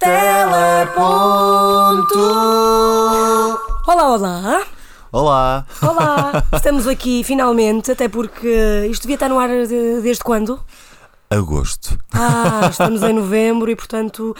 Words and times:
Teleponto. 0.00 1.58
Olá, 3.86 4.08
olá! 4.14 4.62
Olá. 5.12 5.66
Olá! 5.82 6.44
Estamos 6.56 6.86
aqui 6.86 7.22
finalmente, 7.22 7.92
até 7.92 8.08
porque 8.08 8.86
isto 8.90 9.02
devia 9.02 9.16
estar 9.16 9.28
no 9.28 9.38
ar 9.38 9.48
de- 9.66 10.00
desde 10.00 10.24
quando? 10.24 10.58
Agosto. 11.28 11.98
Ah, 12.14 12.68
estamos 12.70 13.02
em 13.02 13.12
novembro 13.12 13.70
e 13.70 13.76
portanto 13.76 14.34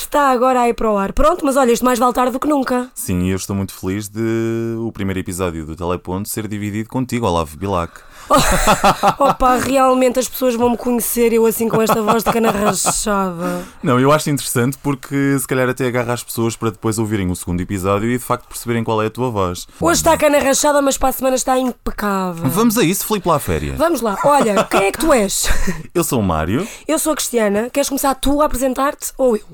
está 0.00 0.30
agora 0.30 0.60
aí 0.60 0.74
para 0.74 0.90
o 0.90 0.96
ar. 0.96 1.12
Pronto, 1.12 1.44
mas 1.44 1.56
olha, 1.56 1.72
isto 1.72 1.84
mais 1.84 1.98
vale 1.98 2.12
tarde 2.12 2.32
do 2.32 2.40
que 2.40 2.48
nunca. 2.48 2.88
Sim, 2.94 3.28
eu 3.28 3.36
estou 3.36 3.54
muito 3.54 3.74
feliz 3.74 4.08
de 4.08 4.76
o 4.78 4.90
primeiro 4.92 5.20
episódio 5.20 5.66
do 5.66 5.76
Teleponto 5.76 6.28
ser 6.28 6.46
dividido 6.46 6.88
contigo, 6.88 7.26
Olavo 7.26 7.56
Bilac. 7.56 8.00
Opa, 9.18 9.56
realmente 9.56 10.18
as 10.18 10.28
pessoas 10.28 10.54
vão 10.54 10.70
me 10.70 10.76
conhecer, 10.76 11.32
eu 11.32 11.46
assim 11.46 11.68
com 11.68 11.80
esta 11.80 12.02
voz 12.02 12.22
de 12.22 12.30
cana 12.30 12.50
rachada. 12.50 13.64
Não, 13.82 13.98
eu 13.98 14.12
acho 14.12 14.28
interessante 14.30 14.76
porque 14.82 15.38
se 15.38 15.46
calhar 15.46 15.68
até 15.68 15.86
agarra 15.86 16.12
as 16.12 16.22
pessoas 16.22 16.54
para 16.54 16.70
depois 16.70 16.98
ouvirem 16.98 17.30
o 17.30 17.36
segundo 17.36 17.60
episódio 17.60 18.10
e 18.10 18.18
de 18.18 18.24
facto 18.24 18.46
perceberem 18.46 18.84
qual 18.84 19.02
é 19.02 19.06
a 19.06 19.10
tua 19.10 19.30
voz. 19.30 19.66
Hoje 19.80 20.00
está 20.00 20.12
a 20.12 20.18
cana 20.18 20.38
rachada, 20.38 20.82
mas 20.82 20.98
para 20.98 21.08
a 21.08 21.12
semana 21.12 21.36
está 21.36 21.58
impecável. 21.58 22.48
Vamos 22.50 22.76
a 22.76 22.84
isso, 22.84 23.06
Filipe 23.06 23.28
lá 23.28 23.36
à 23.36 23.40
féria. 23.40 23.74
Vamos 23.76 24.00
lá, 24.00 24.18
olha, 24.24 24.62
quem 24.64 24.84
é 24.84 24.92
que 24.92 24.98
tu 24.98 25.12
és? 25.12 25.48
Eu 25.94 26.04
sou 26.04 26.20
o 26.20 26.22
Mário. 26.22 26.66
Eu 26.86 26.98
sou 26.98 27.12
a 27.12 27.16
Cristiana, 27.16 27.70
queres 27.70 27.88
começar 27.88 28.14
tu 28.14 28.42
a 28.42 28.44
apresentar-te 28.44 29.12
ou 29.16 29.36
eu? 29.36 29.44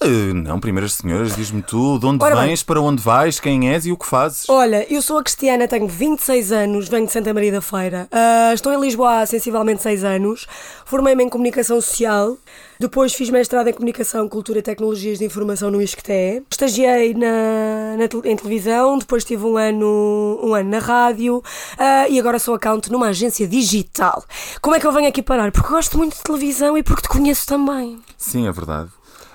Ah, 0.00 0.06
não, 0.32 0.60
primeiras 0.60 0.92
senhoras, 0.92 1.34
diz-me 1.34 1.60
tu 1.60 1.98
de 1.98 2.06
onde 2.06 2.22
Ora 2.22 2.36
bem. 2.36 2.48
vens, 2.48 2.62
para 2.62 2.80
onde 2.80 3.02
vais, 3.02 3.40
quem 3.40 3.68
és 3.68 3.84
e 3.84 3.90
o 3.90 3.96
que 3.96 4.06
fazes. 4.06 4.48
Olha, 4.48 4.86
eu 4.92 5.02
sou 5.02 5.18
a 5.18 5.22
Cristiana, 5.24 5.66
tenho 5.66 5.88
26 5.88 6.52
anos, 6.52 6.88
venho 6.88 7.06
de 7.06 7.12
Santa 7.12 7.34
Maria 7.34 7.50
da 7.50 7.60
Feira. 7.60 8.06
Ah, 8.12 8.52
estou 8.54 8.72
em 8.72 8.80
Lisboa 8.80 9.20
há 9.20 9.26
sensivelmente 9.26 9.82
6 9.82 10.04
anos. 10.04 10.46
Formei-me 10.84 11.24
em 11.24 11.28
Comunicação 11.28 11.80
Social. 11.80 12.36
Depois 12.78 13.12
fiz 13.12 13.28
mestrado 13.28 13.66
em 13.66 13.72
Comunicação, 13.72 14.28
Cultura 14.28 14.60
e 14.60 14.62
Tecnologias 14.62 15.18
de 15.18 15.24
Informação 15.24 15.68
no 15.68 15.82
ISCTE. 15.82 16.44
Estagiei 16.48 17.12
na, 17.14 17.96
na 17.96 18.04
em 18.30 18.36
televisão, 18.36 18.98
depois 18.98 19.24
tive 19.24 19.44
um 19.44 19.56
ano, 19.56 20.38
um 20.44 20.54
ano 20.54 20.70
na 20.70 20.78
rádio 20.78 21.42
ah, 21.76 22.08
e 22.08 22.20
agora 22.20 22.38
sou 22.38 22.54
account 22.54 22.90
numa 22.92 23.08
agência 23.08 23.48
digital. 23.48 24.24
Como 24.62 24.76
é 24.76 24.80
que 24.80 24.86
eu 24.86 24.92
venho 24.92 25.08
aqui 25.08 25.22
parar? 25.22 25.50
Porque 25.50 25.68
gosto 25.68 25.98
muito 25.98 26.16
de 26.16 26.22
televisão 26.22 26.78
e 26.78 26.84
porque 26.84 27.02
te 27.02 27.08
conheço 27.08 27.46
também. 27.46 27.98
Sim, 28.16 28.46
é 28.46 28.52
verdade. 28.52 28.90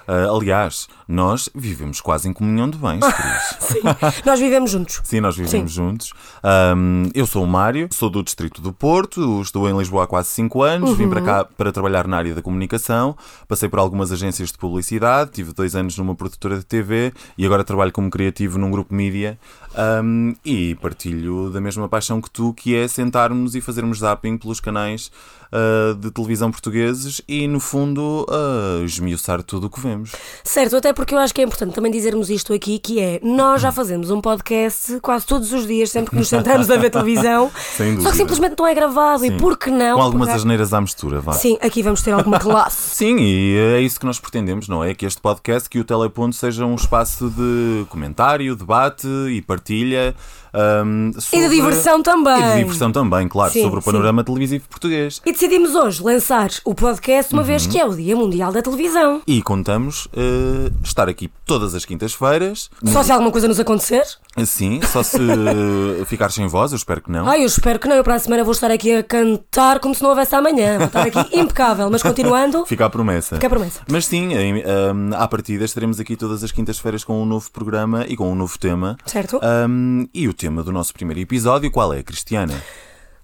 Ah, 0.07 0.27
aliás, 0.35 0.87
nós 1.07 1.49
vivemos 1.53 2.01
quase 2.01 2.27
em 2.27 2.33
comunhão 2.33 2.69
de 2.69 2.77
bens, 2.77 3.01
Cris. 3.01 3.57
Sim, 3.59 3.81
nós 4.25 4.39
vivemos 4.39 4.71
juntos. 4.71 5.01
Sim, 5.03 5.19
nós 5.19 5.35
vivemos 5.35 5.71
juntos. 5.71 6.11
Ahm, 6.43 7.09
eu 7.13 7.25
sou 7.25 7.43
o 7.43 7.47
Mário, 7.47 7.87
sou 7.91 8.09
do 8.09 8.23
Distrito 8.23 8.61
do 8.61 8.73
Porto, 8.73 9.41
estou 9.41 9.69
em 9.69 9.77
Lisboa 9.77 10.03
há 10.03 10.07
quase 10.07 10.29
5 10.29 10.61
anos, 10.61 10.97
vim 10.97 11.09
para 11.09 11.21
cá 11.21 11.45
para 11.45 11.71
trabalhar 11.71 12.07
na 12.07 12.17
área 12.17 12.35
da 12.35 12.41
comunicação, 12.41 13.15
passei 13.47 13.69
por 13.69 13.79
algumas 13.79 14.11
agências 14.11 14.51
de 14.51 14.57
publicidade, 14.57 15.31
tive 15.31 15.53
dois 15.53 15.75
anos 15.75 15.97
numa 15.97 16.15
produtora 16.15 16.57
de 16.57 16.65
TV 16.65 17.13
e 17.37 17.45
agora 17.45 17.63
trabalho 17.63 17.91
como 17.91 18.09
criativo 18.09 18.57
num 18.57 18.71
grupo 18.71 18.93
mídia 18.93 19.39
ahm, 19.75 20.33
e 20.45 20.75
partilho 20.75 21.49
da 21.49 21.59
mesma 21.61 21.87
paixão 21.89 22.21
que 22.21 22.29
tu, 22.29 22.53
que 22.53 22.75
é 22.75 22.87
sentarmos 22.87 23.55
e 23.55 23.61
fazermos 23.61 23.99
zapping 23.99 24.37
pelos 24.37 24.59
canais 24.59 25.11
ah, 25.51 25.93
de 25.99 26.09
televisão 26.09 26.51
portugueses 26.51 27.21
e, 27.27 27.47
no 27.47 27.59
fundo, 27.59 28.25
ah, 28.29 28.81
esmiuçar 28.83 29.43
tudo 29.43 29.67
o 29.67 29.69
que 29.69 29.79
vemos. 29.79 30.11
Certo, 30.43 30.75
até 30.75 30.91
porque 30.93 31.13
eu 31.13 31.19
acho 31.19 31.33
que 31.33 31.41
é 31.41 31.43
importante 31.43 31.75
também 31.75 31.91
dizermos 31.91 32.29
isto 32.31 32.53
aqui, 32.53 32.79
que 32.79 32.99
é, 32.99 33.19
nós 33.21 33.61
já 33.61 33.71
fazemos 33.71 34.09
um 34.09 34.19
podcast 34.19 34.99
quase 35.01 35.25
todos 35.27 35.53
os 35.53 35.67
dias, 35.67 35.91
sempre 35.91 36.09
que 36.09 36.15
nos 36.15 36.27
sentamos 36.27 36.71
a 36.71 36.77
ver 36.77 36.89
televisão, 36.89 37.51
só 38.01 38.09
que 38.09 38.17
simplesmente 38.17 38.55
não 38.57 38.65
é 38.67 38.73
gravado, 38.73 39.25
e 39.25 39.29
Sim. 39.29 39.37
por 39.37 39.57
que 39.57 39.69
não? 39.69 39.97
Com 39.97 40.01
algumas 40.01 40.27
pegar- 40.27 40.37
asneiras 40.37 40.73
à 40.73 40.81
mistura, 40.81 41.21
vá. 41.21 41.33
Sim, 41.33 41.57
aqui 41.61 41.83
vamos 41.83 42.01
ter 42.01 42.11
alguma 42.11 42.39
classe. 42.39 42.95
Sim, 42.97 43.17
e 43.19 43.55
é 43.75 43.79
isso 43.81 43.99
que 43.99 44.05
nós 44.05 44.19
pretendemos, 44.19 44.67
não 44.67 44.83
é? 44.83 44.95
Que 44.95 45.05
este 45.05 45.21
podcast, 45.21 45.69
que 45.69 45.79
o 45.79 45.83
Teleponto 45.83 46.35
seja 46.35 46.65
um 46.65 46.75
espaço 46.75 47.29
de 47.29 47.85
comentário, 47.89 48.55
debate 48.55 49.07
e 49.29 49.39
partilha. 49.41 49.62
Ahm, 49.69 50.13
E 50.53 51.21
sobre- 51.21 51.49
de 51.49 51.55
diversão 51.55 52.01
também. 52.03 52.37
E 52.39 52.51
de 52.53 52.57
diversão 52.59 52.91
também, 52.91 53.27
claro, 53.27 53.51
Sim, 53.51 53.63
sobre 53.63 53.79
o 53.79 53.81
sim. 53.81 53.91
panorama 53.91 54.23
televisivo 54.23 54.67
português. 54.69 55.21
E 55.25 55.31
decidimos 55.31 55.73
hoje 55.75 56.01
lançar 56.03 56.49
o 56.63 56.75
podcast, 56.75 57.33
uma 57.33 57.41
Uhum. 57.41 57.47
vez 57.47 57.65
que 57.67 57.79
é 57.79 57.85
o 57.85 57.95
Dia 57.95 58.15
Mundial 58.15 58.51
da 58.51 58.61
Televisão. 58.61 59.21
E 59.27 59.41
contamos 59.41 60.07
eh, 60.15 60.71
estar 60.83 61.09
aqui 61.09 61.29
todas 61.45 61.73
as 61.75 61.85
quintas-feiras. 61.85 62.69
Só 62.85 63.03
se 63.03 63.11
alguma 63.11 63.31
coisa 63.31 63.47
nos 63.47 63.59
acontecer. 63.59 64.03
Sim, 64.45 64.79
só 64.91 65.03
se 65.03 65.17
eh, 65.17 66.05
ficar 66.05 66.31
sem 66.31 66.47
voz, 66.47 66.71
eu 66.71 66.75
espero 66.77 67.01
que 67.01 67.11
não. 67.11 67.27
Ai, 67.27 67.41
eu 67.41 67.45
espero 67.45 67.79
que 67.79 67.87
não, 67.87 67.95
eu 67.95 68.03
para 68.03 68.15
a 68.15 68.19
semana 68.19 68.43
vou 68.43 68.51
estar 68.51 68.71
aqui 68.71 68.91
a 68.95 69.03
cantar 69.03 69.79
como 69.79 69.93
se 69.95 70.01
não 70.01 70.09
houvesse 70.09 70.35
amanhã. 70.35 70.77
Vou 70.77 70.87
estar 70.87 71.03
aqui 71.07 71.19
impecável, 71.39 71.89
mas 71.89 72.01
continuando, 72.03 72.65
Fica 72.65 72.85
a 72.85 72.89
promessa. 72.89 73.35
fica 73.35 73.47
a 73.47 73.49
promessa. 73.49 73.81
Mas 73.89 74.05
sim, 74.05 74.33
em, 74.33 74.63
ahm, 74.63 75.13
à 75.15 75.27
partida 75.27 75.65
estaremos 75.65 75.99
aqui 75.99 76.15
todas 76.15 76.43
as 76.43 76.51
quintas-feiras 76.51 77.03
com 77.03 77.21
um 77.21 77.25
novo 77.25 77.49
programa 77.51 78.05
e 78.07 78.15
com 78.15 78.31
um 78.31 78.35
novo 78.35 78.57
tema. 78.57 78.97
Certo? 79.05 79.39
Ahm, 79.43 80.05
e 80.13 80.27
o 80.27 80.33
tema 80.43 80.61
do 80.61 80.73
nosso 80.73 80.93
primeiro 80.93 81.21
episódio, 81.21 81.71
qual 81.71 81.93
é, 81.93 82.03
Cristiana? 82.03 82.53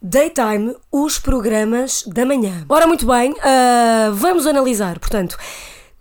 Daytime, 0.02 0.74
os 0.90 1.20
programas 1.20 2.04
da 2.08 2.26
manhã. 2.26 2.64
Ora, 2.70 2.88
muito 2.88 3.06
bem, 3.06 3.36
ah, 3.44 4.10
vamos 4.14 4.48
analisar, 4.48 4.98
portanto, 5.00 5.38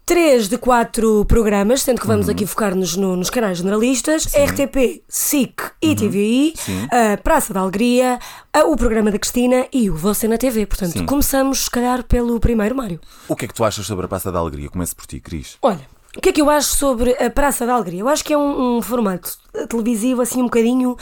três 0.07 0.49
de 0.49 0.57
quatro 0.57 1.25
programas, 1.25 1.83
sendo 1.83 2.01
que 2.01 2.07
vamos 2.07 2.29
aqui 2.29 2.47
focar-nos 2.47 2.95
no- 2.95 3.17
nos 3.17 3.31
canais 3.31 3.59
generalistas: 3.59 4.27
RTP, 4.33 5.03
SIC 5.09 5.61
e 5.83 5.97
TVI, 5.97 6.55
a 6.93 7.17
Praça 7.17 7.53
da 7.53 7.59
Alegria, 7.63 8.21
a- 8.53 8.63
o 8.65 8.77
programa 8.77 9.11
da 9.11 9.19
Cristina 9.19 9.67
e 9.73 9.91
o 9.91 9.97
Você 9.97 10.29
na 10.29 10.39
TV. 10.39 10.67
Portanto, 10.67 10.93
Sim. 10.93 11.05
começamos, 11.05 11.65
se 11.65 11.71
calhar, 11.71 12.05
pelo 12.05 12.39
primeiro, 12.39 12.77
Mário. 12.77 13.01
O 13.27 13.35
que 13.35 13.47
é 13.47 13.49
que 13.49 13.55
tu 13.55 13.65
achas 13.65 13.85
sobre 13.85 14.05
a 14.07 14.09
Praça 14.09 14.31
da 14.31 14.39
Alegria? 14.39 14.69
Comece 14.69 14.95
por 14.95 15.05
ti, 15.05 15.19
Cris. 15.19 15.57
Olha, 15.61 15.81
o 16.17 16.21
que 16.21 16.31
é 16.31 16.33
que 16.33 16.41
eu 16.43 16.51
acho 16.51 16.69
sobre 16.77 17.13
a 17.23 17.31
Praça 17.31 17.67
da 17.67 17.75
Alegria? 17.75 18.01
Eu 18.01 18.09
acho 18.09 18.25
que 18.25 18.33
é 18.33 18.39
um, 18.39 18.79
um 18.79 18.83
formato 18.83 19.31
televisivo 19.69 20.23
assim 20.23 20.41
um 20.41 20.45
bocadinho. 20.45 20.97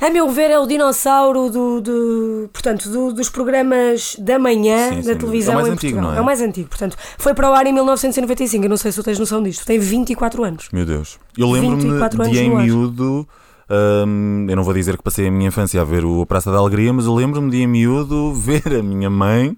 A 0.00 0.10
meu 0.10 0.28
ver, 0.30 0.50
é 0.50 0.58
o 0.58 0.66
dinossauro 0.66 1.48
do, 1.48 1.80
do- 1.80 2.50
portanto, 2.52 2.88
do- 2.88 3.12
dos 3.12 3.28
programas 3.28 4.16
da 4.18 4.36
manhã 4.36 4.88
Sim, 4.88 4.96
da 4.96 5.12
sim. 5.12 5.18
televisão 5.18 5.54
É 5.54 5.56
o 5.56 5.60
mais 5.60 5.68
em 5.68 5.72
antigo, 5.74 5.92
Portugal. 5.92 6.10
não 6.12 6.18
é? 6.18 6.20
o 6.20 6.24
mais 6.24 6.40
antigo, 6.40 6.68
portanto. 6.68 6.96
Foi 7.18 7.34
para 7.34 7.48
o 7.48 7.52
ar 7.52 7.66
em 7.68 7.72
1995. 7.72 8.64
Eu 8.64 8.68
não 8.70 8.76
sei 8.76 8.90
se 8.90 9.00
tu 9.00 9.04
tens 9.04 9.18
noção 9.20 9.40
disto. 9.40 9.64
Tem 9.64 9.78
24 9.78 10.42
anos. 10.42 10.68
Meu 10.72 10.84
Deus. 10.84 11.18
Eu 11.38 11.48
lembro-me 11.52 11.82
24 11.84 12.24
de 12.30 12.38
em 12.40 12.50
miúdo. 12.56 13.28
ahm, 13.70 14.46
eu 14.50 14.56
não 14.56 14.64
vou 14.64 14.74
dizer 14.74 14.96
que 14.96 15.04
passei 15.04 15.28
a 15.28 15.30
minha 15.30 15.46
infância 15.48 15.80
a 15.80 15.84
ver 15.84 16.04
o 16.04 16.26
Praça 16.26 16.50
da 16.50 16.58
Alegria, 16.58 16.92
mas 16.92 17.04
eu 17.06 17.14
lembro-me 17.14 17.48
de 17.50 17.58
em 17.62 17.66
miúdo 17.68 18.32
ver 18.34 18.74
a 18.80 18.82
minha 18.82 19.08
mãe 19.08 19.56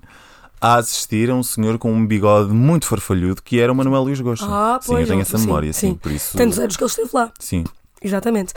a 0.65 0.77
assistir 0.77 1.29
a 1.31 1.35
um 1.35 1.43
senhor 1.43 1.77
com 1.79 1.93
um 1.93 2.07
bigode 2.07 2.51
muito 2.53 2.87
farfalhudo 2.87 3.43
que 3.43 3.61
era 3.61 3.71
o 3.71 3.75
Manuel 3.75 4.03
Luís 4.05 4.19
Gosta. 4.21 4.47
Ah, 4.49 4.79
sim, 4.81 4.93
eu 4.93 4.97
pois. 4.97 5.09
tenho 5.09 5.19
eu- 5.19 5.23
essa 5.23 5.37
memória, 5.39 5.73
sim, 5.75 5.95
por 5.95 6.11
isso. 6.11 6.37
Tantos 6.39 6.59
anos 6.59 6.75
que 6.77 6.83
ele 6.83 6.89
esteve 6.91 7.11
lá. 7.13 7.31
Sim. 7.39 7.65
Exatamente. 8.05 8.53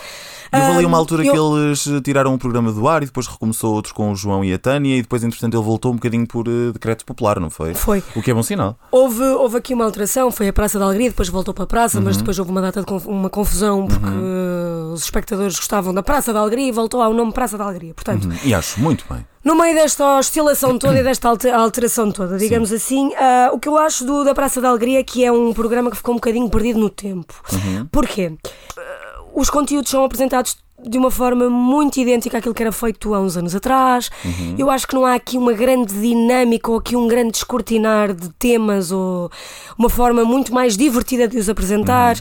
E 0.53 0.57
houve 0.57 0.71
ali 0.77 0.85
uma 0.85 0.97
altura 0.97 1.23
eu- 1.25 1.31
que 1.33 1.39
eles 1.39 1.87
tiraram 2.03 2.33
o 2.33 2.37
programa 2.37 2.71
do 2.71 2.87
ar 2.87 3.01
e 3.03 3.05
depois 3.05 3.25
recomeçou 3.27 3.73
outro 3.73 3.93
com 3.93 4.11
o 4.11 4.15
João 4.15 4.43
e 4.43 4.53
a 4.53 4.57
Tânia 4.59 4.97
e 4.97 5.01
depois, 5.01 5.23
entretanto, 5.23 5.55
ele 5.55 5.63
voltou 5.63 5.91
um 5.91 5.95
bocadinho 5.95 6.27
por 6.27 6.47
eh, 6.47 6.71
decreto 6.73 7.05
popular, 7.05 7.39
não 7.39 7.49
foi? 7.49 7.73
Foi. 7.73 8.03
O 8.15 8.21
que 8.21 8.29
é 8.31 8.33
bom 8.33 8.43
sinal. 8.43 8.77
Houve, 8.91 9.23
houve 9.23 9.57
aqui 9.57 9.73
uma 9.73 9.85
alteração, 9.85 10.29
foi 10.31 10.47
a 10.49 10.53
Praça 10.53 10.77
da 10.77 10.85
Alegria, 10.85 11.09
depois 11.09 11.29
voltou 11.29 11.53
para 11.53 11.63
a 11.63 11.67
Praça, 11.67 11.97
Uhum. 11.97 12.03
mas 12.05 12.17
depois 12.17 12.37
houve 12.37 12.51
uma 12.51 12.61
data 12.61 12.81
de 12.81 12.85
conf- 12.85 13.05
uma 13.07 13.29
confusão 13.29 13.87
porque 13.87 14.07
os 14.93 15.03
espectadores 15.03 15.55
gostavam 15.55 15.93
da 15.93 16.03
Praça 16.03 16.33
da 16.33 16.39
Alegria 16.39 16.67
e 16.67 16.71
voltou 16.71 17.01
ao 17.01 17.13
nome 17.13 17.31
Praça 17.31 17.57
da 17.57 17.63
Alegria. 17.65 17.93
Portanto, 17.93 18.25
Uhum. 18.27 18.35
E 18.43 18.53
acho 18.53 18.79
muito 18.79 19.05
bem. 19.09 19.25
no 19.43 19.55
meio 19.55 19.73
desta 19.75 20.17
oscilação 20.19 20.77
toda 20.77 20.99
e 20.99 21.03
desta 21.03 21.29
alter- 21.29 21.53
alteração 21.53 22.11
toda, 22.11 22.37
digamos 22.37 22.71
assim, 22.73 23.13
ah, 23.15 23.49
o 23.53 23.59
que 23.59 23.69
eu 23.69 23.77
acho 23.77 24.03
do, 24.05 24.23
da 24.25 24.33
Praça 24.35 24.59
da 24.59 24.69
Alegria 24.69 24.99
é 24.99 25.03
que 25.03 25.23
é 25.23 25.31
um 25.31 25.53
programa 25.53 25.89
que 25.89 25.95
ficou 25.97 26.13
um 26.13 26.17
bocadinho 26.17 26.49
perdido 26.49 26.79
no 26.79 26.89
tempo. 26.89 27.33
Porquê? 27.91 28.33
Os 29.37 29.51
conteúdos 29.51 29.91
são 29.91 30.03
apresentados 30.03 30.57
de 30.83 30.97
uma 30.97 31.11
forma 31.11 31.47
muito 31.47 31.99
idêntica 31.99 32.39
àquilo 32.39 32.55
que 32.55 32.63
era 32.63 32.71
feito 32.71 33.13
há 33.13 33.19
uns 33.19 33.37
anos 33.37 33.53
atrás. 33.53 34.09
Eu 34.57 34.67
acho 34.67 34.87
que 34.87 34.95
não 34.95 35.05
há 35.05 35.13
aqui 35.13 35.37
uma 35.37 35.53
grande 35.53 35.93
dinâmica 35.93 36.71
ou 36.71 36.77
aqui 36.79 36.95
um 36.95 37.07
grande 37.07 37.33
descortinar 37.33 38.15
de 38.15 38.29
temas 38.29 38.91
ou 38.91 39.29
uma 39.77 39.91
forma 39.91 40.25
muito 40.25 40.51
mais 40.51 40.75
divertida 40.75 41.27
de 41.27 41.38
os 41.38 41.50
apresentar. 41.50 42.17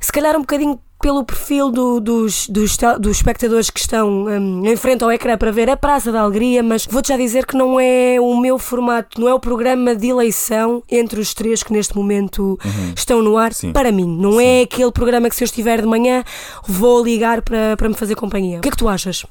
Se 0.00 0.10
calhar 0.10 0.34
um 0.34 0.40
bocadinho 0.40 0.80
pelo 1.00 1.24
perfil 1.24 1.70
do- 1.70 2.00
dos, 2.00 2.48
dos, 2.48 2.76
dos 2.98 3.16
espectadores 3.18 3.68
que 3.70 3.78
estão 3.80 4.24
hum, 4.24 4.62
em 4.66 4.76
frente 4.76 5.04
ao 5.04 5.12
ecrã 5.12 5.36
para 5.36 5.52
ver 5.52 5.68
a 5.68 5.76
Praça 5.76 6.10
da 6.10 6.20
Alegria, 6.20 6.62
mas 6.62 6.86
vou-te 6.86 7.08
já 7.08 7.16
dizer 7.16 7.44
que 7.46 7.56
não 7.56 7.78
é 7.78 8.16
o 8.20 8.36
meu 8.40 8.58
formato, 8.58 9.20
não 9.20 9.28
é 9.28 9.34
o 9.34 9.38
programa 9.40 9.94
de 9.94 10.08
eleição 10.08 10.82
entre 10.90 11.20
os 11.20 11.34
três 11.34 11.62
que 11.62 11.72
neste 11.72 11.94
momento 11.94 12.58
estão 12.96 13.22
no 13.22 13.36
ar, 13.36 13.52
Sim. 13.52 13.72
para 13.72 13.92
mim. 13.92 14.06
Não 14.06 14.40
é 14.40 14.62
aquele 14.62 14.90
programa 14.90 15.28
que 15.28 15.36
se 15.36 15.44
eu 15.44 15.46
estiver 15.46 15.80
de 15.82 15.86
manhã 15.86 16.24
vou 16.66 17.04
ligar 17.04 17.42
para, 17.42 17.76
para 17.76 17.88
me 17.88 17.94
fazer 17.94 18.14
companhia. 18.14 18.58
O 18.58 18.60
que 18.62 18.68
é 18.68 18.70
que 18.70 18.76
tu 18.76 18.88
achas? 18.88 19.24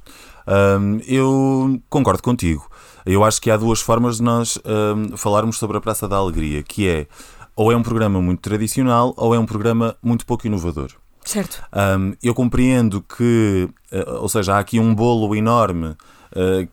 Hum, 0.48 1.00
eu 1.08 1.80
concordo 1.90 2.22
contigo. 2.22 2.70
Eu 3.06 3.24
acho 3.24 3.42
que 3.42 3.50
há 3.52 3.58
duas 3.58 3.82
formas 3.82 4.18
de 4.18 4.24
nós 4.24 4.58
hum, 4.66 5.16
falarmos 5.18 5.58
sobre 5.58 5.78
a 5.78 5.82
Praça 5.82 6.08
da 6.08 6.16
Alegria, 6.18 6.64
que 6.64 6.88
é 6.88 7.08
ou 7.56 7.72
é 7.72 7.76
um 7.76 7.82
programa 7.84 8.22
muito 8.22 8.42
tradicional 8.42 9.14
ou 9.18 9.34
é 9.34 9.40
um 9.40 9.46
programa 9.46 9.96
muito 10.04 10.26
pouco 10.26 10.46
inovador. 10.46 10.90
Certo. 11.26 11.64
Hum, 11.76 12.14
eu 12.22 12.34
compreendo 12.36 13.02
que, 13.02 13.68
eh, 13.92 14.06
ou 14.12 14.30
seja, 14.30 14.54
há 14.56 14.60
aqui 14.60 14.80
um 14.80 14.94
bolo 14.94 15.36
enorme 15.36 15.96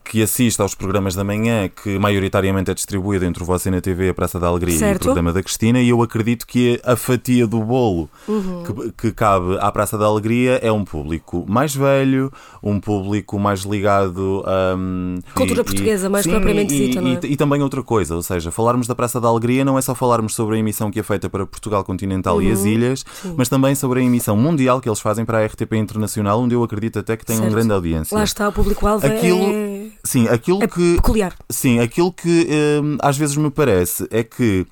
que 0.05 0.23
assiste 0.23 0.61
aos 0.61 0.75
programas 0.75 1.15
da 1.15 1.23
manhã, 1.23 1.69
que 1.69 1.99
maioritariamente 1.99 2.71
é 2.71 2.75
distribuído 2.75 3.25
entre 3.25 3.43
o 3.43 3.47
na 3.71 3.81
TV, 3.81 4.09
a 4.09 4.15
Praça 4.15 4.41
da 4.41 4.49
Alegria 4.49 4.79
certo. 4.79 4.93
e 4.93 4.97
o 4.97 5.05
programa 5.05 5.33
da 5.33 5.43
Cristina, 5.43 5.81
e 5.81 5.89
eu 5.89 6.03
acredito 6.03 6.47
que 6.47 6.81
a 6.85 6.97
fatia 6.97 7.47
do 7.47 7.61
bolo 7.61 8.09
uhum. 8.27 8.63
que, 8.65 8.93
que, 8.93 9.13
cabe 9.13 9.57
à 9.61 9.71
Praça 9.71 9.97
da 9.97 10.07
Alegria 10.07 10.59
é 10.63 10.73
um 10.73 10.85
público 10.85 11.45
mais 11.49 11.75
velho, 11.75 12.33
um 12.63 12.81
público 12.81 13.39
mais 13.39 13.61
ligado 13.61 14.43
a. 14.47 14.75
Um, 14.77 15.19
Cultura 15.35 15.61
e, 15.61 15.65
portuguesa, 15.65 16.09
mais 16.09 16.25
sim, 16.25 16.31
propriamente 16.31 16.75
dita, 16.75 17.01
não 17.01 17.11
é? 17.11 17.21
E, 17.23 17.33
e, 17.33 17.37
também 17.37 17.63
outra 17.63 17.83
coisa, 17.83 18.15
ou 18.17 18.23
seja, 18.23 18.51
falarmos 18.51 18.87
da 18.87 18.95
Praça 18.95 19.21
da 19.21 19.29
Alegria 19.29 19.65
não 19.65 19.79
é 19.79 19.83
só 19.83 19.95
falarmos 19.95 20.35
sobre 20.35 20.57
a 20.57 20.59
emissão 20.59 20.91
que 20.91 20.99
é 20.99 21.03
feita 21.03 21.29
para 21.29 21.47
Portugal 21.47 21.85
continental 21.85 22.37
uhum. 22.37 22.43
e 22.43 22.51
as 22.51 22.61
uhum. 22.61 22.67
ilhas, 22.67 23.05
sim. 23.23 23.35
mas 23.37 23.49
também 23.49 23.75
sobre 23.75 24.01
a 24.01 24.03
emissão 24.03 24.37
mundial 24.37 24.81
que 24.81 24.89
eles 24.89 25.01
fazem 25.01 25.25
para 25.25 25.39
a 25.39 25.47
RTP 25.47 25.75
Internacional, 25.75 26.41
onde 26.41 26.55
eu 26.55 26.63
acredito 26.63 26.99
até 26.99 27.17
que 27.17 27.25
tem 27.25 27.39
uma 27.39 27.49
grande 27.49 27.73
audiência. 27.73 28.17
Lá 28.17 28.25
está, 28.25 28.49
o 28.49 28.53
público-alvo 28.53 29.07
aquilo, 29.07 29.52
é... 29.53 29.87
Sim, 30.03 30.29
aquilo 30.29 30.63
é 30.63 30.67
que... 30.67 30.97
peculiar. 30.97 31.37
Sim, 31.51 31.79
aquilo 31.81 32.13
que 32.13 32.49
hum, 32.83 32.97
às 33.01 33.17
vezes 33.19 33.37
me 33.37 33.51
parece 33.51 34.07
é 34.11 34.23
que 34.23 34.67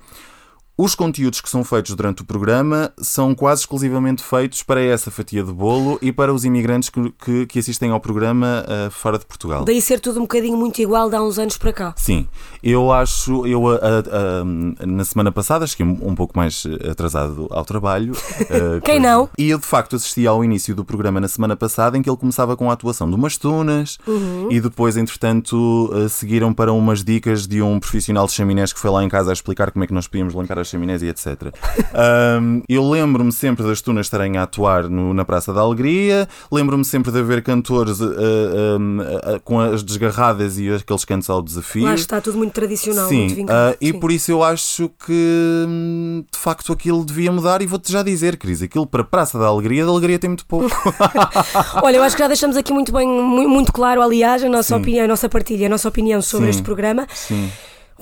os 0.77 0.95
conteúdos 0.95 1.41
que 1.41 1.49
são 1.49 1.63
feitos 1.63 1.95
durante 1.95 2.21
o 2.21 2.25
programa 2.25 2.91
são 2.97 3.35
quase 3.35 3.61
exclusivamente 3.61 4.23
feitos 4.23 4.63
para 4.63 4.81
essa 4.81 5.11
fatia 5.11 5.43
de 5.43 5.51
bolo 5.51 5.99
e 6.01 6.11
para 6.11 6.33
os 6.33 6.45
imigrantes 6.45 6.89
que, 6.89 7.13
que, 7.23 7.45
que 7.45 7.59
assistem 7.59 7.91
ao 7.91 7.99
programa 7.99 8.65
uh, 8.65 8.89
fora 8.89 9.19
de 9.19 9.25
Portugal. 9.25 9.65
Daí 9.65 9.81
ser 9.81 9.99
tudo 9.99 10.19
um 10.19 10.23
bocadinho 10.23 10.57
muito 10.57 10.81
igual 10.81 11.09
de 11.09 11.15
há 11.15 11.21
uns 11.21 11.37
anos 11.37 11.57
para 11.57 11.73
cá. 11.73 11.93
Sim, 11.97 12.27
eu 12.63 12.91
acho, 12.91 13.45
eu 13.45 13.63
uh, 13.63 13.75
uh, 13.75 14.85
na 14.87 15.03
semana 15.03 15.31
passada 15.31 15.67
cheguei 15.67 15.85
um 15.85 16.15
pouco 16.15 16.37
mais 16.37 16.63
atrasado 16.89 17.47
ao 17.51 17.65
trabalho. 17.65 18.13
Quem 18.83 18.99
não? 18.99 19.29
E 19.37 19.49
eu 19.49 19.59
de 19.59 19.65
facto 19.65 19.97
assisti 19.97 20.25
ao 20.25 20.43
início 20.43 20.73
do 20.73 20.85
programa 20.85 21.19
na 21.19 21.27
semana 21.27 21.55
passada 21.55 21.97
em 21.97 22.01
que 22.01 22.09
ele 22.09 22.17
começava 22.17 22.55
com 22.55 22.69
a 22.69 22.73
atuação 22.73 23.09
de 23.09 23.15
umas 23.15 23.37
tunas 23.37 23.97
uhum. 24.07 24.47
e 24.49 24.59
depois, 24.59 24.95
entretanto, 24.97 25.91
seguiram 26.09 26.53
para 26.53 26.71
umas 26.71 27.03
dicas 27.03 27.45
de 27.45 27.61
um 27.61 27.79
profissional 27.79 28.25
de 28.25 28.31
chaminés 28.31 28.71
que 28.71 28.79
foi 28.79 28.89
lá 28.89 29.03
em 29.03 29.09
casa 29.09 29.31
a 29.31 29.33
explicar 29.33 29.69
como 29.71 29.83
é 29.83 29.87
que 29.87 29.93
nós 29.93 30.07
podíamos 30.07 30.33
limpar 30.33 30.60
as 30.61 30.67
chaminés 30.67 31.01
e 31.01 31.07
etc. 31.07 31.53
Um, 32.39 32.61
eu 32.69 32.89
lembro-me 32.89 33.31
sempre 33.31 33.65
das 33.65 33.81
tunas 33.81 34.05
estarem 34.05 34.37
a 34.37 34.43
atuar 34.43 34.89
no, 34.89 35.13
na 35.13 35.25
Praça 35.25 35.53
da 35.53 35.61
Alegria, 35.61 36.27
lembro-me 36.51 36.85
sempre 36.85 37.11
de 37.11 37.19
haver 37.19 37.43
cantores 37.43 37.99
uh, 37.99 38.05
uh, 38.05 39.35
uh, 39.35 39.39
com 39.43 39.59
as 39.59 39.83
desgarradas 39.83 40.57
e 40.57 40.69
aqueles 40.69 41.05
cantos 41.05 41.29
ao 41.29 41.41
desafio. 41.41 41.83
Lá 41.83 41.93
está 41.93 42.21
tudo 42.21 42.37
muito 42.37 42.53
tradicional, 42.53 43.07
sim, 43.07 43.19
muito 43.19 43.35
vincado, 43.35 43.77
E 43.81 43.93
por 43.93 44.11
isso 44.11 44.31
eu 44.31 44.43
acho 44.43 44.89
que 45.05 45.65
hum, 45.67 46.23
de 46.31 46.37
facto 46.37 46.71
aquilo 46.71 47.03
devia 47.03 47.31
mudar 47.31 47.61
e 47.61 47.65
vou-te 47.65 47.91
já 47.91 48.03
dizer, 48.03 48.37
Cris, 48.37 48.61
aquilo 48.61 48.85
para 48.85 49.01
a 49.01 49.05
Praça 49.05 49.37
da 49.37 49.45
Alegria, 49.45 49.85
da 49.85 49.91
Alegria 49.91 50.19
tem 50.19 50.29
muito 50.29 50.45
pouco. 50.45 50.69
Olha, 51.83 51.97
eu 51.97 52.03
acho 52.03 52.15
que 52.15 52.21
já 52.21 52.27
deixamos 52.27 52.55
aqui 52.57 52.73
muito 52.73 52.91
bem, 52.91 53.07
muito 53.07 53.71
claro, 53.71 54.01
aliás, 54.01 54.43
a 54.43 54.49
nossa 54.49 54.75
sim. 54.75 54.81
opinião, 54.81 55.05
a 55.05 55.07
nossa 55.07 55.29
partilha, 55.29 55.67
a 55.67 55.69
nossa 55.69 55.87
opinião 55.87 56.21
sobre 56.21 56.45
sim. 56.45 56.49
este 56.51 56.63
programa. 56.63 57.07
Sim. 57.13 57.49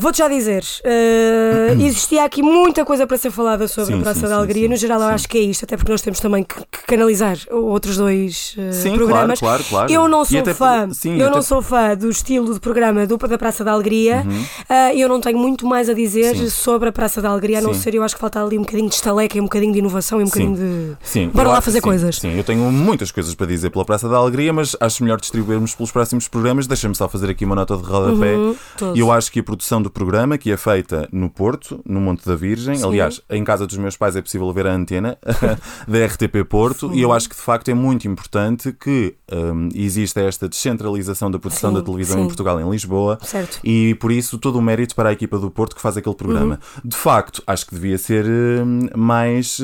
Vou-te 0.01 0.19
já 0.19 0.30
dizer, 0.30 0.63
uh, 0.63 1.81
existia 1.84 2.24
aqui 2.24 2.42
muita 2.42 2.86
coisa 2.86 3.06
para 3.06 3.18
ser 3.18 3.31
falada 3.31 3.68
sobre 3.68 3.94
sim, 3.94 4.00
a 4.00 4.01
Praça 4.01 4.22
sim, 4.22 4.28
da 4.28 4.38
Alegria. 4.38 4.63
Sim, 4.63 4.69
no 4.69 4.75
geral, 4.78 5.01
eu 5.01 5.07
acho 5.07 5.28
que 5.28 5.38
é 5.38 5.42
isto, 5.42 5.66
até 5.66 5.75
porque 5.75 5.92
nós 5.92 6.01
temos 6.01 6.22
também 6.22 6.42
que, 6.42 6.56
que 6.56 6.86
canalizar 6.88 7.38
outros 7.51 7.98
dois 7.98 8.56
uh, 8.57 8.94
programas. 8.94 9.40
Claro, 9.40 9.62
claro, 9.66 9.88
claro. 9.88 9.92
Eu 9.92 10.07
não 10.07 10.24
sou 10.24 10.46
fã, 10.54 10.90
eu 11.04 11.25
até... 11.25 11.36
não 11.36 11.42
sou 11.42 11.62
fã 11.62 11.98
do 11.98 12.10
estilo 12.10 12.54
de 12.54 12.62
programa 12.62 13.06
do, 13.06 13.18
da 13.18 13.38
Praça 13.38 13.62
da 13.62 13.74
Alegria. 13.74 14.24
Uhum. 14.25 14.42
Uh, 14.42 14.98
eu 14.98 15.10
não 15.10 15.19
tenho 15.19 15.38
muito 15.38 15.68
mais 15.68 15.90
a 15.90 15.94
dizer 15.94 16.50
sobre 16.50 16.88
a 16.88 16.92
Praça 16.94 17.22
da 17.22 17.28
Alegria, 17.28 17.60
a 17.60 17.62
não 17.62 17.74
ser 17.74 17.94
eu 17.94 18.02
acho 18.02 18.16
que 18.16 18.22
falta 18.22 18.42
ali 18.42 18.57
um 18.57 18.62
bocadinho 18.62 18.88
de 18.88 18.95
estaleca, 18.95 19.38
um 19.38 19.44
bocadinho 19.44 19.74
de 19.74 19.80
inovação 19.80 20.22
e 20.22 20.24
um 20.24 20.28
bocadinho 20.28 20.56
de. 20.56 20.98
Sim, 21.04 21.30
Bora 21.34 21.50
lá 21.50 21.60
fazer 21.60 21.81
coisas. 21.81 22.16
Sim, 22.16 22.38
eu 22.38 22.44
tenho 22.45 22.72
muitas 22.72 23.12
coisas 23.12 23.36
para 23.36 23.48
dizer 23.48 23.69
pela 23.69 23.84
Praça 23.84 24.07
da 24.07 24.16
Alegria, 24.16 24.54
mas 24.54 24.78
acho 24.80 25.04
melhor 25.04 25.19
distribuirmos 25.19 25.75
pelos 25.75 25.92
próximos 25.92 26.30
programas. 26.30 26.68
Deixa-me 26.68 26.95
só 26.95 27.10
fazer 27.10 27.30
aqui 27.30 27.44
uma 27.44 27.56
nota 27.56 27.75
de 27.75 27.84
rodapé. 27.84 28.34
Uhum, 28.34 28.56
eu 28.95 29.12
acho 29.12 29.30
que 29.30 29.42
a 29.42 29.44
produção 29.44 29.81
do 29.81 29.89
programa, 29.90 30.38
que 30.38 30.52
é 30.52 30.58
feita 30.58 31.08
no 31.12 31.30
Porto, 31.30 31.82
no 31.86 32.00
Monte 32.00 32.26
da 32.26 32.36
Virgem. 32.36 32.76
Sim. 32.76 32.86
Aliás, 32.86 33.22
em 33.30 33.44
casa 33.44 33.66
dos 33.66 33.78
meus 33.78 33.98
pais 33.98 34.16
é 34.16 34.22
possível 34.22 34.52
ver 34.54 34.68
a 34.68 34.74
antena 34.74 35.18
da 35.88 36.06
RTP 36.06 36.48
Porto 36.48 36.90
Sim. 36.90 36.96
e 36.96 37.02
eu 37.02 37.12
acho 37.12 37.30
que 37.30 37.36
de 37.36 37.42
facto 37.42 37.70
é 37.70 37.74
muito 37.74 38.08
importante 38.08 38.72
que 38.72 39.16
um, 39.32 39.70
exista 39.74 40.22
esta 40.22 40.48
descentralização 40.48 41.30
da 41.30 41.40
produção 41.40 41.72
Sim. 41.72 41.78
da 41.78 41.82
televisão 41.82 42.22
em 42.22 42.28
Portugal, 42.28 42.60
em 42.60 42.70
Lisboa. 42.70 43.18
Certo. 43.22 43.60
E 43.64 43.96
por 43.96 44.12
isso 44.12 44.38
todo 44.38 44.58
o 44.58 44.62
mérito 44.62 44.96
para 44.96 45.10
a 45.10 45.14
equipa 45.14 45.38
do 45.38 45.50
Porto 45.50 45.76
que 45.76 45.82
faz 45.82 45.98
aquele 45.98 46.16
programa. 46.16 46.60
Uhum. 46.76 46.90
De 46.90 46.96
facto, 46.96 47.44
acho 47.46 47.66
que 47.66 47.76
devia 47.76 47.98
ser 47.98 48.26
um, 48.26 48.88
mais 48.96 49.60
uh, 49.60 49.64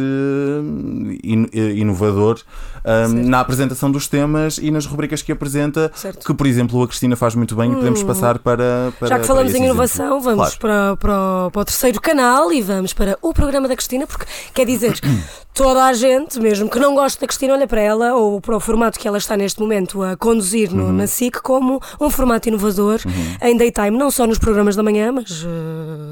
in, 1.23 1.43
uh, 1.43 1.69
inovador 1.75 2.39
um, 2.85 3.27
na 3.27 3.39
apresentação 3.39 3.91
dos 3.91 4.07
temas 4.07 4.57
e 4.57 4.69
nas 4.69 4.85
rubricas 4.85 5.21
que 5.21 5.31
apresenta, 5.31 5.91
certo. 5.95 6.25
que 6.25 6.33
por 6.33 6.45
exemplo 6.45 6.81
a 6.83 6.87
Cristina 6.87 7.15
faz 7.15 7.35
muito 7.35 7.55
bem 7.55 7.69
hum. 7.69 7.73
e 7.73 7.75
podemos 7.77 8.01
hum. 8.01 8.05
passar 8.05 8.39
para, 8.39 8.93
para. 8.99 9.07
Já 9.07 9.19
que 9.19 9.25
falamos 9.25 9.53
em 9.53 9.63
inovação, 9.63 10.14
exemplo. 10.14 10.14
Vamos 10.19 10.55
claro. 10.55 10.59
para 10.59 10.97
para, 10.97 11.49
para, 11.51 11.61
o 11.61 11.65
terceiro 11.65 12.01
canal 12.01 12.51
e 12.51 12.61
vamos 12.61 12.93
para 12.93 13.17
o 13.21 13.33
programa 13.33 13.67
da 13.67 13.75
Cristina, 13.75 14.05
porque 14.05 14.25
quer 14.53 14.65
dizer, 14.65 14.99
toda 15.53 15.85
a 15.85 15.93
gente, 15.93 16.39
mesmo 16.39 16.69
que 16.69 16.79
não 16.79 16.93
goste 16.95 17.19
da 17.19 17.27
Cristina, 17.27 17.53
olha 17.53 17.67
para 17.67 17.81
ela 17.81 18.13
ou 18.13 18.41
para 18.41 18.55
o 18.55 18.59
formato 18.59 18.99
que 18.99 19.07
ela 19.07 19.17
está 19.17 19.37
neste 19.37 19.59
momento 19.59 20.03
a 20.03 20.17
conduzir 20.17 20.71
no, 20.71 20.85
uhum. 20.85 20.91
na 20.91 21.07
SIC 21.07 21.41
como 21.41 21.81
um 21.99 22.09
formato 22.09 22.49
inovador 22.49 22.99
uhum. 23.05 23.37
em 23.41 23.57
daytime, 23.57 23.97
não 23.97 24.11
só 24.11 24.27
nos 24.27 24.37
programas 24.37 24.75
da 24.75 24.83
manhã, 24.83 25.11
mas 25.11 25.43
uh, 25.43 25.47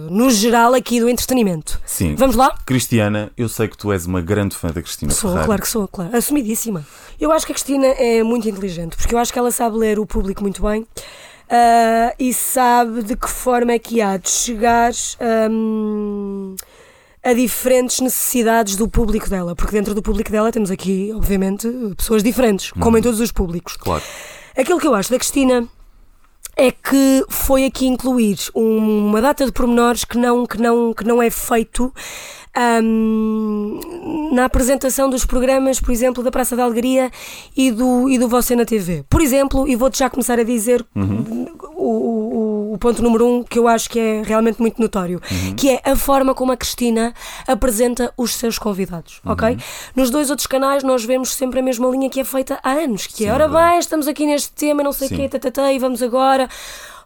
no 0.09 0.31
geral 0.31 0.73
aqui 0.73 0.99
do 0.99 1.09
entretenimento. 1.09 1.79
Sim. 1.85 2.15
Vamos 2.15 2.35
lá? 2.35 2.55
Cristiana, 2.65 3.31
eu 3.37 3.49
sei 3.49 3.67
que 3.67 3.77
tu 3.77 3.91
és 3.91 4.05
uma 4.05 4.21
grande 4.21 4.55
fã 4.55 4.69
da 4.69 4.81
Cristina 4.81 5.11
Sou, 5.11 5.31
Ferrari. 5.31 5.45
claro 5.45 5.61
que 5.61 5.67
sou, 5.67 5.87
claro. 5.87 6.15
Assumidíssima. 6.15 6.85
Eu 7.19 7.31
acho 7.31 7.45
que 7.45 7.51
a 7.51 7.55
Cristina 7.55 7.87
é 7.87 8.23
muito 8.23 8.47
inteligente, 8.47 8.95
porque 8.95 9.13
eu 9.13 9.19
acho 9.19 9.31
que 9.31 9.39
ela 9.39 9.51
sabe 9.51 9.77
ler 9.77 9.99
o 9.99 10.05
público 10.05 10.41
muito 10.41 10.61
bem 10.61 10.85
uh, 11.53 12.15
e 12.17 12.33
sabe 12.33 13.03
de 13.03 13.15
que 13.15 13.29
forma 13.29 13.73
é 13.73 13.79
que 13.79 14.01
há 14.01 14.17
de 14.17 14.29
chegar 14.29 14.91
um, 15.49 16.55
a 17.23 17.33
diferentes 17.33 17.99
necessidades 17.99 18.75
do 18.75 18.87
público 18.87 19.29
dela, 19.29 19.55
porque 19.55 19.71
dentro 19.71 19.93
do 19.93 20.01
público 20.01 20.31
dela 20.31 20.51
temos 20.51 20.71
aqui, 20.71 21.11
obviamente, 21.15 21.69
pessoas 21.95 22.23
diferentes, 22.23 22.71
como 22.71 22.97
em 22.97 22.99
uhum. 22.99 23.03
todos 23.03 23.19
os 23.19 23.31
públicos. 23.31 23.77
Claro. 23.77 24.03
Aquilo 24.57 24.79
que 24.79 24.87
eu 24.87 24.95
acho 24.95 25.11
da 25.11 25.17
Cristina 25.17 25.67
é 26.55 26.71
que 26.71 27.25
foi 27.29 27.65
aqui 27.65 27.87
incluir 27.87 28.37
uma 28.53 29.21
data 29.21 29.45
de 29.45 29.51
pormenores 29.51 30.03
que 30.03 30.17
não, 30.17 30.45
que 30.45 30.61
não, 30.61 30.93
que 30.93 31.03
não 31.03 31.21
é 31.21 31.29
feito 31.29 31.91
um, 32.55 33.79
na 34.31 34.45
apresentação 34.45 35.09
dos 35.09 35.25
programas, 35.25 35.79
por 35.79 35.91
exemplo, 35.91 36.23
da 36.23 36.31
Praça 36.31 36.55
da 36.55 36.63
Alegria 36.63 37.11
e 37.55 37.71
do, 37.71 38.09
e 38.09 38.17
do 38.17 38.27
Você 38.27 38.55
na 38.55 38.65
TV. 38.65 39.03
Por 39.09 39.21
exemplo, 39.21 39.67
e 39.67 39.75
vou-te 39.75 39.99
já 39.99 40.09
começar 40.09 40.39
a 40.39 40.43
dizer 40.43 40.85
uhum. 40.95 41.47
o, 41.75 41.87
o, 41.87 42.73
o, 42.73 42.77
ponto 42.77 43.01
número 43.01 43.27
um 43.27 43.43
que 43.43 43.57
eu 43.57 43.67
acho 43.67 43.89
que 43.89 43.99
é 43.99 44.21
realmente 44.23 44.61
muito 44.61 44.81
notório, 44.81 45.21
uhum. 45.31 45.55
que 45.55 45.69
é 45.69 45.81
a 45.83 45.95
forma 45.95 46.33
como 46.35 46.51
a 46.51 46.57
Cristina 46.57 47.13
apresenta 47.47 48.13
os 48.17 48.35
seus 48.35 48.59
convidados, 48.59 49.19
uhum. 49.25 49.31
ok? 49.31 49.57
Nos 49.95 50.09
dois 50.09 50.29
outros 50.29 50.47
canais 50.47 50.83
nós 50.83 51.03
vemos 51.03 51.33
sempre 51.33 51.59
a 51.59 51.63
mesma 51.63 51.87
linha 51.87 52.09
que 52.09 52.19
é 52.19 52.23
feita 52.23 52.59
há 52.63 52.71
anos, 52.71 53.07
que 53.07 53.25
é, 53.25 53.33
ora 53.33 53.47
bem, 53.47 53.79
estamos 53.79 54.07
aqui 54.07 54.25
neste 54.25 54.51
tema, 54.51 54.83
não 54.83 54.91
sei 54.91 55.07
o 55.07 55.11
quê, 55.11 55.27
tatatá, 55.27 55.71
e 55.73 55.79
vamos 55.79 56.01
agora 56.01 56.47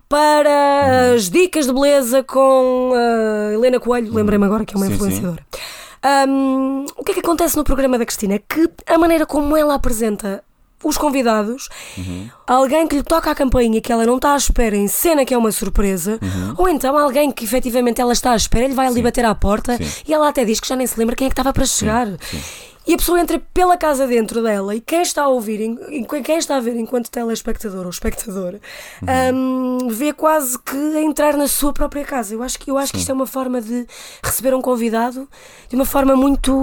para 0.10 1.14
as 1.14 1.30
dicas 1.30 1.66
de 1.66 1.74
beleza 1.74 2.24
com 2.24 2.92
uh, 2.92 3.54
Helena 3.54 3.80
Coelho, 3.80 4.14
lembrei-me 4.14 4.46
agora 4.46 4.66
que 4.66 4.74
é 4.74 4.78
uma 4.78 4.88
sim, 4.88 4.94
influenciadora. 4.94 5.46
Sim. 5.54 6.30
Um, 6.30 6.86
o 6.96 7.04
que 7.04 7.12
é 7.12 7.14
que 7.16 7.20
acontece 7.20 7.58
no 7.58 7.64
programa 7.64 7.98
da 7.98 8.06
Cristina? 8.06 8.36
É 8.36 8.40
que 8.40 8.70
a 8.86 8.98
maneira 8.98 9.26
como 9.26 9.58
ela 9.58 9.74
apresenta 9.74 10.44
os 10.84 10.98
convidados, 10.98 11.68
uhum. 11.98 12.30
alguém 12.46 12.88
que 12.88 12.96
lhe 12.96 13.04
toca 13.04 13.32
a 13.32 13.36
campainha 13.36 13.82
que 13.82 13.92
ela 13.92 14.06
não 14.06 14.18
está 14.18 14.34
à 14.34 14.38
espera 14.38 14.76
em 14.76 14.88
cena 14.88 15.26
que 15.26 15.34
é 15.34 15.38
uma 15.38 15.52
surpresa, 15.52 16.20
uhum. 16.22 16.54
ou 16.58 16.70
então 16.70 16.96
alguém 16.98 17.32
que 17.32 17.44
efetivamente 17.44 18.00
ela 18.00 18.14
está 18.14 18.32
à 18.32 18.36
espera, 18.36 18.66
ele 18.66 18.76
vai 18.76 18.88
ali 18.88 19.02
bater 19.02 19.26
à 19.26 19.34
porta 19.34 19.76
Sim. 19.76 20.04
e 20.08 20.14
ela 20.14 20.30
até 20.30 20.46
diz 20.46 20.60
que 20.60 20.68
já 20.68 20.76
nem 20.76 20.86
se 20.86 20.98
lembra 20.98 21.16
quem 21.16 21.26
é 21.26 21.30
que 21.30 21.34
estava 21.34 21.52
para 21.52 21.66
chegar. 21.66 22.08
Sim. 22.08 22.40
E 22.88 22.94
a 22.94 22.98
pessoa 22.98 23.20
entra 23.20 23.38
pela 23.54 23.76
casa 23.76 24.08
dentro 24.08 24.42
dela 24.42 24.74
e 24.74 24.80
quem 24.80 25.02
está 25.02 25.24
a 25.24 25.28
ouvir, 25.28 25.60
quem 26.24 26.38
está 26.38 26.56
a 26.56 26.60
ver 26.60 26.76
enquanto 26.78 27.12
telespectador 27.12 27.84
ou 27.84 27.90
espectador, 27.90 28.60
uhum. 29.02 29.80
um, 29.84 29.88
vê 29.90 30.14
quase 30.14 30.58
que 30.58 30.78
a 30.96 31.02
entrar 31.02 31.36
na 31.36 31.48
sua 31.48 31.74
própria 31.74 32.06
casa. 32.06 32.34
Eu 32.34 32.42
acho 32.42 32.58
que, 32.58 32.72
eu 32.72 32.78
acho 32.78 32.94
que 32.94 33.00
isto 33.00 33.12
é 33.12 33.14
uma 33.14 33.28
forma 33.28 33.62
de 33.62 33.86
receber 34.24 34.54
um 34.54 34.62
convidado 34.62 35.28
de 35.68 35.76
uma 35.76 35.86
forma 35.86 36.16
muito, 36.16 36.54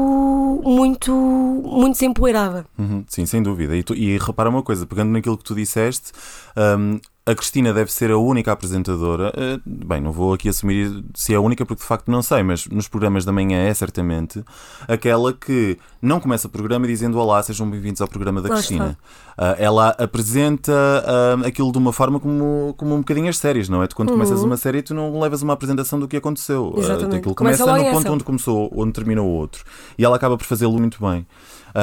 muito, 0.65 1.13
muito 1.13 1.93
desempoeirada. 1.93 2.65
Uhum. 2.79 3.05
Sim, 3.07 3.27
sem 3.27 3.43
dúvida. 3.43 3.77
E, 3.77 3.83
tu, 3.83 3.95
e 3.95 4.17
repara 4.17 4.49
uma 4.49 4.63
coisa, 4.63 4.87
pegando 4.87 5.11
naquilo 5.11 5.37
que 5.37 5.45
tu 5.45 5.55
disseste, 5.55 6.13
um, 6.57 6.99
a 7.27 7.35
Cristina 7.35 7.73
deve 7.73 7.91
ser 7.91 8.11
a 8.11 8.19
única 8.19 8.53
apresentadora. 8.53 9.33
Eh, 9.35 9.59
bem, 9.65 9.99
não 9.99 10.13
vou 10.13 10.35
aqui 10.35 10.47
assumir 10.47 11.03
se 11.15 11.33
é 11.33 11.37
a 11.37 11.41
única, 11.41 11.65
porque 11.65 11.81
de 11.81 11.89
facto 11.89 12.11
não 12.11 12.21
sei, 12.21 12.43
mas 12.43 12.67
nos 12.67 12.87
programas 12.87 13.25
da 13.25 13.33
manhã 13.33 13.65
é 13.65 13.73
certamente 13.73 14.45
aquela 14.87 15.33
que 15.33 15.79
não 16.03 16.21
começa 16.21 16.47
o 16.49 16.51
programa 16.51 16.87
dizendo 16.87 17.19
Olá, 17.19 17.43
sejam 17.43 17.71
bem-vindos 17.71 18.03
ao 18.03 18.09
programa 18.09 18.43
da 18.43 18.51
Cristina. 18.51 18.99
Uh, 19.39 19.57
ela 19.57 19.89
apresenta 19.99 20.73
uh, 20.73 21.47
aquilo 21.47 21.73
de 21.73 21.79
uma 21.79 21.95
forma 21.95 22.21
como, 22.21 22.75
como 22.77 22.95
um 22.95 22.99
bocadinho 22.99 23.31
as 23.31 23.39
séries, 23.39 23.71
não 23.71 23.83
é? 23.83 23.87
Tu, 23.87 23.97
quando 23.97 24.11
uhum. 24.11 24.17
começas 24.17 24.43
uma 24.43 24.59
série, 24.59 24.83
tu 24.83 24.93
não 24.93 25.19
levas 25.19 25.41
uma 25.41 25.55
apresentação 25.55 25.99
do 25.99 26.07
que 26.07 26.19
aconteceu. 26.19 26.75
Exatamente. 26.77 27.15
Uh, 27.15 27.19
aquilo 27.21 27.35
começa, 27.35 27.65
começa 27.65 27.85
no 27.85 27.91
ponto 27.91 28.13
onde 28.13 28.25
começou, 28.25 28.71
onde 28.77 28.93
terminou 28.93 29.27
o 29.27 29.33
outro. 29.33 29.65
E 29.97 30.05
ela 30.05 30.17
acaba 30.17 30.37
por 30.37 30.45
fazê-lo 30.45 30.79
muito 30.79 30.99
bem. 31.01 31.27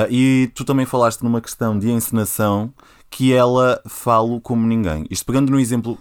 e 0.08 0.52
tu 0.54 0.64
também 0.64 0.86
falaste 0.86 1.24
numa 1.24 1.42
questão 1.42 1.80
de 1.80 1.90
encenação 1.90 2.72
que 3.12 3.34
ela 3.34 3.80
fale 3.86 4.40
como 4.42 4.66
ninguém. 4.66 5.06
Isto 5.10 5.26
pegando 5.26 5.52
no 5.52 5.60
exemplo 5.60 6.00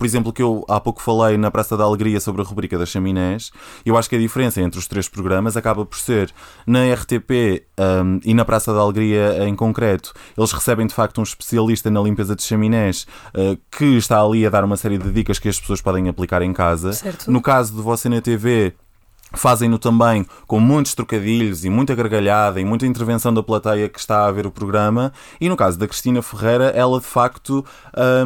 por 0.00 0.06
exemplo, 0.06 0.32
que 0.32 0.40
eu 0.40 0.64
há 0.66 0.80
pouco 0.80 1.02
falei 1.02 1.36
na 1.36 1.50
Praça 1.50 1.76
da 1.76 1.84
Alegria 1.84 2.18
sobre 2.20 2.40
a 2.40 2.44
rubrica 2.44 2.78
das 2.78 2.88
chaminés, 2.88 3.52
eu 3.84 3.98
acho 3.98 4.08
que 4.08 4.16
a 4.16 4.18
diferença 4.18 4.58
entre 4.62 4.78
os 4.78 4.88
três 4.88 5.10
programas 5.10 5.58
acaba 5.58 5.84
por 5.84 5.98
ser 5.98 6.32
na 6.66 6.90
RTP 6.94 7.66
um, 7.78 8.18
e 8.24 8.32
na 8.32 8.42
Praça 8.42 8.72
da 8.72 8.80
Alegria 8.80 9.46
em 9.46 9.54
concreto, 9.54 10.14
eles 10.38 10.52
recebem 10.52 10.86
de 10.86 10.94
facto 10.94 11.18
um 11.18 11.22
especialista 11.22 11.90
na 11.90 12.00
limpeza 12.00 12.34
de 12.34 12.42
chaminés 12.42 13.06
uh, 13.34 13.58
que 13.70 13.98
está 13.98 14.22
ali 14.22 14.46
a 14.46 14.48
dar 14.48 14.64
uma 14.64 14.78
série 14.78 14.96
de 14.96 15.12
dicas 15.12 15.38
que 15.38 15.50
as 15.50 15.60
pessoas 15.60 15.82
podem 15.82 16.08
aplicar 16.08 16.40
em 16.40 16.54
casa. 16.54 16.94
Certo. 16.94 17.30
No 17.30 17.42
caso 17.42 17.74
de 17.74 17.82
você 17.82 18.08
na 18.08 18.22
TV, 18.22 18.72
Fazem-no 19.32 19.78
também 19.78 20.26
com 20.46 20.58
muitos 20.58 20.94
trocadilhos 20.94 21.64
e 21.64 21.70
muita 21.70 21.94
gargalhada 21.94 22.60
e 22.60 22.64
muita 22.64 22.86
intervenção 22.86 23.32
da 23.32 23.42
plateia 23.42 23.88
que 23.88 23.98
está 23.98 24.26
a 24.26 24.32
ver 24.32 24.46
o 24.46 24.50
programa. 24.50 25.12
E 25.40 25.48
no 25.48 25.56
caso 25.56 25.78
da 25.78 25.86
Cristina 25.86 26.20
Ferreira, 26.20 26.66
ela 26.74 26.98
de 26.98 27.06
facto 27.06 27.64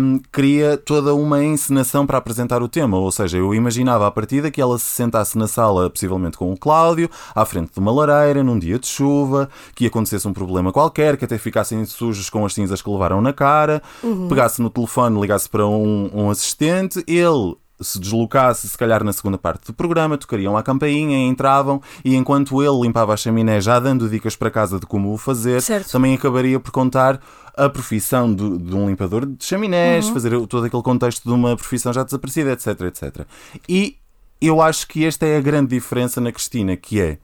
um, 0.01 0.21
cria 0.33 0.77
toda 0.77 1.15
uma 1.15 1.45
encenação 1.45 2.07
para 2.07 2.19
apresentar 2.19 2.63
o 2.63 2.69
tema. 2.69 2.97
Ou 2.97 3.13
seja, 3.13 3.39
eu 3.39 3.55
imaginava 3.55 4.07
a 4.07 4.11
partida 4.11 4.51
que 4.51 4.61
ela 4.61 4.79
se 4.79 4.87
sentasse 4.87 5.37
na 5.37 5.47
sala, 5.47 5.91
possivelmente 5.91 6.39
com 6.39 6.53
o 6.53 6.57
Cláudio, 6.57 7.11
à 7.35 7.45
frente 7.45 7.73
de 7.73 7.81
uma 7.81 7.93
lareira, 7.93 8.43
num 8.43 8.59
dia 8.59 8.79
de 8.79 8.87
chuva, 8.87 9.49
que 9.75 9.87
acontecesse 9.87 10.27
um 10.27 10.33
problema 10.33 10.73
qualquer, 10.73 11.17
que 11.17 11.25
até 11.25 11.37
ficassem 11.37 11.85
sujos 11.85 12.31
com 12.31 12.45
as 12.47 12.55
cinzas 12.55 12.81
que 12.81 12.91
levaram 12.91 13.21
na 13.21 13.33
cara, 13.33 13.83
uhum. 14.03 14.29
pegasse 14.29 14.63
no 14.63 14.71
telefone, 14.71 15.21
ligasse 15.21 15.49
para 15.49 15.67
um, 15.67 16.11
um 16.13 16.31
assistente, 16.31 17.05
ele 17.07 17.57
se 17.81 17.99
deslocasse, 17.99 18.69
se 18.69 18.79
calhar 18.79 19.03
na 19.03 19.13
segunda 19.13 19.37
parte 19.37 19.67
do 19.67 19.75
programa, 19.75 20.17
tocariam 20.17 20.57
a 20.57 20.63
campainha, 20.63 21.19
entravam 21.27 21.81
e 22.05 22.15
enquanto 22.15 22.63
ele 22.63 22.81
limpava 22.83 23.13
a 23.13 23.17
chaminé, 23.17 23.61
já 23.61 23.81
dando 23.81 24.09
dicas 24.09 24.37
para 24.37 24.51
casa 24.51 24.79
de 24.79 24.87
como 24.87 25.13
o 25.13 25.19
fazer, 25.19 25.61
certo. 25.61 25.91
também 25.91 26.15
acabaria 26.15 26.61
por 26.61 26.71
contar 26.71 27.21
a 27.57 27.69
profissão 27.69 28.35
de, 28.35 28.59
de 28.59 28.75
um 28.75 28.89
limpador 28.89 29.27
de 29.27 29.45
chaminés, 29.45 30.07
uhum. 30.07 30.15
fazer 30.15 30.47
todo 30.47 30.65
aquele 30.65 30.83
contexto 30.83 31.25
de 31.25 31.33
uma 31.33 31.57
profissão 31.57 31.93
já 31.93 32.03
desaparecida, 32.03 32.53
etc, 32.53 32.81
etc. 32.83 33.27
E 33.69 33.97
eu 34.41 34.61
acho 34.61 34.87
que 34.89 35.05
esta 35.05 35.27
é 35.27 35.37
a 35.37 35.41
grande 35.41 35.75
diferença 35.75 36.21
na 36.21 36.33
Cristina, 36.33 36.77
que 36.77 37.01
é 37.01 37.19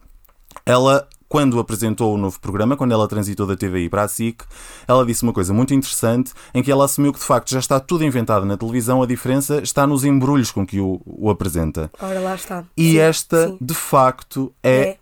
ela 0.65 1.09
quando 1.31 1.61
apresentou 1.61 2.13
o 2.13 2.19
novo 2.19 2.41
programa, 2.41 2.77
quando 2.77 2.91
ela 2.91 3.07
transitou 3.07 3.47
da 3.47 3.57
TVI 3.57 3.89
para 3.89 4.03
a 4.03 4.09
SIC, 4.09 4.43
ela 4.89 5.07
disse 5.07 5.23
uma 5.23 5.33
coisa 5.33 5.55
muito 5.55 5.73
interessante 5.73 6.33
em 6.53 6.61
que 6.61 6.73
ela 6.73 6.85
assumiu 6.85 7.13
que 7.13 7.21
de 7.21 7.25
facto 7.25 7.51
já 7.51 7.61
está 7.61 7.79
tudo 7.79 8.05
inventado 8.05 8.45
na 8.45 8.57
televisão, 8.57 9.01
a 9.01 9.07
diferença 9.07 9.63
está 9.63 9.87
nos 9.87 10.03
embrulhos 10.03 10.51
com 10.51 10.67
que 10.67 10.81
o, 10.81 11.01
o 11.07 11.31
apresenta. 11.31 11.89
Ora, 12.03 12.19
lá 12.19 12.35
está. 12.35 12.65
E 12.77 12.91
sim, 12.91 12.99
esta, 12.99 13.47
sim. 13.47 13.59
de 13.61 13.75
facto, 13.75 14.53
é, 14.61 14.73
é 14.73 14.97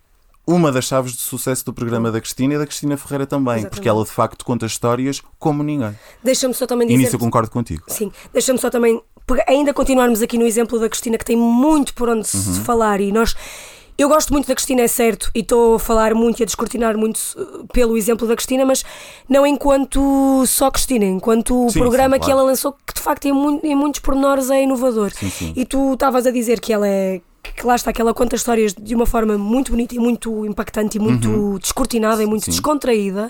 uma 0.45 0.71
das 0.71 0.85
chaves 0.85 1.13
de 1.13 1.21
sucesso 1.21 1.65
do 1.65 1.73
programa 1.73 2.11
da 2.11 2.21
Cristina 2.21 2.53
e 2.53 2.57
da 2.59 2.67
Cristina 2.67 2.95
Ferreira 2.95 3.25
também, 3.25 3.53
Exatamente. 3.53 3.71
porque 3.71 3.89
ela 3.89 4.03
de 4.03 4.11
facto 4.11 4.45
conta 4.45 4.67
histórias 4.67 5.23
como 5.39 5.63
ninguém. 5.63 5.97
Deixa-me 6.23 6.53
só 6.53 6.67
também 6.67 6.87
dizer. 6.87 6.99
E 6.99 7.03
nisso 7.03 7.15
eu 7.15 7.19
concordo 7.19 7.49
contigo. 7.49 7.85
Sim, 7.87 8.11
deixa-me 8.31 8.59
só 8.59 8.69
também 8.69 9.01
ainda 9.47 9.73
continuarmos 9.73 10.21
aqui 10.21 10.37
no 10.37 10.45
exemplo 10.45 10.79
da 10.79 10.87
Cristina, 10.87 11.17
que 11.17 11.25
tem 11.25 11.35
muito 11.35 11.95
por 11.95 12.07
onde 12.07 12.19
uhum. 12.19 12.23
se 12.23 12.59
falar 12.59 13.01
e 13.01 13.11
nós 13.11 13.35
eu 13.99 14.07
gosto 14.07 14.31
muito 14.31 14.47
da 14.47 14.55
Cristina, 14.55 14.81
é 14.81 14.87
certo, 14.87 15.29
e 15.35 15.39
estou 15.39 15.75
a 15.75 15.79
falar 15.79 16.15
muito 16.15 16.39
e 16.39 16.43
a 16.43 16.45
descortinar 16.45 16.97
muito 16.97 17.17
uh, 17.35 17.67
pelo 17.73 17.97
exemplo 17.97 18.25
da 18.25 18.33
Cristina, 18.33 18.65
mas 18.65 18.83
não 19.27 19.45
enquanto 19.45 20.45
só 20.47 20.71
Cristina, 20.71 21.03
enquanto 21.03 21.67
o 21.67 21.73
programa 21.73 22.15
sim, 22.15 22.19
claro. 22.19 22.23
que 22.23 22.31
ela 22.31 22.43
lançou, 22.43 22.75
que 22.87 22.93
de 22.93 23.01
facto 23.01 23.25
em, 23.25 23.33
muito, 23.33 23.65
em 23.65 23.75
muitos 23.75 23.99
pormenores 23.99 24.49
é 24.49 24.63
inovador. 24.63 25.11
Sim, 25.11 25.29
sim. 25.29 25.53
E 25.53 25.65
tu 25.65 25.93
estavas 25.93 26.25
a 26.25 26.31
dizer 26.31 26.61
que 26.61 26.71
ela 26.71 26.87
é 26.87 27.19
que 27.55 27.65
lá 27.65 27.75
está, 27.75 27.91
que 27.91 28.01
ela 28.01 28.13
conta 28.13 28.35
histórias 28.35 28.73
de 28.73 28.95
uma 28.95 29.05
forma 29.05 29.37
muito 29.37 29.71
bonita 29.71 29.95
e 29.95 29.99
muito 29.99 30.45
impactante 30.45 30.97
e 30.97 30.99
muito 30.99 31.29
uhum. 31.29 31.57
descortinada 31.57 32.23
e 32.23 32.25
muito 32.25 32.45
Sim. 32.45 32.51
descontraída. 32.51 33.29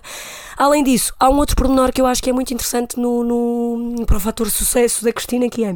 Além 0.58 0.84
disso, 0.84 1.14
há 1.20 1.30
um 1.30 1.38
outro 1.38 1.56
pormenor 1.56 1.92
que 1.92 2.02
eu 2.02 2.06
acho 2.06 2.22
que 2.22 2.30
é 2.30 2.34
muito 2.34 2.54
interessante 2.54 3.00
no, 3.00 3.24
no, 3.24 4.06
para 4.06 4.18
o 4.18 4.20
fator 4.20 4.50
sucesso 4.50 5.04
da 5.04 5.12
Cristina, 5.12 5.50
que 5.50 5.64
é 5.64 5.76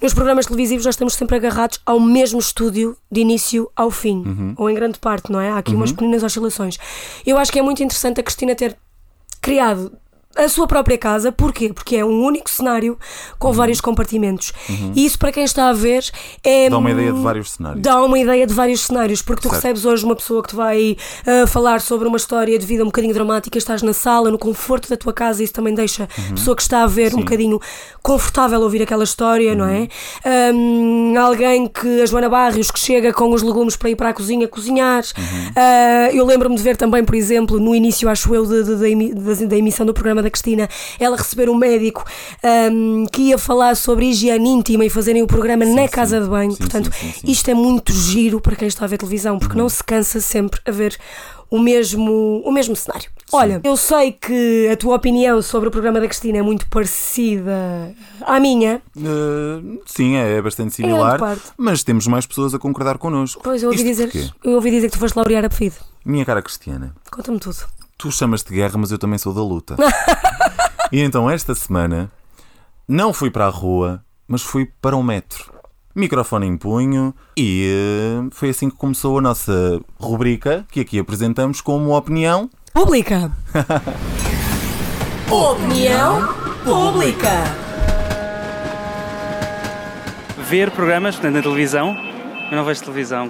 nos 0.00 0.14
programas 0.14 0.46
televisivos 0.46 0.84
nós 0.84 0.94
estamos 0.94 1.14
sempre 1.14 1.36
agarrados 1.36 1.80
ao 1.86 1.98
mesmo 1.98 2.38
estúdio 2.38 2.96
de 3.10 3.20
início 3.20 3.70
ao 3.74 3.90
fim, 3.90 4.22
uhum. 4.24 4.54
ou 4.56 4.68
em 4.68 4.74
grande 4.74 4.98
parte, 4.98 5.30
não 5.30 5.40
é? 5.40 5.50
Há 5.50 5.58
aqui 5.58 5.72
uhum. 5.72 5.78
umas 5.78 5.92
pequenas 5.92 6.22
oscilações. 6.22 6.78
Eu 7.24 7.38
acho 7.38 7.50
que 7.52 7.58
é 7.58 7.62
muito 7.62 7.82
interessante 7.82 8.20
a 8.20 8.22
Cristina 8.22 8.54
ter 8.54 8.76
criado 9.40 9.92
a 10.36 10.48
sua 10.48 10.66
própria 10.66 10.98
casa. 10.98 11.32
Porquê? 11.32 11.72
Porque 11.72 11.96
é 11.96 12.04
um 12.04 12.22
único 12.22 12.50
cenário 12.50 12.98
com 13.38 13.48
uhum. 13.48 13.54
vários 13.54 13.80
compartimentos. 13.80 14.52
Uhum. 14.68 14.92
E 14.94 15.04
isso, 15.04 15.18
para 15.18 15.32
quem 15.32 15.44
está 15.44 15.68
a 15.68 15.72
ver, 15.72 16.04
é. 16.42 16.68
Dá 16.68 16.78
uma 16.78 16.90
ideia 16.90 17.12
de 17.12 17.20
vários 17.20 17.50
cenários. 17.52 17.82
Dá 17.82 18.02
uma 18.02 18.18
ideia 18.18 18.46
de 18.46 18.54
vários 18.54 18.80
cenários, 18.80 19.22
porque 19.22 19.42
tu 19.42 19.48
certo. 19.48 19.62
recebes 19.62 19.84
hoje 19.84 20.04
uma 20.04 20.16
pessoa 20.16 20.42
que 20.42 20.48
te 20.50 20.56
vai 20.56 20.96
uh, 21.26 21.46
falar 21.46 21.80
sobre 21.80 22.08
uma 22.08 22.16
história 22.16 22.58
de 22.58 22.66
vida 22.66 22.82
um 22.82 22.86
bocadinho 22.86 23.14
dramática, 23.14 23.56
estás 23.58 23.82
na 23.82 23.92
sala, 23.92 24.30
no 24.30 24.38
conforto 24.38 24.88
da 24.88 24.96
tua 24.96 25.12
casa, 25.12 25.42
isso 25.42 25.52
também 25.52 25.74
deixa 25.74 26.08
uhum. 26.18 26.24
a 26.30 26.34
pessoa 26.34 26.56
que 26.56 26.62
está 26.62 26.82
a 26.82 26.86
ver 26.86 27.10
Sim. 27.10 27.16
um 27.16 27.20
bocadinho 27.20 27.60
confortável 28.02 28.60
ouvir 28.60 28.82
aquela 28.82 29.04
história, 29.04 29.52
uhum. 29.52 29.58
não 29.58 29.68
é? 29.68 29.88
Um, 30.52 31.18
alguém 31.18 31.66
que, 31.66 32.02
a 32.02 32.06
Joana 32.06 32.28
Barrios, 32.28 32.70
que 32.70 32.78
chega 32.78 33.12
com 33.12 33.32
os 33.32 33.42
legumes 33.42 33.76
para 33.76 33.90
ir 33.90 33.96
para 33.96 34.10
a 34.10 34.12
cozinha 34.12 34.48
cozinhar. 34.48 35.04
Uh, 35.04 36.14
eu 36.14 36.24
lembro-me 36.24 36.56
de 36.56 36.62
ver 36.62 36.76
também, 36.76 37.04
por 37.04 37.14
exemplo, 37.14 37.60
no 37.60 37.74
início, 37.74 38.08
acho 38.08 38.34
eu, 38.34 38.44
de, 38.46 38.64
de, 38.64 39.14
de, 39.14 39.46
da 39.46 39.56
emissão 39.56 39.86
do 39.86 39.94
programa 39.94 40.23
da 40.24 40.30
Cristina, 40.30 40.68
ela 40.98 41.16
receber 41.16 41.48
um 41.48 41.56
médico 41.56 42.04
um, 42.72 43.06
que 43.12 43.22
ia 43.22 43.38
falar 43.38 43.76
sobre 43.76 44.06
higiene 44.06 44.48
íntima 44.48 44.84
e 44.84 44.90
fazerem 44.90 45.22
o 45.22 45.26
programa 45.26 45.64
sim, 45.64 45.74
na 45.74 45.88
casa 45.88 46.20
de 46.20 46.28
banho. 46.28 46.52
Sim, 46.52 46.58
Portanto, 46.58 46.90
sim, 46.92 47.12
isto 47.24 47.50
é 47.50 47.54
muito 47.54 47.92
giro 47.92 48.40
para 48.40 48.56
quem 48.56 48.68
está 48.68 48.84
a 48.84 48.88
ver 48.88 48.98
televisão, 48.98 49.38
porque 49.38 49.54
uhum. 49.54 49.62
não 49.62 49.68
se 49.68 49.82
cansa 49.82 50.20
sempre 50.20 50.60
a 50.64 50.70
ver 50.70 50.98
o 51.50 51.58
mesmo, 51.58 52.42
o 52.44 52.50
mesmo 52.50 52.74
cenário. 52.74 53.08
Olha, 53.32 53.60
eu 53.64 53.76
sei 53.76 54.12
que 54.12 54.68
a 54.72 54.76
tua 54.76 54.96
opinião 54.96 55.40
sobre 55.42 55.68
o 55.68 55.70
programa 55.70 56.00
da 56.00 56.06
Cristina 56.06 56.38
é 56.38 56.42
muito 56.42 56.68
parecida 56.68 57.94
à 58.22 58.38
minha. 58.38 58.82
Uh, 58.96 59.80
sim, 59.86 60.16
é, 60.16 60.40
bastante 60.40 60.74
similar. 60.74 61.18
Mas 61.56 61.82
temos 61.82 62.06
mais 62.06 62.26
pessoas 62.26 62.54
a 62.54 62.58
concordar 62.58 62.98
connosco. 62.98 63.40
Pois, 63.42 63.62
eu 63.62 63.70
ouvi, 63.70 63.82
dizer, 63.82 64.10
eu 64.44 64.52
ouvi 64.52 64.70
dizer 64.70 64.88
que 64.88 64.92
tu 64.94 64.98
foste 64.98 65.16
laurear 65.16 65.44
a 65.44 65.48
pedido. 65.48 65.76
Minha 66.04 66.24
cara 66.24 66.42
Cristiana. 66.42 66.94
Conta-me 67.10 67.38
tudo. 67.38 67.56
Tu 67.96 68.10
chamas-te 68.10 68.52
guerra, 68.52 68.76
mas 68.76 68.90
eu 68.90 68.98
também 68.98 69.18
sou 69.18 69.32
da 69.32 69.42
luta. 69.42 69.76
e 70.90 71.00
então, 71.00 71.30
esta 71.30 71.54
semana, 71.54 72.10
não 72.88 73.12
fui 73.12 73.30
para 73.30 73.46
a 73.46 73.50
rua, 73.50 74.04
mas 74.26 74.42
fui 74.42 74.66
para 74.80 74.96
o 74.96 75.02
metro. 75.02 75.52
Microfone 75.94 76.46
em 76.46 76.56
punho 76.56 77.14
e 77.36 77.70
uh, 77.70 78.28
foi 78.32 78.50
assim 78.50 78.68
que 78.68 78.76
começou 78.76 79.18
a 79.18 79.22
nossa 79.22 79.80
rubrica, 79.98 80.66
que 80.72 80.80
aqui 80.80 80.98
apresentamos 80.98 81.60
como 81.60 81.96
opinião 81.96 82.50
pública. 82.72 83.30
opinião 85.30 86.34
pública. 86.64 87.30
Ver 90.48 90.72
programas 90.72 91.14
portanto, 91.14 91.34
na 91.34 91.42
televisão, 91.42 91.94
eu 92.50 92.56
não 92.56 92.64
vejo 92.64 92.82
televisão. 92.82 93.28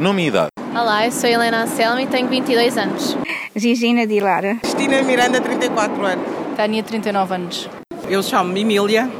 Nome 0.00 0.24
e 0.24 0.26
idade. 0.28 0.48
Olá, 0.78 1.06
eu 1.06 1.10
sou 1.10 1.30
Helena 1.30 1.62
Anselmo 1.62 2.00
e 2.00 2.06
tenho 2.06 2.28
22 2.28 2.76
anos. 2.76 3.16
Gigina 3.56 4.06
de 4.06 4.20
Lara. 4.20 4.56
Cristina 4.56 5.00
Miranda, 5.00 5.40
34 5.40 6.04
anos. 6.04 6.26
Tânia, 6.54 6.82
39 6.82 7.34
anos. 7.34 7.70
Eu 8.06 8.22
chamo-me 8.22 8.60
Emília 8.60 9.10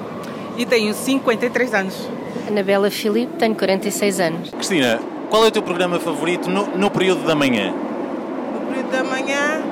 e 0.58 0.66
tenho 0.66 0.92
53 0.92 1.72
anos. 1.72 2.10
Anabela 2.46 2.90
Filipe, 2.90 3.32
tenho 3.38 3.54
46 3.54 4.20
anos. 4.20 4.50
Cristina, 4.50 5.00
qual 5.30 5.46
é 5.46 5.48
o 5.48 5.50
teu 5.50 5.62
programa 5.62 5.98
favorito 5.98 6.50
no, 6.50 6.66
no 6.76 6.90
período 6.90 7.26
da 7.26 7.34
manhã? 7.34 7.72
No 7.72 8.66
período 8.66 8.90
da 8.90 9.02
manhã 9.02 9.62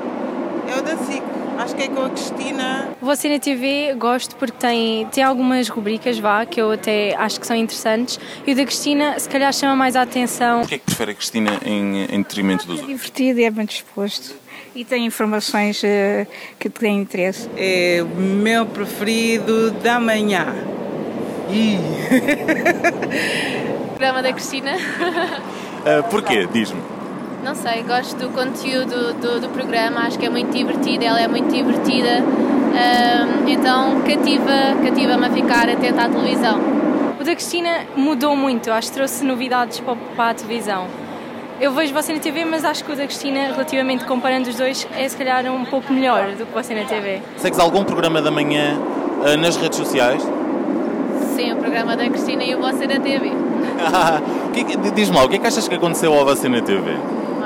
é 0.66 0.78
o 0.78 0.82
da 0.82 0.96
SIC. 0.96 1.22
Acho 1.58 1.74
que 1.76 1.82
é 1.82 1.88
com 1.88 2.02
a 2.02 2.10
Cristina. 2.10 2.88
Você 3.00 3.28
na 3.28 3.38
TV 3.38 3.94
gosto 3.96 4.34
porque 4.36 4.56
tem, 4.58 5.06
tem 5.06 5.22
algumas 5.22 5.68
rubricas, 5.68 6.18
vá, 6.18 6.44
que 6.44 6.60
eu 6.60 6.72
até 6.72 7.14
acho 7.16 7.38
que 7.40 7.46
são 7.46 7.56
interessantes. 7.56 8.18
E 8.46 8.52
o 8.52 8.56
da 8.56 8.64
Cristina, 8.64 9.18
se 9.18 9.28
calhar, 9.28 9.52
chama 9.52 9.76
mais 9.76 9.94
a 9.94 10.02
atenção. 10.02 10.60
Porquê 10.60 10.74
é 10.74 10.78
que 10.78 10.84
prefere 10.84 11.12
a 11.12 11.14
Cristina 11.14 11.60
em, 11.64 12.04
em 12.04 12.22
detrimento 12.22 12.66
dos 12.66 12.80
outros? 12.80 12.90
É 12.90 12.94
divertido 12.94 13.40
e 13.40 13.44
é 13.44 13.50
bem 13.50 13.64
disposto. 13.64 14.34
E 14.74 14.84
tem 14.84 15.06
informações 15.06 15.82
uh, 15.82 16.26
que 16.58 16.68
têm 16.68 17.00
interesse. 17.00 17.48
É 17.56 18.02
o 18.02 18.06
meu 18.20 18.66
preferido 18.66 19.70
da 19.70 20.00
manhã. 20.00 20.46
Ih. 21.50 21.78
Programa 23.90 24.22
da 24.22 24.32
Cristina. 24.32 24.72
uh, 24.76 26.02
porquê? 26.10 26.48
Diz-me. 26.52 27.03
Não 27.44 27.54
sei, 27.54 27.82
gosto 27.82 28.16
do 28.16 28.30
conteúdo 28.30 29.12
do, 29.20 29.38
do 29.38 29.48
programa, 29.50 30.00
acho 30.00 30.18
que 30.18 30.24
é 30.24 30.30
muito 30.30 30.50
divertida, 30.50 31.04
ela 31.04 31.20
é 31.20 31.28
muito 31.28 31.54
divertida, 31.54 32.22
um, 32.24 33.46
então 33.46 34.00
cativa, 34.00 34.82
cativa-me 34.82 35.26
a 35.26 35.30
ficar 35.30 35.68
atenta 35.68 36.04
à 36.04 36.08
televisão. 36.08 36.58
O 37.20 37.22
da 37.22 37.34
Cristina 37.34 37.82
mudou 37.94 38.34
muito, 38.34 38.72
acho 38.72 38.88
que 38.88 38.94
trouxe 38.94 39.26
novidades 39.26 39.78
para, 39.80 39.94
para 40.16 40.30
a 40.30 40.34
televisão. 40.34 40.86
Eu 41.60 41.70
vejo 41.72 41.92
você 41.92 42.14
na 42.14 42.18
TV, 42.18 42.46
mas 42.46 42.64
acho 42.64 42.82
que 42.82 42.90
o 42.90 42.96
da 42.96 43.04
Cristina, 43.04 43.48
relativamente 43.48 44.06
comparando 44.06 44.48
os 44.48 44.56
dois, 44.56 44.88
é 44.96 45.06
se 45.06 45.14
calhar 45.14 45.44
um 45.44 45.66
pouco 45.66 45.92
melhor 45.92 46.32
do 46.32 46.46
que 46.46 46.52
você 46.52 46.74
na 46.74 46.84
TV. 46.86 47.20
Segues 47.36 47.58
algum 47.58 47.84
programa 47.84 48.22
da 48.22 48.30
manhã 48.30 48.78
uh, 49.20 49.36
nas 49.36 49.54
redes 49.56 49.76
sociais? 49.76 50.26
Sim, 51.36 51.52
o 51.52 51.56
programa 51.56 51.94
da 51.94 52.08
Cristina 52.08 52.42
e 52.42 52.54
o 52.54 52.60
Você 52.60 52.86
na 52.86 52.98
TV. 52.98 53.32
Diz-me 54.94 55.14
lá, 55.14 55.24
o 55.24 55.28
que 55.28 55.36
é 55.36 55.38
que 55.38 55.46
achas 55.46 55.68
que 55.68 55.74
aconteceu 55.74 56.14
ao 56.14 56.24
Você 56.24 56.48
na 56.48 56.62
TV? 56.62 56.96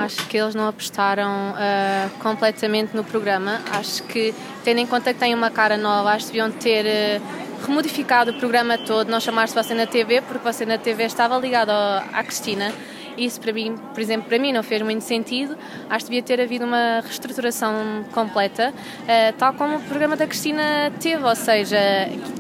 Acho 0.09 0.27
que 0.27 0.39
eles 0.39 0.55
não 0.55 0.67
apostaram 0.67 1.53
uh, 1.53 2.11
completamente 2.19 2.97
no 2.97 3.05
programa. 3.05 3.61
Acho 3.73 4.03
que, 4.05 4.35
tendo 4.65 4.81
em 4.81 4.87
conta 4.87 5.13
que 5.13 5.21
tem 5.21 5.35
uma 5.35 5.51
cara 5.51 5.77
nova, 5.77 6.11
acho 6.13 6.27
que 6.27 6.33
deviam 6.33 6.51
ter 6.51 6.87
uh, 7.21 7.67
remodificado 7.67 8.31
o 8.31 8.35
programa 8.39 8.79
todo, 8.79 9.11
não 9.11 9.21
chamar-se 9.21 9.55
Você 9.55 9.75
na 9.75 9.87
TV, 9.87 10.23
porque 10.23 10.43
Você 10.43 10.65
na 10.65 10.79
TV 10.79 11.05
estava 11.05 11.37
ligado 11.37 11.71
à 11.71 12.25
Cristina. 12.25 12.73
Isso, 13.19 13.39
para 13.41 13.53
mim, 13.53 13.77
por 13.93 14.01
exemplo, 14.01 14.29
para 14.29 14.39
mim 14.39 14.53
não 14.53 14.63
fez 14.63 14.81
muito 14.81 15.03
sentido. 15.03 15.59
Acho 15.91 16.07
que 16.07 16.11
devia 16.13 16.23
ter 16.23 16.41
havido 16.41 16.65
uma 16.65 17.01
reestruturação 17.03 18.05
completa, 18.13 18.73
uh, 18.73 19.33
tal 19.37 19.53
como 19.53 19.77
o 19.77 19.81
programa 19.83 20.17
da 20.17 20.27
Cristina 20.27 20.91
teve, 20.99 21.23
ou 21.23 21.37
seja, 21.37 21.79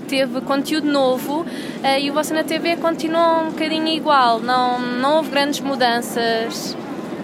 teve 0.08 0.40
conteúdo 0.40 0.90
novo 0.90 1.44
e 2.00 2.10
o 2.10 2.14
Você 2.14 2.32
na 2.32 2.44
TV 2.44 2.76
continuou 2.76 3.42
um 3.42 3.50
bocadinho 3.50 3.88
igual, 3.88 4.40
não, 4.40 4.78
não 4.78 5.16
houve 5.16 5.30
grandes 5.30 5.60
mudanças. 5.60 6.74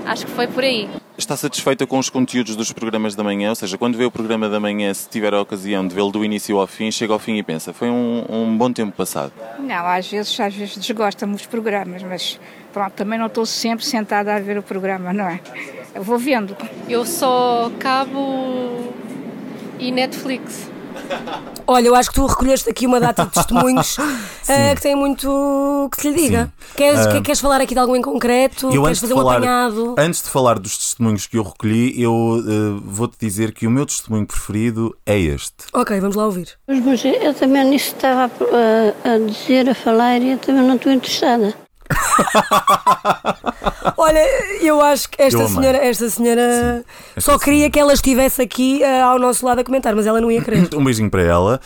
Acho 0.07 0.27
que 0.27 0.33
foi 0.33 0.47
por 0.47 0.63
aí. 0.63 0.89
Está 1.17 1.37
satisfeita 1.37 1.87
com 1.87 1.99
os 1.99 2.11
conteúdos 2.11 2.57
dos 2.57 2.73
programas 2.73 3.15
da 3.15 3.23
manhã? 3.23 3.51
Ou 3.51 3.55
seja, 3.55 3.79
quando 3.79 3.97
vê 3.97 4.05
o 4.05 4.11
programa 4.11 4.49
da 4.49 4.59
manhã, 4.61 4.93
se 4.93 5.09
tiver 5.09 5.33
a 5.33 5.41
ocasião 5.41 5.87
de 5.87 5.95
vê-lo 5.95 6.11
do 6.11 6.25
início 6.25 6.59
ao 6.59 6.67
fim, 6.67 6.91
chega 6.91 7.13
ao 7.13 7.19
fim 7.19 7.37
e 7.37 7.43
pensa, 7.43 7.73
foi 7.73 7.89
um, 7.89 8.25
um 8.29 8.59
bom 8.59 8.73
tempo 8.73 8.93
passado? 8.93 9.33
Não, 9.59 9.87
às 9.87 10.11
vezes, 10.11 10.39
às 10.39 10.55
vezes 10.55 10.77
desgosta-me 10.77 11.35
os 11.35 11.47
programas, 11.47 12.03
mas 12.03 12.39
pronto, 12.73 12.93
também 12.93 13.19
não 13.19 13.27
estou 13.27 13.47
sempre 13.47 13.85
sentada 13.85 14.35
a 14.35 14.41
ver 14.41 14.59
o 14.59 14.63
programa, 14.63 15.13
não 15.13 15.27
é? 15.27 15.41
Eu 15.95 16.03
vou 16.03 16.19
vendo. 16.19 16.57
Eu 16.89 17.05
só 17.05 17.71
cabo 17.79 18.93
e 19.79 19.93
Netflix. 19.93 20.74
Olha, 21.67 21.87
eu 21.89 21.95
acho 21.95 22.11
que 22.11 22.17
tu 22.17 22.27
recolheste 22.27 22.69
aqui 22.69 22.87
uma 22.87 23.01
data 23.01 23.25
de 23.25 23.31
testemunhos 23.31 23.97
uh, 23.99 24.75
que 24.75 24.83
tem 24.83 24.95
muito 24.95 25.89
que 25.95 26.03
se 26.03 26.11
lhe 26.11 26.15
diga. 26.15 26.53
Queres, 26.77 27.07
uh, 27.07 27.23
queres 27.23 27.41
falar 27.41 27.61
aqui 27.61 27.75
de 27.75 27.81
algum 27.81 27.97
em 27.97 28.03
concreto? 28.03 28.71
Eu 28.71 28.83
queres 28.83 29.01
fazer 29.01 29.15
falar, 29.15 29.35
um 29.35 29.37
apanhado? 29.37 29.95
Antes 29.99 30.23
de 30.23 30.29
falar 30.29 30.59
dos 30.59 30.77
testemunhos 30.77 31.27
que 31.27 31.39
eu 31.39 31.43
recolhi, 31.43 32.01
eu 32.01 32.13
uh, 32.13 32.81
vou-te 32.85 33.17
dizer 33.19 33.53
que 33.53 33.67
o 33.67 33.71
meu 33.71 33.87
testemunho 33.87 34.27
preferido 34.27 34.95
é 35.07 35.19
este. 35.19 35.65
Ok, 35.73 35.99
vamos 36.01 36.17
lá 36.17 36.27
ouvir. 36.27 36.49
Mas 36.67 37.05
eu 37.05 37.33
também 37.35 37.65
nisso 37.65 37.95
estava 37.95 38.25
a, 38.25 39.15
a 39.15 39.19
dizer, 39.19 39.69
a 39.71 39.75
falar 39.75 40.19
e 40.19 40.33
eu 40.33 40.39
também 40.39 40.67
não 40.67 40.77
estou 40.77 40.93
interessada. 40.93 41.55
Olha, 43.97 44.21
eu 44.61 44.81
acho 44.81 45.11
que 45.11 45.21
esta 45.21 45.47
senhora, 45.47 45.79
esta 45.79 46.09
senhora 46.09 46.85
esta 47.15 47.33
só 47.33 47.39
queria 47.39 47.59
senhora. 47.59 47.71
que 47.71 47.81
ela 47.81 47.93
estivesse 47.93 48.43
aqui 48.43 48.81
uh, 48.83 49.05
ao 49.05 49.19
nosso 49.19 49.47
lado 49.47 49.61
a 49.61 49.65
comentar, 49.65 49.95
mas 49.95 50.07
ela 50.07 50.21
não 50.21 50.31
ia 50.31 50.43
querer. 50.43 50.69
Um 50.75 50.85
beijinho 50.85 51.09
para 51.09 51.23
ela 51.23 51.61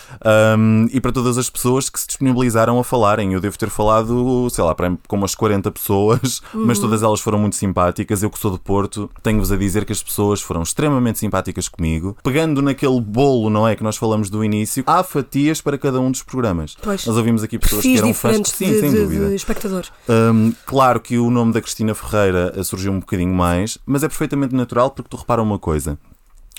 um, 0.56 0.87
e 0.92 1.00
para 1.00 1.10
todas 1.10 1.38
as 1.38 1.48
pessoas 1.48 1.88
que 1.88 1.98
se 1.98 2.06
disponibilizaram 2.06 2.78
a 2.78 2.84
falarem. 2.84 3.32
Eu 3.32 3.40
devo 3.40 3.58
ter 3.58 3.70
falado, 3.70 4.48
sei 4.50 4.62
lá, 4.62 4.75
para 4.75 4.92
com 5.06 5.16
umas 5.16 5.34
40 5.34 5.70
pessoas, 5.70 6.42
uhum. 6.52 6.66
mas 6.66 6.78
todas 6.78 7.02
elas 7.02 7.20
foram 7.20 7.38
muito 7.38 7.56
simpáticas. 7.56 8.22
Eu 8.22 8.30
que 8.30 8.38
sou 8.38 8.50
do 8.50 8.58
Porto, 8.58 9.10
tenho-vos 9.22 9.50
a 9.50 9.56
dizer 9.56 9.84
que 9.84 9.92
as 9.92 10.02
pessoas 10.02 10.42
foram 10.42 10.62
extremamente 10.62 11.18
simpáticas 11.18 11.68
comigo. 11.68 12.16
Pegando 12.22 12.60
naquele 12.60 13.00
bolo, 13.00 13.48
não 13.48 13.66
é, 13.66 13.75
que 13.75 13.82
nós 13.82 13.96
falamos 13.96 14.28
do 14.28 14.44
início, 14.44 14.84
há 14.87 15.02
fatias 15.02 15.60
para 15.60 15.78
cada 15.78 16.00
um 16.00 16.10
dos 16.10 16.22
programas. 16.22 16.76
Pois. 16.82 17.06
Nós 17.06 17.16
ouvimos 17.16 17.42
aqui 17.42 17.58
pessoas 17.58 17.82
que 17.82 17.96
eram 17.96 18.12
fãs. 18.12 18.48
Sim, 18.48 18.72
de, 18.72 18.80
sem 18.80 18.90
de, 18.90 18.98
dúvida. 18.98 19.28
De 19.28 19.34
espectadores. 19.34 19.90
Um, 20.09 20.53
claro 20.65 21.00
que 21.00 21.19
o 21.19 21.31
nome 21.31 21.53
da 21.53 21.61
Cristina 21.61 21.95
Ferreira 21.95 22.62
surgiu 22.65 22.93
um 22.93 23.00
bocadinho 23.00 23.35
mais, 23.35 23.77
mas 23.85 24.03
é 24.03 24.09
perfeitamente 24.09 24.55
natural 24.55 24.91
porque 24.91 25.09
tu 25.09 25.17
repara 25.17 25.43
uma 25.43 25.59
coisa. 25.59 25.99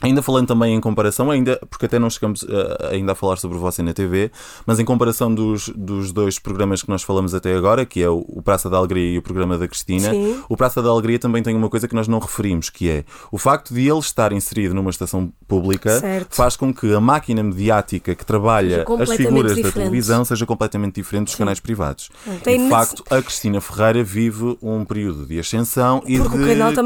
Ainda 0.01 0.21
falando 0.21 0.47
também 0.47 0.75
em 0.75 0.79
comparação, 0.79 1.29
ainda, 1.29 1.59
porque 1.69 1.85
até 1.85 1.99
não 1.99 2.09
chegamos 2.09 2.43
uh, 2.43 2.47
ainda 2.89 3.11
a 3.11 3.15
falar 3.15 3.35
sobre 3.35 3.57
você 3.57 3.83
na 3.83 3.93
TV, 3.93 4.31
mas 4.65 4.79
em 4.79 4.85
comparação 4.85 5.33
dos, 5.33 5.69
dos 5.75 6.13
dois 6.13 6.39
programas 6.39 6.81
que 6.81 6.89
nós 6.89 7.03
falamos 7.03 7.35
até 7.35 7.53
agora, 7.53 7.85
que 7.85 8.01
é 8.01 8.09
o, 8.09 8.23
o 8.27 8.41
Praça 8.41 8.69
da 8.69 8.77
Alegria 8.77 9.15
e 9.15 9.17
o 9.17 9.21
programa 9.21 9.57
da 9.57 9.67
Cristina, 9.67 10.11
Sim. 10.11 10.41
o 10.47 10.55
Praça 10.55 10.81
da 10.81 10.89
Alegria 10.89 11.19
também 11.19 11.43
tem 11.43 11.53
uma 11.53 11.69
coisa 11.69 11.85
que 11.85 11.93
nós 11.93 12.07
não 12.07 12.19
referimos, 12.19 12.69
que 12.69 12.89
é 12.89 13.03
o 13.29 13.37
facto 13.37 13.73
de 13.73 13.89
ele 13.89 13.99
estar 13.99 14.31
inserido 14.31 14.73
numa 14.73 14.89
estação 14.89 15.33
pública 15.47 15.99
certo. 15.99 16.33
faz 16.33 16.55
com 16.55 16.73
que 16.73 16.93
a 16.93 17.01
máquina 17.01 17.43
mediática 17.43 18.15
que 18.15 18.25
trabalha 18.25 18.85
as 19.01 19.11
figuras 19.11 19.55
diferente. 19.55 19.75
da 19.75 19.81
televisão 19.81 20.23
seja 20.23 20.45
completamente 20.45 20.95
diferente 20.95 21.25
dos 21.25 21.33
Sim. 21.33 21.39
canais 21.39 21.59
privados. 21.59 22.09
Tem 22.41 22.63
de 22.63 22.69
facto, 22.69 23.03
a 23.09 23.21
Cristina 23.21 23.59
Ferreira 23.59 24.01
vive 24.01 24.57
um 24.61 24.85
período 24.85 25.25
de 25.25 25.39
ascensão 25.39 26.01
e 26.05 26.17
de 26.17 26.29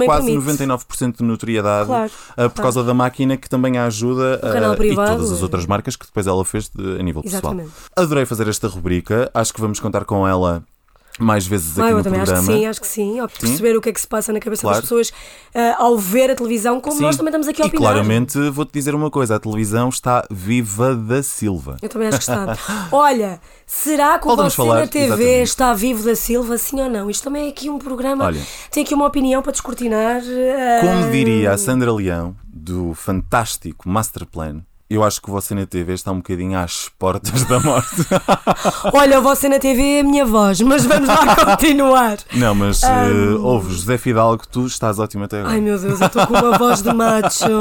quase 0.05 0.31
permite. 0.31 0.63
99% 0.63 1.17
de 1.17 1.23
notoriedade 1.23 1.87
claro, 1.87 2.05
uh, 2.05 2.35
por 2.35 2.35
claro. 2.35 2.53
causa 2.53 2.83
da 2.83 3.02
máquina 3.03 3.37
que 3.37 3.49
também 3.49 3.77
a 3.77 3.85
ajuda 3.85 4.39
uh, 4.43 4.83
e 4.83 4.95
todas 4.95 5.31
as 5.31 5.41
outras 5.41 5.65
marcas 5.65 5.95
que 5.95 6.05
depois 6.05 6.27
ela 6.27 6.43
fez 6.45 6.69
de, 6.69 6.99
a 6.99 7.03
nível 7.03 7.21
Exatamente. 7.25 7.69
pessoal. 7.69 7.89
Adorei 7.95 8.25
fazer 8.25 8.47
esta 8.47 8.67
rubrica, 8.67 9.29
acho 9.33 9.53
que 9.53 9.61
vamos 9.61 9.79
contar 9.79 10.05
com 10.05 10.27
ela 10.27 10.63
mais 11.19 11.45
vezes 11.45 11.77
aqui 11.77 11.87
ah, 11.87 11.91
eu 11.91 11.97
no 11.97 12.03
também 12.03 12.19
programa. 12.21 12.39
acho 12.41 12.47
que 12.49 12.53
sim, 12.59 12.65
acho 12.67 12.81
que 12.81 12.87
sim. 12.87 13.19
Ao 13.19 13.27
perceber 13.29 13.77
o 13.77 13.81
que 13.81 13.89
é 13.89 13.93
que 13.93 14.01
se 14.01 14.07
passa 14.07 14.33
na 14.33 14.39
cabeça 14.39 14.61
Claro. 14.63 14.75
das 14.77 14.83
pessoas 14.83 15.09
uh, 15.09 15.75
ao 15.83 15.97
ver 15.97 16.31
a 16.31 16.35
televisão, 16.35 16.81
como 16.81 16.97
Sim. 16.97 17.03
nós 17.03 17.15
também 17.15 17.29
estamos 17.29 17.47
aqui 17.47 17.61
a 17.61 17.65
E 17.65 17.67
opinar. 17.67 17.91
claramente 17.93 18.37
vou-te 18.49 18.71
dizer 18.73 18.95
uma 18.95 19.11
coisa: 19.11 19.35
a 19.35 19.39
televisão 19.39 19.89
está 19.89 20.25
viva 20.31 20.95
da 20.95 21.21
Silva. 21.21 21.77
Eu 21.81 21.89
também 21.89 22.07
acho 22.07 22.17
que 22.17 22.23
está. 22.23 22.57
Olha, 22.91 23.39
será 23.67 24.17
que 24.17 24.25
o 24.25 24.27
Voltamos 24.29 24.53
você 24.53 24.57
falar, 24.57 24.79
na 24.81 24.87
TV 24.87 25.05
exatamente. 25.05 25.41
está 25.43 25.73
vivo 25.73 26.03
da 26.03 26.15
Silva, 26.15 26.57
sim 26.57 26.81
ou 26.81 26.89
não? 26.89 27.09
Isto 27.09 27.25
também 27.25 27.45
é 27.45 27.49
aqui 27.49 27.69
um 27.69 27.77
programa. 27.77 28.25
Olha. 28.25 28.41
Tem 28.71 28.83
aqui 28.83 28.93
uma 28.95 29.05
opinião 29.05 29.41
para 29.41 29.51
descortinar. 29.51 30.21
uh, 30.21 30.81
Como 30.81 31.11
diria 31.11 31.51
a 31.51 31.57
Sandra 31.57 31.93
Leão, 31.93 32.35
do 32.51 32.93
fantástico 32.95 33.87
Masterplan, 33.87 34.61
eu 34.95 35.03
acho 35.03 35.21
que 35.21 35.29
você 35.29 35.55
na 35.55 35.65
TV 35.65 35.93
está 35.93 36.11
um 36.11 36.17
bocadinho 36.17 36.57
às 36.57 36.87
portas 36.99 37.43
da 37.45 37.59
morte. 37.59 38.05
Olha, 38.93 39.19
você 39.19 39.49
na 39.49 39.57
TV 39.57 39.81
é 39.81 39.99
a 40.01 40.03
minha 40.03 40.25
voz, 40.25 40.61
mas 40.61 40.85
vamos 40.85 41.07
lá 41.07 41.35
continuar. 41.57 42.19
Não, 42.33 42.53
mas 42.53 42.81
uh, 42.83 43.41
ouve, 43.41 43.73
José 43.73 43.97
Fidalgo, 43.97 44.43
tu 44.47 44.67
estás 44.67 44.99
ótimo 44.99 45.23
até 45.23 45.39
agora. 45.39 45.53
Ai 45.53 45.61
meu 45.61 45.79
Deus, 45.79 45.99
eu 45.99 46.07
estou 46.07 46.27
com 46.27 46.33
uma 46.35 46.57
voz 46.57 46.81
de 46.81 46.93
macho. 46.93 47.43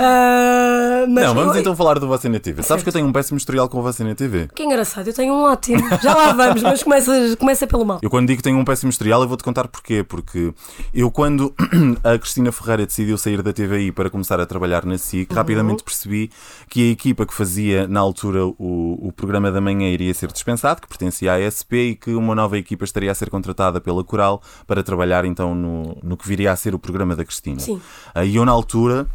Ah, 0.00 1.06
mas 1.08 1.24
Não, 1.24 1.34
vamos 1.34 1.56
então 1.56 1.74
falar 1.74 1.98
do 1.98 2.06
Você 2.06 2.28
na 2.28 2.38
TV. 2.38 2.62
Sabes 2.62 2.82
que 2.82 2.88
eu 2.88 2.92
tenho 2.92 3.06
um 3.06 3.12
péssimo 3.12 3.36
historial 3.36 3.68
com 3.68 3.78
o 3.78 3.82
Você 3.82 4.04
na 4.04 4.14
TV. 4.14 4.48
Que 4.54 4.62
engraçado, 4.62 5.08
eu 5.08 5.12
tenho 5.12 5.34
um 5.34 5.42
ótimo. 5.42 5.82
Já 6.00 6.14
lá 6.14 6.32
vamos, 6.32 6.62
mas 6.62 6.82
começa, 6.82 7.36
começa 7.36 7.66
pelo 7.66 7.84
mal. 7.84 7.98
Eu 8.02 8.10
quando 8.10 8.28
digo 8.28 8.38
que 8.38 8.42
tenho 8.42 8.58
um 8.58 8.64
péssimo 8.64 8.90
historial, 8.90 9.22
eu 9.22 9.28
vou-te 9.28 9.42
contar 9.42 9.66
porquê. 9.66 10.04
Porque 10.04 10.52
eu 10.94 11.10
quando 11.10 11.52
a 12.04 12.16
Cristina 12.18 12.52
Ferreira 12.52 12.86
decidiu 12.86 13.18
sair 13.18 13.42
da 13.42 13.52
TVI 13.52 13.90
para 13.90 14.08
começar 14.08 14.40
a 14.40 14.46
trabalhar 14.46 14.84
na 14.84 14.96
SIC, 14.98 15.32
rapidamente 15.32 15.82
percebi 15.82 16.30
que 16.68 16.88
a 16.88 16.92
equipa 16.92 17.26
que 17.26 17.34
fazia 17.34 17.86
na 17.86 18.00
altura 18.00 18.46
o, 18.46 19.08
o 19.08 19.12
programa 19.12 19.50
da 19.50 19.60
manhã 19.60 19.88
iria 19.88 20.12
ser 20.14 20.30
dispensado, 20.32 20.80
que 20.80 20.88
pertencia 20.88 21.32
à 21.32 21.38
SP 21.40 21.90
e 21.90 21.94
que 21.94 22.10
uma 22.10 22.34
nova 22.34 22.58
equipa 22.58 22.84
estaria 22.84 23.10
a 23.10 23.14
ser 23.14 23.30
contratada 23.30 23.80
pela 23.80 24.02
Coral 24.04 24.42
para 24.66 24.82
trabalhar 24.82 25.24
então 25.24 25.54
no, 25.54 25.96
no 26.02 26.16
que 26.16 26.26
viria 26.26 26.52
a 26.52 26.56
ser 26.56 26.74
o 26.74 26.78
programa 26.78 27.14
da 27.14 27.24
Cristina. 27.24 27.60
Sim. 27.60 27.80
Aí 28.14 28.36
eu 28.36 28.44
na 28.44 28.52
altura 28.52 29.06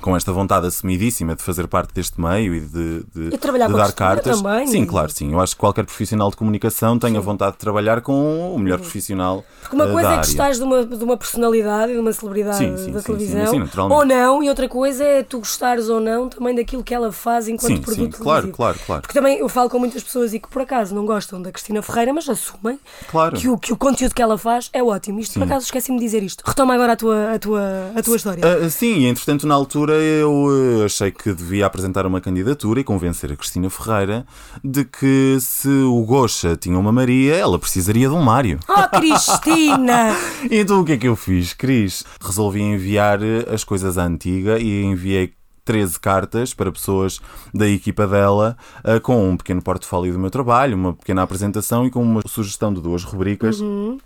com 0.00 0.16
esta 0.16 0.32
vontade 0.32 0.66
assumidíssima 0.66 1.34
de 1.34 1.42
fazer 1.42 1.66
parte 1.66 1.92
deste 1.94 2.20
meio 2.20 2.54
e 2.54 2.60
de, 2.60 3.04
de, 3.14 3.34
E 3.34 3.38
trabalhar 3.38 3.66
de 3.66 3.72
com 3.72 3.78
dar 3.78 3.92
cartas. 3.92 4.40
também. 4.40 4.66
Sim, 4.66 4.84
claro, 4.84 5.10
sim. 5.10 5.32
Eu 5.32 5.40
acho 5.40 5.54
que 5.54 5.60
qualquer 5.60 5.84
profissional 5.84 6.30
de 6.30 6.36
comunicação 6.36 6.98
tem 6.98 7.16
a 7.16 7.20
vontade 7.20 7.52
de 7.52 7.58
trabalhar 7.58 8.00
com 8.00 8.54
o 8.54 8.58
melhor 8.58 8.78
profissional 8.78 9.44
Porque 9.60 9.74
uma 9.74 9.86
eh, 9.88 9.92
coisa 9.92 10.12
é 10.12 10.18
que 10.20 10.26
estás 10.26 10.58
de 10.58 10.64
uma, 10.64 10.84
de 10.84 11.02
uma 11.04 11.16
personalidade, 11.16 11.92
de 11.92 11.98
uma 11.98 12.12
celebridade 12.12 12.58
Sim, 12.58 12.76
sim, 12.76 12.92
da 12.92 13.00
sim, 13.00 13.06
televisão, 13.06 13.46
sim, 13.46 13.66
sim, 13.66 13.80
ou 13.80 14.04
não, 14.04 14.42
e 14.42 14.48
outra 14.48 14.68
coisa 14.68 15.02
é 15.04 15.22
tu 15.22 15.38
gostares 15.38 15.88
ou 15.88 16.00
não 16.00 16.28
também 16.28 16.54
daquilo 16.54 16.82
que 16.82 16.94
ela 16.94 17.10
faz 17.12 17.48
enquanto 17.48 17.76
Sim, 17.76 17.82
produto 17.82 18.16
sim, 18.16 18.22
claro, 18.22 18.48
claro, 18.48 18.78
claro. 18.84 19.02
Porque 19.02 19.14
também 19.14 19.38
eu 19.38 19.48
falo 19.48 19.68
com 19.70 19.78
muitas 19.78 20.02
pessoas 20.02 20.34
e 20.34 20.38
que 20.40 20.48
por 20.48 20.62
acaso 20.62 20.94
não 20.94 21.04
gostam 21.06 21.40
da 21.40 21.50
Cristina 21.50 21.82
Ferreira, 21.82 22.12
mas 22.12 22.28
assumem 22.28 22.78
Claro. 23.08 23.36
que, 23.36 23.48
o, 23.48 23.58
que 23.58 23.72
o 23.72 23.76
conteúdo 23.76 24.14
que 24.14 24.22
ela 24.22 24.36
faz 24.38 24.68
é 24.72 24.82
ótimo. 24.82 25.20
Isto 25.20 25.34
por 25.34 25.44
acaso 25.44 25.64
esqueci-me 25.66 25.98
de 25.98 26.04
dizer 26.04 26.22
isto. 26.22 26.42
Retoma 26.46 26.74
agora 26.74 26.92
a 26.92 26.96
tua, 26.96 27.34
a 27.34 27.38
tua, 27.38 27.62
a 27.94 28.02
tua 28.02 28.16
história. 28.16 28.42
Ah, 28.44 28.68
sim, 28.70 28.98
e 29.00 29.06
entretanto, 29.06 29.46
na 29.46 29.54
altura 29.54 29.85
eu 29.92 30.80
eh, 30.80 30.84
achei 30.84 31.10
que 31.10 31.32
devia 31.32 31.66
apresentar 31.66 32.06
uma 32.06 32.20
candidatura 32.20 32.80
e 32.80 32.84
convencer 32.84 33.32
a 33.32 33.36
Cristina 33.36 33.68
Ferreira 33.70 34.26
de 34.62 34.84
que 34.84 35.36
se 35.40 35.68
o 35.68 36.04
Gocha 36.04 36.56
tinha 36.56 36.78
uma 36.78 36.92
Maria, 36.92 37.34
ela 37.34 37.58
precisaria 37.58 38.08
de 38.08 38.14
um 38.14 38.22
Mário. 38.22 38.58
Oh, 38.68 38.98
Cristina! 38.98 40.16
Então 40.50 40.80
o 40.80 40.84
que 40.84 40.92
é 40.92 40.96
que 40.96 41.08
eu 41.08 41.16
fiz, 41.16 41.52
Cris? 41.52 42.04
Resolvi 42.20 42.60
enviar 42.60 43.22
eh, 43.22 43.46
as 43.52 43.64
coisas 43.64 43.98
à 43.98 44.04
antiga 44.04 44.58
e 44.58 44.82
enviei 44.82 45.32
13 45.66 45.98
cartas 45.98 46.54
para 46.54 46.70
pessoas 46.70 47.20
da 47.52 47.68
equipa 47.68 48.06
dela 48.06 48.56
eh, 48.84 49.00
com 49.00 49.30
um 49.30 49.36
pequeno 49.36 49.60
portfólio 49.60 50.12
do 50.12 50.18
meu 50.18 50.30
trabalho, 50.30 50.76
uma 50.76 50.94
pequena 50.94 51.22
apresentação 51.22 51.84
e 51.84 51.90
com 51.90 52.02
uma 52.02 52.22
sugestão 52.26 52.72
de 52.72 52.80
duas 52.80 53.02
rubricas. 53.02 53.60
Uh, 53.60 53.98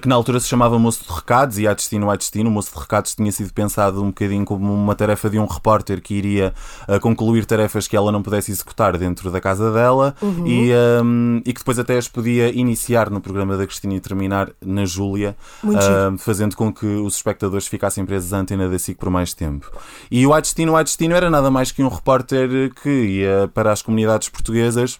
que 0.00 0.08
na 0.08 0.14
altura 0.14 0.40
se 0.40 0.48
chamava 0.48 0.78
Moço 0.78 1.04
de 1.04 1.12
Recados 1.12 1.58
e 1.58 1.66
há 1.66 1.74
destino, 1.74 2.10
há 2.10 2.16
destino. 2.16 2.50
O 2.50 2.52
Moço 2.52 2.72
de 2.72 2.80
Recados 2.80 3.14
tinha 3.14 3.30
sido 3.32 3.52
pensado 3.52 4.02
um 4.02 4.08
bocadinho 4.08 4.44
como 4.44 4.72
uma 4.72 4.94
tarefa 4.94 5.30
de 5.30 5.38
um 5.38 5.46
repórter 5.46 6.00
que 6.00 6.14
iria 6.14 6.54
uh, 6.88 7.00
concluir 7.00 7.44
tarefas 7.44 7.86
que 7.86 7.96
ela 7.96 8.10
não 8.12 8.22
pudesse 8.22 8.50
executar 8.50 8.96
dentro 8.96 9.30
da 9.30 9.40
casa 9.40 9.72
dela 9.72 10.14
e, 10.46 10.70
um, 11.02 11.40
e 11.44 11.52
que 11.52 11.60
depois 11.60 11.78
até 11.78 11.96
as 11.96 12.08
podia 12.08 12.50
iniciar 12.50 13.10
no 13.10 13.20
programa 13.20 13.56
da 13.56 13.66
Cristina 13.66 13.94
e 13.94 14.00
terminar 14.00 14.50
na 14.60 14.84
Júlia, 14.84 15.36
uh, 15.62 16.18
fazendo 16.18 16.56
com 16.56 16.72
que 16.72 16.86
os 16.86 17.16
espectadores 17.16 17.66
ficassem 17.66 18.04
presos 18.04 18.32
à 18.32 18.38
antena 18.38 18.68
da 18.68 18.78
SIC 18.78 18.98
por 18.98 19.10
mais 19.10 19.32
tempo. 19.32 19.70
E 20.10 20.26
o 20.26 20.34
Há 20.34 20.40
Destino, 20.40 20.76
Há 20.76 20.82
Destino 20.82 21.14
era 21.14 21.30
nada 21.30 21.50
mais 21.50 21.70
que 21.70 21.82
um 21.82 21.88
repórter 21.88 22.72
que 22.82 22.90
ia 22.90 23.50
para 23.52 23.72
as 23.72 23.82
comunidades 23.82 24.28
portuguesas 24.28 24.98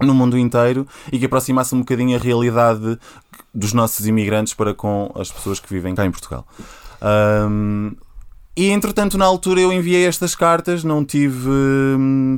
no 0.00 0.14
mundo 0.14 0.38
inteiro 0.38 0.86
e 1.12 1.18
que 1.18 1.26
aproximasse 1.26 1.74
um 1.74 1.80
bocadinho 1.80 2.16
a 2.16 2.20
realidade 2.20 2.98
dos 3.54 3.72
nossos 3.72 4.06
imigrantes 4.06 4.54
para 4.54 4.74
com 4.74 5.10
as 5.14 5.30
pessoas 5.30 5.58
que 5.60 5.72
vivem 5.72 5.94
cá 5.94 6.04
em 6.04 6.10
Portugal. 6.10 6.46
Ahm, 7.00 7.92
e 8.56 8.68
entretanto, 8.68 9.16
na 9.16 9.24
altura, 9.24 9.60
eu 9.60 9.72
enviei 9.72 10.04
estas 10.04 10.34
cartas, 10.34 10.82
não 10.84 11.04
tive 11.04 11.48
hum, 11.48 12.36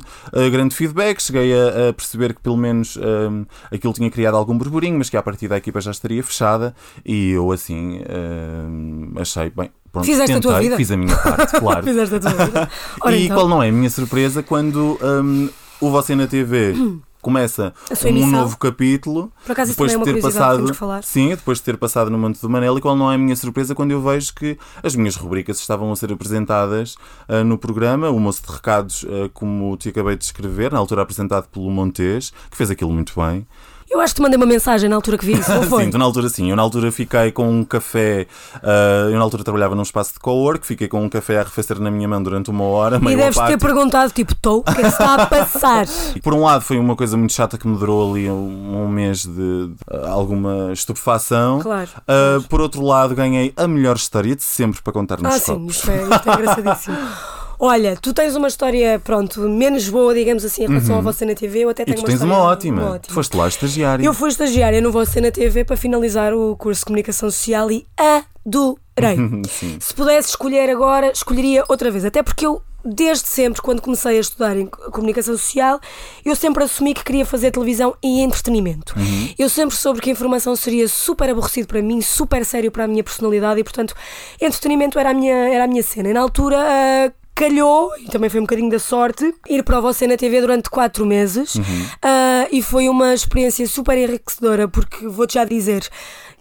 grande 0.52 0.74
feedback. 0.74 1.20
Cheguei 1.20 1.52
a, 1.52 1.88
a 1.88 1.92
perceber 1.92 2.34
que 2.34 2.40
pelo 2.40 2.56
menos 2.56 2.96
hum, 2.96 3.44
aquilo 3.72 3.92
tinha 3.92 4.10
criado 4.10 4.36
algum 4.36 4.56
burburinho, 4.56 4.98
mas 4.98 5.10
que 5.10 5.16
a 5.16 5.22
partir 5.22 5.48
da 5.48 5.56
equipa 5.56 5.80
já 5.80 5.90
estaria 5.90 6.22
fechada. 6.22 6.76
E 7.04 7.30
eu, 7.30 7.50
assim, 7.50 8.02
hum, 8.08 9.14
achei, 9.16 9.50
bem, 9.50 9.70
pronto, 9.90 10.04
Fizeste 10.04 10.36
a 10.36 10.40
tua 10.40 10.52
tentei, 10.52 10.68
vida. 10.68 10.76
fiz 10.76 10.90
a 10.92 10.96
minha 10.96 11.16
parte, 11.16 11.52
claro. 11.58 11.82
Fizeste 11.82 12.14
a 12.14 12.20
tua 12.20 12.30
vida. 12.30 12.70
Ora, 13.00 13.16
e 13.16 13.24
então. 13.24 13.36
qual 13.36 13.48
não 13.48 13.62
é 13.62 13.70
a 13.70 13.72
minha 13.72 13.90
surpresa 13.90 14.42
quando 14.42 14.98
hum, 15.02 15.48
o 15.80 15.90
Você 15.90 16.14
na 16.14 16.26
TV 16.26 16.74
começa 17.22 17.72
um 18.04 18.26
novo 18.26 18.58
capítulo. 18.58 19.32
Por 19.46 19.52
acaso 19.52 19.70
depois 19.70 19.94
é 19.94 19.96
de 19.96 20.04
ter 20.04 20.14
que 20.16 20.20
passado. 20.20 20.66
Sim, 21.02 21.28
depois 21.30 21.58
de 21.58 21.64
ter 21.64 21.76
passado 21.78 22.10
no 22.10 22.18
Monte 22.18 22.42
do 22.42 22.50
Manela, 22.50 22.76
e 22.78 22.82
qual 22.82 22.96
não 22.96 23.10
é 23.10 23.14
a 23.14 23.18
minha 23.18 23.36
surpresa 23.36 23.74
quando 23.74 23.92
eu 23.92 24.02
vejo 24.02 24.34
que 24.34 24.58
as 24.82 24.96
minhas 24.96 25.14
rubricas 25.14 25.58
estavam 25.58 25.90
a 25.92 25.96
ser 25.96 26.12
apresentadas 26.12 26.96
ah, 27.28 27.44
no 27.44 27.56
programa, 27.56 28.10
o 28.10 28.18
moço 28.18 28.42
de 28.44 28.52
recados, 28.52 29.06
ah, 29.08 29.30
como 29.32 29.76
te 29.76 29.90
acabei 29.90 30.16
de 30.16 30.24
escrever, 30.24 30.72
na 30.72 30.78
altura 30.78 31.02
apresentado 31.02 31.48
pelo 31.48 31.70
Montes, 31.70 32.32
que 32.50 32.56
fez 32.56 32.70
aquilo 32.70 32.92
muito 32.92 33.14
bem. 33.18 33.46
Eu 33.92 34.00
acho 34.00 34.14
que 34.14 34.20
te 34.20 34.22
mandei 34.22 34.38
uma 34.38 34.46
mensagem 34.46 34.88
na 34.88 34.96
altura 34.96 35.18
que 35.18 35.26
vi 35.26 35.32
isso, 35.38 35.52
não 35.52 35.62
foi? 35.68 35.84
Sim, 35.84 35.90
tu 35.90 35.98
na 35.98 36.04
altura 36.06 36.28
sim. 36.30 36.48
Eu 36.50 36.56
na 36.56 36.62
altura 36.62 36.90
fiquei 36.90 37.30
com 37.30 37.46
um 37.48 37.62
café. 37.64 38.26
ah, 38.62 39.08
eu 39.10 39.16
na 39.18 39.20
altura 39.22 39.44
trabalhava 39.44 39.74
num 39.74 39.82
espaço 39.82 40.14
de 40.14 40.18
co-work, 40.20 40.66
fiquei 40.66 40.88
com 40.88 41.02
um 41.04 41.08
café 41.10 41.36
a 41.36 41.40
arrefecer 41.42 41.78
na 41.78 41.90
minha 41.90 42.08
mão 42.08 42.22
durante 42.22 42.50
uma 42.50 42.64
hora. 42.64 42.96
e 42.96 43.00
deves 43.16 43.34
ter 43.34 43.40
apático. 43.42 43.60
perguntado, 43.60 44.10
tipo, 44.12 44.32
estou, 44.32 44.60
o 44.60 44.62
que 44.64 44.70
é 44.70 44.74
que 44.82 44.86
está 44.88 45.14
a 45.14 45.26
passar? 45.28 45.86
Por 46.22 46.32
um 46.32 46.42
lado 46.42 46.62
foi 46.62 46.78
uma 46.78 46.96
coisa 46.96 47.16
muito 47.18 47.32
chata 47.34 47.58
que 47.58 47.68
me 47.68 47.76
durou 47.76 48.10
ali 48.12 48.30
um, 48.30 48.84
um 48.84 48.88
mês 48.88 49.24
de, 49.26 49.32
de, 49.68 49.74
ah, 49.90 50.08
alguma 50.10 50.72
estupefação. 50.72 51.60
Claro. 51.60 51.90
Ah, 52.08 52.38
por 52.48 52.60
outro 52.62 52.82
lado 52.82 53.14
ganhei 53.14 53.52
a 53.56 53.68
melhor 53.68 53.96
história 53.96 54.34
de 54.34 54.42
sempre 54.42 54.80
para 54.82 54.92
contar 54.92 55.20
nos 55.20 55.34
Ah, 55.34 55.38
sim, 55.38 55.52
copos. 55.54 55.76
isto 55.76 55.90
é, 55.90 56.02
isto 56.02 56.30
é 56.30 56.32
engraçadíssimo. 56.32 56.96
Olha, 57.64 57.96
tu 57.96 58.12
tens 58.12 58.34
uma 58.34 58.48
história, 58.48 58.98
pronto, 58.98 59.40
menos 59.42 59.88
boa, 59.88 60.12
digamos 60.12 60.44
assim, 60.44 60.64
em 60.64 60.66
relação 60.66 60.98
à 60.98 61.00
Você 61.00 61.24
na 61.24 61.32
TV. 61.34 61.60
Eu 61.60 61.68
até 61.70 61.84
Uhum. 61.84 61.90
E 61.90 61.94
tenho 61.94 61.96
tu 61.96 62.00
uma 62.00 62.06
tens 62.08 62.14
história 62.14 62.34
uma 62.34 62.44
ótima. 62.50 62.82
uma 62.82 62.98
Tu 62.98 63.12
foste 63.12 63.36
lá 63.36 63.46
estagiário. 63.46 64.04
Eu 64.04 64.12
fui 64.12 64.28
estagiária 64.30 64.80
no 64.80 64.90
Você 64.90 65.20
na 65.20 65.30
TV 65.30 65.64
para 65.64 65.76
finalizar 65.76 66.34
o 66.34 66.56
curso 66.56 66.80
de 66.80 66.86
Comunicação 66.86 67.30
Social 67.30 67.70
e 67.70 67.86
adorei. 67.96 69.16
Se 69.80 69.94
pudesse 69.94 70.30
escolher 70.30 70.68
agora, 70.70 71.12
escolheria 71.12 71.64
outra 71.68 71.88
vez. 71.90 72.04
Até 72.04 72.20
porque 72.22 72.44
eu, 72.44 72.60
desde 72.84 73.28
sempre, 73.28 73.62
quando 73.62 73.80
comecei 73.80 74.16
a 74.16 74.20
estudar 74.20 74.56
em 74.56 74.66
co- 74.66 74.90
Comunicação 74.90 75.36
Social, 75.36 75.78
eu 76.24 76.34
sempre 76.34 76.64
assumi 76.64 76.94
que 76.94 77.04
queria 77.04 77.24
fazer 77.24 77.52
televisão 77.52 77.94
e 78.02 78.20
entretenimento. 78.22 78.92
Eu 79.38 79.48
sempre 79.48 79.76
soube 79.76 80.00
que 80.00 80.10
a 80.10 80.12
informação 80.12 80.56
seria 80.56 80.88
super 80.88 81.30
aborrecido 81.30 81.68
para 81.68 81.80
mim, 81.80 82.00
super 82.00 82.44
sério 82.44 82.72
para 82.72 82.84
a 82.84 82.88
minha 82.88 83.04
personalidade 83.04 83.60
e, 83.60 83.64
portanto, 83.64 83.94
entretenimento 84.40 84.98
era 84.98 85.10
a 85.10 85.14
minha, 85.14 85.34
era 85.54 85.62
a 85.64 85.66
minha 85.68 85.82
cena. 85.82 86.08
E 86.08 86.12
na 86.12 86.20
altura. 86.20 86.56
ah, 86.60 87.12
Calhou, 87.34 87.90
e 87.98 88.04
também 88.06 88.28
foi 88.28 88.40
um 88.40 88.44
bocadinho 88.44 88.70
da 88.70 88.78
sorte, 88.78 89.34
ir 89.48 89.62
para 89.62 89.78
o 89.78 89.82
Você 89.82 90.06
na 90.06 90.16
TV 90.16 90.40
durante 90.40 90.68
quatro 90.68 91.06
meses. 91.06 91.54
Ah, 92.02 92.46
e 92.52 92.60
foi 92.62 92.88
uma 92.88 93.14
experiência 93.14 93.66
super 93.66 93.96
enriquecedora, 93.96 94.68
porque 94.68 95.08
vou-te 95.08 95.34
já 95.34 95.44
dizer, 95.44 95.88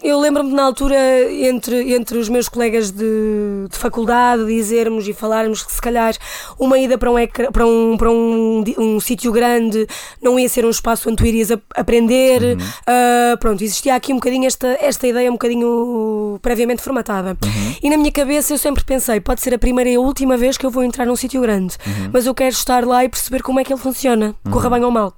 eu 0.04 0.20
lembro-me 0.20 0.52
na 0.54 0.64
altura, 0.64 0.96
entre, 1.32 1.94
entre 1.94 2.18
os 2.18 2.28
meus 2.30 2.50
colegas 2.50 2.90
de, 2.92 3.68
de 3.70 3.78
faculdade, 3.78 4.46
dizermos 4.46 5.08
e 5.08 5.14
falarmos 5.14 5.64
que 5.64 5.72
se 5.72 5.82
calhar 5.82 6.16
uma 6.60 6.78
ida 6.80 6.98
para 6.98 7.12
um, 7.12 7.16
para 7.52 7.66
um, 7.66 7.98
para 7.98 8.10
um, 8.12 8.64
um 8.78 9.00
sítio 9.00 9.32
grande 9.32 9.86
não 10.22 10.40
ia 10.40 10.50
ser 10.50 10.66
um 10.66 10.70
espaço 10.70 11.08
onde 11.10 11.18
tu 11.18 11.26
irias 11.26 11.52
ap- 11.52 11.62
aprender. 11.76 12.58
Ah, 12.88 13.38
pronto, 13.40 13.64
existia 13.64 13.96
aqui 13.96 14.12
um 14.12 14.16
bocadinho 14.16 14.46
esta, 14.48 14.78
esta 14.82 15.08
ideia 15.08 15.30
um 15.30 15.34
bocadinho 15.34 16.40
previamente 16.42 16.82
formatada. 16.82 17.38
E 17.82 17.90
na 17.90 17.98
minha 17.98 18.12
cabeça 18.12 18.54
eu 18.54 18.58
sempre 18.58 18.84
pensei, 18.84 19.20
pode 19.20 19.42
ser 19.42 19.54
a 19.54 19.60
primeira 19.60 19.90
e 19.90 19.96
a 19.96 20.00
última 20.00 20.36
vez 20.38 20.58
que 20.58 20.66
eu 20.66 20.72
vou 20.72 20.84
entrar 20.84 21.06
num 21.06 21.16
sítio 21.16 21.42
grande, 21.42 21.78
mas 22.12 22.26
eu 22.26 22.34
quero 22.34 22.50
estar 22.54 22.86
lá 22.86 23.04
e 23.06 23.10
perceber 23.10 23.42
como 23.42 23.60
é 23.60 23.64
que 23.64 23.72
ele 23.72 23.80
funciona, 23.80 24.36
corra 24.52 24.70
bem 24.70 24.84
ou 24.84 24.92
mal. 24.92 25.14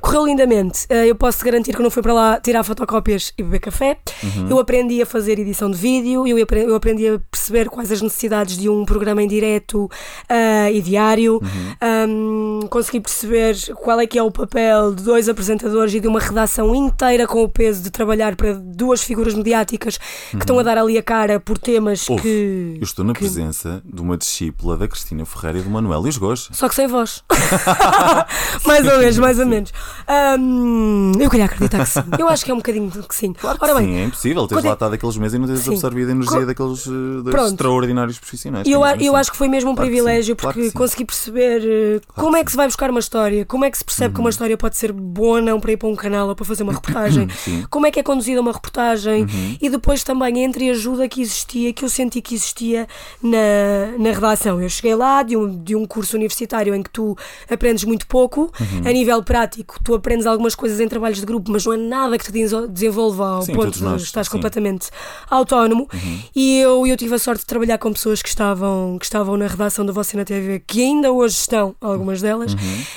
Correu 0.00 0.26
lindamente. 0.26 0.86
Ah, 0.90 1.06
eu 1.06 1.14
posso 1.16 1.44
garantir 1.44 1.74
que 1.74 1.82
não 1.82 1.90
fui 1.90 2.02
para 2.02 2.12
lá 2.12 2.40
tirar 2.40 2.62
fotocópias 2.62 3.32
e 3.36 3.42
beber 3.42 3.60
café. 3.60 3.98
Eu 4.48 4.58
aprendi 4.58 5.00
a 5.02 5.06
fazer 5.06 5.38
edição 5.38 5.70
de 5.70 5.76
vídeo, 5.76 6.26
eu 6.26 6.42
apre- 6.42 6.64
eu 6.64 6.74
aprendi 6.74 7.06
a 7.08 7.18
perceber 7.30 7.68
quais 7.68 7.90
as 7.92 8.00
necessidades 8.02 8.56
de 8.56 8.68
um 8.68 8.84
programa 8.84 9.22
em 9.22 9.28
direto 9.28 9.88
ah, 10.28 10.70
e 10.70 10.80
diário. 10.80 11.40
Ahm, 11.80 12.66
consegui 12.68 13.00
perceber 13.00 13.56
qual 13.76 14.00
é 14.00 14.06
que 14.06 14.18
é 14.18 14.22
o 14.22 14.30
papel 14.30 14.94
de 14.94 15.02
dois 15.02 15.28
apresentadores 15.28 15.94
e 15.94 16.00
de 16.00 16.08
uma 16.08 16.20
redação 16.20 16.74
inteira 16.74 17.26
com 17.26 17.42
o 17.42 17.48
peso 17.48 17.82
de 17.82 17.90
trabalhar 17.90 18.36
para 18.36 18.54
duas 18.54 19.02
figuras 19.02 19.34
mediáticas 19.34 19.98
que 20.30 20.36
estão 20.38 20.58
a 20.58 20.62
dar 20.62 20.78
ali 20.78 20.98
a 20.98 21.02
cara 21.02 21.38
por 21.40 21.58
temas 21.58 22.08
Ouve, 22.08 22.22
que. 22.22 22.76
Eu 22.78 22.84
estou 22.84 23.04
na 23.04 23.12
que- 23.12 23.20
presença 23.20 23.82
de 23.84 24.00
uma 24.00 24.16
discípula 24.16 24.76
da 24.76 24.86
Cristina 24.88 25.24
Ferreira 25.24 25.58
e 25.58 25.62
do 25.62 25.70
Manuel 25.70 26.02
Lisgoas. 26.02 26.48
Só 26.52 26.68
que 26.68 26.74
sem 26.74 26.86
voz. 26.86 27.22
mais 28.66 28.86
ou 28.86 28.98
menos, 28.98 29.18
mais 29.18 29.38
ou 29.38 29.46
menos. 29.46 29.72
Ahm, 30.06 31.12
eu 31.20 31.30
queria 31.30 31.46
acreditar 31.46 31.84
que 31.84 31.90
sim. 31.90 32.00
Eu 32.18 32.28
acho 32.28 32.44
que 32.44 32.50
é 32.50 32.54
um 32.54 32.58
bocadinho 32.58 32.90
que 32.90 33.14
sim. 33.14 33.34
Ora 33.42 33.74
bem, 33.74 33.86
Sim, 33.86 33.96
é 33.98 34.04
impossível. 34.18 34.46
Teres 34.46 34.58
quando 34.62 34.64
é- 34.64 34.68
lá 34.68 34.74
estado 34.74 34.94
aqueles 34.94 35.16
meses 35.16 35.34
e 35.34 35.38
não 35.38 35.46
teres 35.46 35.62
Sim. 35.62 35.70
absorvido 35.74 36.08
a 36.08 36.12
energia 36.12 36.40
Co- 36.40 36.46
daqueles 36.46 36.86
eh, 36.86 37.46
extraordinários 37.46 38.18
profissionais. 38.18 38.66
Eu, 38.68 38.84
é 38.84 38.92
a- 38.92 38.96
eu 38.96 39.14
acho 39.16 39.30
que 39.30 39.36
foi 39.36 39.48
mesmo 39.48 39.70
um 39.70 39.74
Claro 39.74 39.90
privilégio 39.90 40.36
claro 40.36 40.54
porque 40.54 40.66
que 40.66 40.72
sim. 40.72 40.76
consegui 40.78 41.04
perceber 41.04 41.62
eh, 41.64 42.00
como 42.14 42.36
é 42.36 42.44
que 42.44 42.50
se 42.50 42.56
vai 42.56 42.66
buscar 42.66 42.90
uma 42.90 43.00
história, 43.00 43.44
como 43.44 43.64
é 43.64 43.70
que 43.70 43.78
se 43.78 43.84
percebe 43.84 44.14
que 44.14 44.20
uma 44.20 44.30
história 44.30 44.56
pode 44.56 44.76
ser 44.76 44.92
boa 44.92 45.36
ou 45.36 45.42
não 45.42 45.60
para 45.60 45.72
ir 45.72 45.76
para 45.76 45.88
um 45.88 45.96
canal 45.96 46.28
ou 46.28 46.34
para 46.34 46.44
fazer 46.44 46.62
uma 46.62 46.72
reportagem, 46.78 47.28
como 47.70 47.86
é 47.86 47.90
que 47.90 48.00
é 48.00 48.02
conduzida 48.02 48.40
uma 48.40 48.52
reportagem 48.52 49.26
e 49.60 49.68
depois 49.70 50.02
também 50.04 50.42
a 50.42 50.46
entreajuda 50.46 51.08
que 51.08 51.20
existia, 51.20 51.72
que 51.72 51.84
eu 51.84 51.88
senti 51.88 52.20
que 52.20 52.34
existia 52.34 52.86
na, 53.22 53.98
na 53.98 54.10
redação. 54.12 54.60
Eu 54.60 54.68
cheguei 54.68 54.94
lá 54.94 55.22
de 55.22 55.36
um, 55.36 55.62
de 55.62 55.74
um 55.76 55.86
curso 55.86 56.16
universitário 56.16 56.74
em 56.74 56.82
que 56.82 56.90
tu 56.90 57.16
aprendes 57.50 57.84
muito 57.84 58.06
pouco, 58.06 58.50
a 58.84 58.92
nível 58.92 59.22
prático, 59.22 59.76
tu 59.82 59.94
aprendes 59.94 60.26
algumas 60.26 60.54
coisas 60.54 60.80
em 60.80 60.88
trabalhos 60.88 61.18
de 61.20 61.26
grupo, 61.26 61.50
mas 61.50 61.64
não 61.64 61.72
é 61.72 61.76
nada 61.76 62.18
que 62.18 62.24
te 62.24 62.32
desenvol- 62.32 62.68
desenvolva 62.68 63.28
ao 63.28 63.42
Sim, 63.42 63.54
ponto 63.54 63.70
de 63.78 63.84
estás 64.08 64.26
sim. 64.26 64.32
completamente 64.32 64.90
autónomo. 65.30 65.88
E 66.34 66.60
eu, 66.60 66.86
eu 66.86 66.96
tive 66.96 67.14
a 67.14 67.18
sorte 67.18 67.40
de 67.40 67.46
trabalhar 67.46 67.78
com 67.78 67.92
pessoas 67.92 68.22
que 68.22 68.28
estavam, 68.28 68.96
que 68.98 69.04
estavam 69.04 69.36
na 69.36 69.46
redação 69.46 69.84
da 69.84 69.92
Você 69.92 70.16
na 70.16 70.24
TV, 70.24 70.62
que 70.66 70.82
ainda 70.82 71.12
hoje 71.12 71.34
estão, 71.34 71.74
algumas 71.80 72.20
delas, 72.20 72.54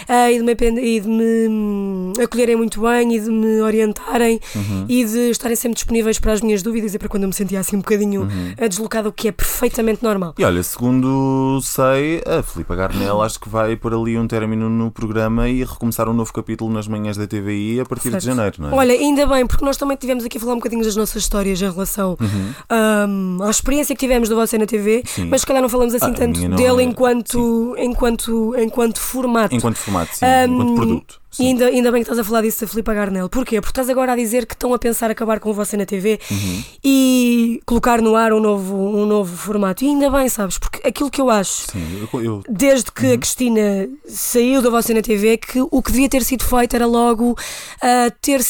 ah, 0.08 0.32
e 0.32 0.38
de 0.38 0.44
me, 0.44 0.82
e 0.82 1.00
de 1.00 1.08
me 1.08 2.14
acolherem 2.24 2.56
muito 2.56 2.82
bem 2.82 3.16
e 3.16 3.20
de 3.20 3.30
me 3.30 3.62
orientarem 3.62 4.40
e 4.88 5.06
de 5.06 5.30
estarem 5.30 5.56
sempre 5.56 5.76
disponíveis 5.76 6.20
para 6.20 6.34
as 6.34 6.42
minhas 6.42 6.62
dúvidas 6.62 6.94
e 6.94 7.00
para 7.00 7.08
quando 7.08 7.24
eu 7.24 7.30
me 7.30 7.34
sentia 7.34 7.60
assim 7.60 7.76
um 7.76 7.80
bocadinho 7.80 8.28
ah, 8.60 8.68
deslocada, 8.68 9.10
o 9.10 9.12
que 9.12 9.28
é 9.28 9.32
perfeitamente 9.32 10.04
normal. 10.04 10.34
E 10.38 10.44
olha, 10.44 10.64
segundo 10.64 11.60
sei, 11.62 12.22
a 12.26 12.42
Filipa 12.44 12.76
Garnel 12.76 13.22
acho 13.22 13.40
que 13.40 13.50
vai 13.50 13.76
pôr 13.76 13.94
ali 13.94 14.18
um 14.18 14.28
término 14.28 14.70
no 14.70 14.92
programa 14.92 15.50
e 15.50 15.64
recomeçar 15.64 16.08
um 16.10 16.14
novo 16.14 16.32
capítulo 16.34 16.72
nas 16.72 16.88
manhãs 16.88 17.18
da 17.18 17.28
TVI 17.28 17.82
a 17.82 17.86
partir 17.86 18.12
Certo. 18.12 18.22
de 18.22 18.26
janeiro, 18.28 18.56
não 18.60 18.70
é? 18.70 18.74
Olha, 18.74 18.94
ainda 18.94 19.26
bem, 19.28 19.46
porque 19.46 19.64
nós 19.64 19.78
também 19.78 19.98
tivemos 19.98 20.24
aqui 20.24 20.38
a 20.38 20.42
falar 20.42 20.54
um 20.54 20.58
bocadinho 20.58 20.84
das 20.84 20.96
nossas 21.02 21.24
histórias 21.24 21.62
em 21.62 21.70
relação 21.70 22.18
hum, 22.20 23.38
à 23.42 23.50
experiência 23.50 23.96
que 23.96 24.00
tivemos 24.00 24.30
da 24.30 24.36
Você 24.36 24.58
na 24.58 24.66
TV, 24.66 24.98
Uhum. 24.98 25.02
Sim. 25.06 25.26
mas 25.30 25.42
se 25.42 25.48
calhar 25.48 25.62
não 25.62 25.70
falamos 25.70 25.94
assim 25.94 26.12
Ah, 26.12 26.14
tanto 26.14 26.40
não 26.40 26.56
dele 26.56 26.82
é- 26.82 26.84
enquanto, 26.86 27.76
enquanto, 27.78 28.56
enquanto 28.58 29.00
formato. 29.00 29.56
Enquanto 29.56 29.78
formato, 29.78 30.16
sim, 30.16 30.26
Hum, 30.26 30.54
enquanto 30.54 30.76
produto. 30.76 31.21
E 31.34 31.36
Sim. 31.38 31.48
ainda, 31.48 31.66
ainda 31.68 31.92
bem 31.92 32.02
que 32.04 32.10
estás 32.10 32.20
a 32.20 32.24
falar 32.24 32.42
disso 32.42 32.62
da 32.62 32.68
Filipa 32.68 32.94
Garnel. 32.94 33.30
Porquê? 33.30 33.62
Porque 33.62 33.72
estás 33.72 33.90
agora 33.90 34.12
a 34.12 34.16
dizer 34.18 34.46
que 34.46 34.54
estão 34.54 34.74
a 34.74 34.80
pensar 34.80 35.10
acabar 35.10 35.40
com 35.40 35.54
você 35.54 35.78
na 35.78 35.86
TV 35.86 36.20
Uhum. 36.30 36.64
e 36.84 37.62
colocar 37.66 38.02
no 38.02 38.16
ar 38.18 38.34
um 38.34 38.40
novo, 38.42 38.76
um 38.76 39.06
novo 39.06 39.36
formato. 39.38 39.84
E 39.86 39.88
ainda 39.88 40.10
bem, 40.10 40.28
sabes? 40.28 40.58
Porque 40.58 40.86
aquilo 40.86 41.10
que 41.10 41.22
eu 41.22 41.30
acho 41.30 41.72
Sim, 41.72 42.08
eu, 42.14 42.22
eu- 42.22 42.44
desde 42.50 42.92
que 42.92 43.08
Uhum. 43.08 43.14
a 43.14 43.18
Cristina 43.18 43.90
saiu 44.08 44.62
da 44.62 44.70
Você 44.70 44.94
na 44.94 45.02
TV, 45.02 45.38
que 45.38 45.62
o 45.62 45.82
que 45.82 45.92
devia 45.92 46.10
ter 46.10 46.24
sido 46.24 46.44
feito 46.44 46.76
era 46.76 46.86
logo 46.86 47.36
ah, 47.82 48.12
ter, 48.22 48.42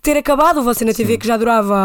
ter 0.00 0.16
acabado 0.16 0.60
o 0.60 0.62
Você 0.62 0.84
na 0.84 0.92
TV, 0.92 1.18
que 1.18 1.26
já 1.26 1.36
durava, 1.36 1.76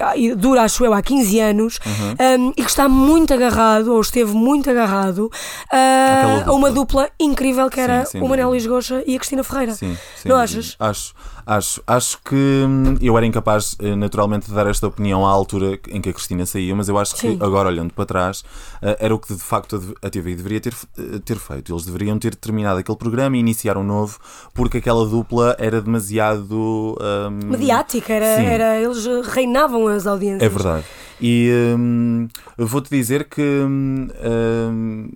há- 0.00 0.16
e 0.16 0.34
dura, 0.34 0.62
acho 0.62 0.84
eu, 0.84 0.94
há 0.94 1.02
15 1.02 1.40
anos, 1.40 1.78
Uhum. 1.84 2.46
um, 2.46 2.52
e 2.56 2.62
que 2.62 2.70
está 2.70 2.88
muito 2.88 3.34
agarrado, 3.34 3.92
ou 3.92 4.00
esteve 4.00 4.32
muito 4.32 4.70
agarrado, 4.70 5.30
ah, 5.70 6.38
Àquela 6.40 6.52
a 6.52 6.56
uma 6.56 6.70
dupla 6.70 7.10
incrível 7.18 7.68
que 7.68 7.80
era 7.80 8.04
Sim, 8.04 8.20
o 8.20 8.28
Manel 8.28 8.46
dúvida. 8.46 8.52
Lisgocha 8.62 9.02
e 9.06 9.16
a 9.16 9.18
Cristina 9.18 9.42
Ferreira. 9.42 9.71
Sim, 9.74 9.96
sem 10.16 10.30
Não 10.30 10.38
achas? 10.38 10.76
Acho, 10.78 11.14
acho, 11.46 11.82
acho 11.86 12.18
que 12.24 12.34
hum, 12.34 12.96
eu 13.00 13.16
era 13.16 13.26
incapaz, 13.26 13.76
eh, 13.80 13.94
naturalmente, 13.96 14.46
de 14.46 14.54
dar 14.54 14.66
esta 14.66 14.86
opinião 14.86 15.26
à 15.26 15.30
altura 15.30 15.78
em 15.88 16.00
que 16.00 16.08
a 16.08 16.12
Cristina 16.12 16.46
saía, 16.46 16.74
mas 16.74 16.88
eu 16.88 16.98
acho 16.98 17.16
Sim. 17.16 17.36
que 17.38 17.44
agora, 17.44 17.68
olhando 17.68 17.92
para 17.92 18.04
trás, 18.06 18.44
eh, 18.80 18.96
era 19.00 19.14
o 19.14 19.18
que 19.18 19.32
de 19.34 19.40
facto 19.42 19.80
a 20.02 20.10
TV 20.10 20.34
deveria 20.34 20.60
ter, 20.60 20.74
eh, 20.98 21.18
ter 21.24 21.36
feito. 21.38 21.72
Eles 21.72 21.84
deveriam 21.84 22.18
ter 22.18 22.34
terminado 22.34 22.78
aquele 22.78 22.98
programa 22.98 23.36
e 23.36 23.40
iniciar 23.40 23.76
um 23.76 23.84
novo, 23.84 24.18
porque 24.54 24.78
aquela 24.78 25.06
dupla 25.06 25.56
era 25.58 25.80
demasiado. 25.80 26.96
hum, 27.00 27.50
Mediática, 27.50 28.12
era, 28.12 28.36
Sim. 28.36 28.44
era, 28.46 28.80
eles 28.80 29.06
reinavam 29.28 29.88
as 29.88 30.06
audiências. 30.06 30.42
É 30.42 30.48
verdade. 30.48 30.84
E 31.20 31.50
hum, 31.78 32.28
vou-te 32.58 32.90
dizer 32.90 33.28
que 33.28 33.40
hum, 33.42 34.08
hum, 34.24 35.10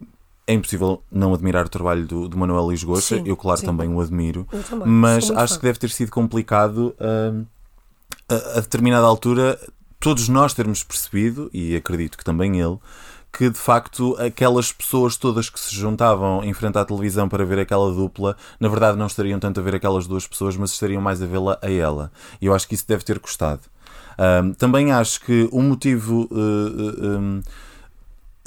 é 0.46 0.52
impossível 0.52 1.02
não 1.10 1.34
admirar 1.34 1.66
o 1.66 1.68
trabalho 1.68 2.06
do, 2.06 2.28
do 2.28 2.38
Manuel 2.38 2.70
Lisgocha. 2.70 3.16
Sim, 3.16 3.22
Eu, 3.26 3.36
claro, 3.36 3.60
sim. 3.60 3.66
também 3.66 3.88
o 3.92 4.00
admiro. 4.00 4.46
Também, 4.68 4.86
Mas 4.86 5.30
acho 5.30 5.54
fã. 5.54 5.60
que 5.60 5.66
deve 5.66 5.78
ter 5.78 5.90
sido 5.90 6.10
complicado 6.12 6.94
hum, 7.00 7.44
a, 8.28 8.58
a 8.58 8.60
determinada 8.60 9.06
altura, 9.06 9.58
todos 9.98 10.28
nós 10.28 10.54
termos 10.54 10.84
percebido, 10.84 11.50
e 11.52 11.74
acredito 11.74 12.16
que 12.16 12.24
também 12.24 12.60
ele, 12.60 12.78
que 13.32 13.50
de 13.50 13.58
facto 13.58 14.16
aquelas 14.18 14.72
pessoas 14.72 15.16
todas 15.16 15.50
que 15.50 15.58
se 15.58 15.74
juntavam 15.74 16.42
em 16.44 16.54
frente 16.54 16.78
à 16.78 16.84
televisão 16.84 17.28
para 17.28 17.44
ver 17.44 17.58
aquela 17.58 17.92
dupla, 17.92 18.36
na 18.60 18.68
verdade 18.68 18.96
não 18.96 19.06
estariam 19.06 19.38
tanto 19.38 19.60
a 19.60 19.62
ver 19.62 19.74
aquelas 19.74 20.06
duas 20.06 20.26
pessoas, 20.26 20.56
mas 20.56 20.70
estariam 20.72 21.02
mais 21.02 21.20
a 21.20 21.26
vê-la 21.26 21.58
a 21.60 21.70
ela. 21.70 22.10
E 22.40 22.46
eu 22.46 22.54
acho 22.54 22.66
que 22.68 22.74
isso 22.74 22.86
deve 22.86 23.04
ter 23.04 23.18
custado. 23.18 23.60
Um, 24.18 24.54
também 24.54 24.92
acho 24.92 25.20
que 25.20 25.48
o 25.52 25.60
motivo. 25.60 26.28
Uh, 26.30 27.42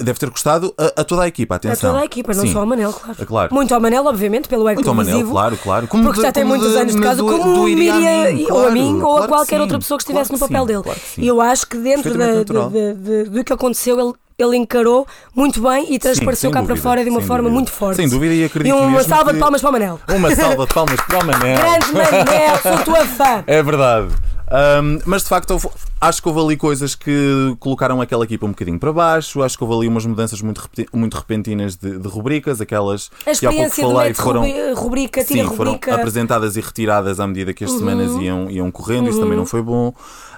deve 0.02 0.18
ter 0.18 0.30
custado 0.30 0.74
a, 0.76 1.00
a, 1.00 1.04
toda 1.04 1.22
a 1.22 1.28
equipa, 1.28 1.54
atenção. 1.56 1.90
A 1.90 1.92
toda 1.92 2.02
a 2.02 2.06
equipa, 2.06 2.32
não 2.34 2.42
Sim. 2.46 2.52
só 2.52 2.60
ao 2.60 2.66
Manel, 2.66 2.92
claro. 2.92 3.16
É 3.20 3.24
claro. 3.24 3.54
Muito 3.54 3.74
ao 3.74 3.80
Manel, 3.80 4.04
obviamente, 4.06 4.48
pelo 4.48 4.68
ego 4.68 4.76
Muito 4.80 4.88
ao 4.88 4.94
Manel, 4.94 5.26
claro, 5.28 5.56
claro. 5.56 5.86
Como 5.88 6.04
porque 6.04 6.20
de- 6.20 6.26
já 6.26 6.32
tem 6.32 6.44
muitos 6.44 6.72
de- 6.72 6.78
anos 6.78 6.94
de 6.94 7.00
casa, 7.02 7.22
do- 7.22 7.26
como 7.26 7.54
do 7.54 7.62
o 7.62 7.68
iria 7.68 7.92
a 7.94 8.32
mim, 8.32 8.46
ou 8.50 8.66
a 8.66 8.70
mim, 8.70 8.98
claro, 9.00 9.06
ou 9.06 9.12
a 9.12 9.16
claro 9.16 9.22
que 9.22 9.28
qualquer 9.28 9.56
sim, 9.56 9.62
outra 9.62 9.78
pessoa 9.78 9.98
que 9.98 10.02
estivesse 10.04 10.30
claro 10.30 10.40
no 10.42 10.48
papel 10.48 10.60
sim, 10.62 10.66
dele. 10.66 10.82
claro. 10.82 11.00
E 11.18 11.26
eu 11.26 11.40
acho 11.40 11.66
que 11.66 11.76
dentro 11.76 12.12
de- 12.12 12.44
de- 12.44 12.94
de- 12.94 13.30
do 13.30 13.44
que 13.44 13.52
aconteceu, 13.52 13.98
ele, 14.00 14.12
ele 14.38 14.56
encarou 14.56 15.06
muito 15.34 15.60
bem 15.60 15.92
e 15.92 15.98
transpareceu 15.98 16.50
cá 16.50 16.60
para 16.60 16.68
dúvida, 16.68 16.82
fora 16.88 17.04
de 17.04 17.10
uma 17.10 17.20
forma 17.20 17.42
dúvida. 17.42 17.54
muito 17.54 17.70
forte. 17.72 17.96
Sem 17.96 18.08
dúvida, 18.08 18.32
e 18.34 18.44
acredito 18.44 18.74
uma 18.74 18.86
mesmo 18.90 19.08
salva 19.08 19.26
de 19.32 19.32
que- 19.34 19.38
palmas 19.40 19.60
para 19.60 19.70
o 19.70 19.72
Manel. 19.74 20.00
Uma 20.08 20.34
salva 20.34 20.66
de 20.66 20.74
palmas 20.74 21.00
para 21.00 21.18
o 21.18 21.26
Manel. 21.26 21.58
Grande 21.60 21.92
Manel, 21.92 22.58
sou 22.62 22.84
tua 22.84 23.04
fã. 23.04 23.44
É 23.46 23.62
verdade. 23.62 24.08
Ahm, 24.50 24.98
mas 25.04 25.22
de 25.22 25.28
facto, 25.28 25.60
acho 26.00 26.22
que 26.22 26.28
houve 26.28 26.40
ali 26.40 26.56
coisas 26.56 26.94
que 26.94 27.54
colocaram 27.58 28.00
aquela 28.00 28.24
equipa 28.24 28.46
um 28.46 28.50
bocadinho 28.50 28.78
para 28.78 28.92
baixo. 28.92 29.42
Acho 29.42 29.56
que 29.58 29.64
houve 29.64 29.76
ali 29.76 29.88
umas 29.88 30.06
mudanças 30.06 30.40
muito, 30.40 30.68
muito 30.92 31.16
repentinas 31.16 31.76
de, 31.76 31.98
de 31.98 32.08
rubricas, 32.08 32.60
aquelas 32.60 33.10
A 33.26 33.32
que 33.32 33.46
há 33.46 33.52
pouco 33.52 33.70
falei 33.70 34.14
foram, 34.14 34.44
rubrica, 34.74 35.22
sim, 35.24 35.44
foram 35.48 35.72
rubrica. 35.72 35.94
apresentadas 35.94 36.56
e 36.56 36.60
retiradas 36.60 37.20
à 37.20 37.26
medida 37.26 37.52
que 37.52 37.64
as 37.64 37.70
Uhum. 37.70 37.78
semanas 37.78 38.12
iam, 38.22 38.50
iam 38.50 38.70
correndo. 38.70 39.08
Isso 39.10 39.20
também 39.20 39.36
não 39.36 39.46
foi 39.46 39.62
bom. 39.62 39.92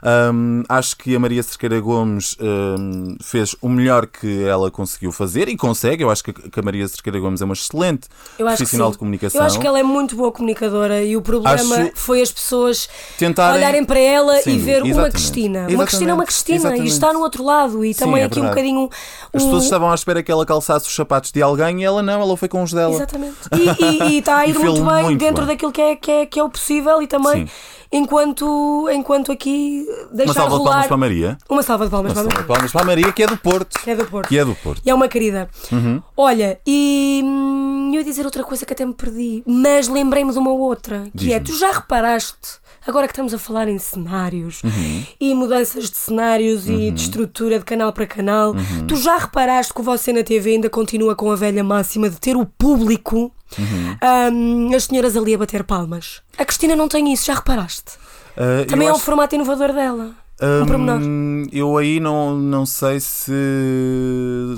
Ahm, 0.05 0.65
acho 0.69 0.97
que 0.97 1.15
a 1.15 1.21
Maria 1.21 1.41
Cerqueira 1.45 1.79
Gomes 1.81 2.37
ahm, 2.41 3.15
fez 3.23 3.55
o 3.63 3.69
melhor 3.69 4.07
que 4.07 4.43
ela 4.45 4.69
conseguiu 4.71 5.13
fazer 5.13 5.49
e 5.49 5.57
consegue. 5.57 6.03
Eu 6.03 6.11
acho 6.11 6.25
que 6.25 6.33
que 6.33 6.59
a 6.59 6.63
Maria 6.63 6.87
Cerqueira 6.89 7.21
Gomes 7.21 7.41
é 7.41 7.45
uma 7.45 7.55
excelente 7.55 8.09
profissional 8.37 8.89
sim. 8.89 8.93
de 8.93 8.99
comunicação. 8.99 9.41
Eu 9.41 9.47
acho 9.47 9.61
que 9.61 9.67
ela 9.67 9.79
é 9.79 9.83
muito 9.83 10.17
boa 10.17 10.33
comunicadora 10.33 11.03
e 11.05 11.17
o 11.17 11.23
problema 11.23 11.77
Acho- 11.77 11.93
foi 11.95 12.21
as 12.21 12.33
pessoas 12.33 12.89
Tentarem- 13.17 13.59
olharem 13.59 13.85
para 13.85 13.99
ela 14.01 14.37
Sem 14.43 14.57
e 14.57 14.59
ver 14.59 14.79
dúvida, 14.81 14.97
uma 14.99 15.03
exatamente. 15.09 15.13
Cristina. 15.53 15.59
Uma 15.61 15.67
Exatamente, 15.69 15.87
Cristina 15.89 16.11
é 16.11 16.15
uma 16.15 16.25
Cristina 16.25 16.57
e 16.57 16.61
exatamente. 16.61 16.89
está 16.93 17.13
no 17.13 17.21
outro 17.21 17.45
lado. 17.45 17.85
E 17.85 17.93
Sim, 17.95 18.05
também 18.05 18.23
é 18.23 18.25
aqui 18.27 18.39
um 18.39 18.43
verdade. 18.43 18.63
bocadinho. 18.63 18.91
As 19.33 19.43
um- 19.43 19.47
pessoas 19.47 19.65
estavam 19.65 19.91
à 19.91 19.95
espera 19.95 20.23
que 20.23 20.33
ela 20.33 20.47
calçasse 20.47 20.87
os 20.89 20.95
sapatos 20.95 21.31
de 21.33 21.43
alguém 21.43 21.81
e 21.81 21.85
ela 21.85 22.03
não, 22.03 22.21
ela 22.21 22.37
foi 22.37 22.49
com 22.49 22.63
os 22.63 22.73
dela. 22.73 22.95
Exatamente. 22.95 23.37
E, 23.53 23.85
e- 23.85 24.03
e 24.15 24.19
está 24.19 24.39
a 24.39 24.47
E 24.47 24.51
ir 24.51 24.59
muito 24.59 24.85
bem 24.85 25.03
muito 25.05 25.19
dentro 25.19 25.45
bem. 25.47 25.55
daquilo 25.55 25.73
que 25.73 25.81
é, 25.83 25.97
que, 25.97 26.11
é, 26.11 26.27
que 26.27 26.41
é 26.41 26.45
o 26.45 26.49
possível 26.49 27.01
e 27.03 27.07
também 27.07 27.47
Sim. 27.47 27.53
enquanto, 27.93 28.89
enquanto 28.93 29.31
aqui 29.33 29.87
deixar 30.13 30.31
Uma 30.31 30.35
salva 30.35 30.51
de 30.51 30.57
rolar. 30.59 30.71
palmas 30.73 30.87
para 30.87 30.95
a 30.95 30.99
Maria. 30.99 31.39
Uma 31.49 31.63
salva 31.63 31.85
de 31.85 31.91
palmas 31.91 32.13
Uma 32.13 32.15
para 32.15 32.21
a 32.21 32.25
salva 32.25 32.35
Maria. 32.35 32.43
de 32.43 32.49
palmas 32.49 32.73
para 32.73 32.81
a 32.81 32.85
Maria, 32.85 33.13
que 33.13 33.23
é 33.23 33.27
do 33.27 33.37
Porto. 33.37 33.79
Que 33.81 33.91
é 33.91 33.97
do 33.97 34.05
Porto. 34.07 34.29
Que 34.29 34.39
é 34.39 34.45
do 34.45 34.55
Porto. 34.55 34.83
E 34.85 34.91
é 34.91 34.95
uma 34.95 35.09
querida. 35.09 35.49
Uhum. 35.71 36.03
Olha, 36.17 36.59
e 36.67 37.21
hum, 37.25 37.91
eu 37.93 37.99
ia 37.99 38.05
dizer 38.05 38.25
outra 38.25 38.43
coisa 38.45 38.65
que 38.67 38.73
até 38.73 38.85
me 38.85 38.95
perdi, 38.95 39.43
mas 39.47 39.89
lembrei-me 39.89 40.33
de 40.33 40.39
uma 40.39 40.51
outra, 40.53 41.05
que 41.17 41.33
é, 41.33 41.39
tu 41.41 41.55
já 41.57 41.71
reparaste, 41.73 42.61
agora 42.87 43.07
que 43.07 43.13
estamos 43.13 43.33
a 43.35 43.39
falar 43.39 43.69
em 43.69 43.79
cenários 43.79 44.63
Uhum. 44.63 45.05
e 45.21 45.35
mudanças 45.35 45.91
de 45.91 45.97
cenários 45.97 46.69
e 46.69 46.91
de 46.91 47.03
estrutura 47.03 47.59
de 47.59 47.65
canal 47.65 47.93
para 47.93 48.07
canal, 48.07 48.51
Uhum. 48.53 48.87
tu 48.87 48.97
já 48.97 49.17
reparaste 49.19 49.73
que 49.75 49.81
o 49.81 49.85
Você 49.85 50.13
na 50.13 50.23
TV 50.23 50.51
ainda 50.53 50.71
continua 50.71 51.15
com 51.17 51.31
a 51.31 51.37
velha 51.37 51.63
máxima 51.65 52.09
de 52.11 52.19
ter 52.21 52.37
o 52.37 52.45
público, 52.47 53.33
Uhum. 53.59 54.71
hum, 54.71 54.75
as 54.75 54.85
senhoras 54.85 55.17
ali 55.17 55.35
a 55.35 55.39
bater 55.39 55.63
palmas. 55.65 56.23
A 56.39 56.45
Cristina 56.45 56.75
não 56.75 56.89
tem 56.89 57.13
isso, 57.13 57.27
já 57.27 57.35
reparaste? 57.35 57.93
Ah, 58.37 58.65
Também 58.67 58.89
é 58.89 58.93
um 58.93 58.95
acho- 58.97 59.05
formato 59.05 59.35
inovador 59.35 59.73
dela. 59.73 60.13
Um. 60.43 60.91
Hum, 60.99 61.47
eu 61.53 61.77
aí 61.77 62.01
não, 62.01 62.37
não 62.37 62.67
sei 62.67 62.99
se. 62.99 63.33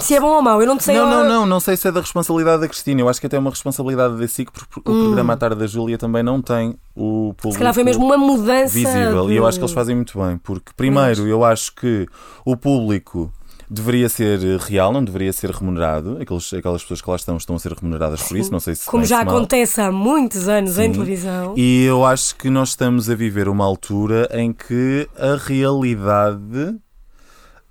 Se 0.01 0.15
é 0.15 0.21
bom 0.21 0.29
ou 0.37 0.43
mau, 0.43 0.61
eu 0.61 0.67
não 0.67 0.81
sei. 0.81 0.97
Não, 0.97 1.09
não, 1.09 1.21
ah, 1.21 1.25
não, 1.25 1.47
não 1.47 1.61
sei 1.61 1.77
se 1.77 1.87
é 1.87 1.93
da 1.93 2.01
responsabilidade 2.01 2.63
da 2.63 2.69
Cristina. 2.69 3.01
Eu 3.03 3.09
acho 3.09 3.21
que 3.21 3.27
até 3.27 3.37
é 3.37 3.39
uma 3.41 3.51
responsabilidade 3.51 4.17
da 4.17 4.27
SIC, 4.27 4.51
porque 4.51 4.81
o 4.81 4.83
programa 4.83 5.35
à 5.35 5.37
tarde 5.37 5.57
da 5.57 5.67
Júlia 5.67 5.99
também 5.99 6.23
não 6.23 6.41
tem 6.41 6.75
o 6.97 7.35
público. 7.37 7.49
Hum. 7.49 7.53
Se 7.53 7.59
calhar 7.59 7.75
foi 7.75 7.85
mesmo 7.85 8.05
uma 8.05 8.17
mudança. 8.17 8.73
visível. 8.73 9.31
E 9.31 9.37
eu 9.37 9.43
de- 9.43 9.49
acho 9.49 9.59
que 9.59 9.65
eles 9.65 9.75
fazem 9.75 9.95
muito 9.95 10.19
bem, 10.19 10.39
porque 10.39 10.73
primeiro 10.77 11.27
eu 11.27 11.45
acho 11.45 11.75
que 11.75 12.07
o 12.45 12.57
público 12.57 13.31
deveria 13.75 14.09
ser 14.09 14.39
real, 14.59 14.93
não 14.93 15.05
deveria 15.05 15.33
ser 15.33 15.51
remunerado. 15.51 16.19
Aqueles, 16.21 16.53
aquelas 16.55 16.83
pessoas 16.83 17.01
que 17.01 17.11
lá 17.11 17.17
estão 17.17 17.37
estão 17.37 17.57
a 17.57 17.59
ser 17.59 17.73
remuneradas 17.73 18.23
por 18.23 18.37
isso, 18.37 18.53
não 18.53 18.61
sei 18.61 18.75
se 18.75 18.87
Como 18.87 19.03
bem, 19.03 19.09
já 19.09 19.19
se 19.19 19.23
acontece 19.23 19.81
há 19.81 19.91
muitos 19.91 20.49
anos 20.49 20.79
em 20.79 20.87
Sim. 20.87 20.93
televisão. 20.93 21.55
E 21.57 21.85
eu 21.85 22.05
acho 22.05 22.37
que 22.37 22.49
nós 22.49 22.71
estamos 22.71 23.11
a 23.11 23.15
viver 23.15 23.49
uma 23.49 23.65
altura 23.65 24.29
em 24.33 24.53
que 24.53 25.09
a 25.17 25.37
realidade 25.37 26.77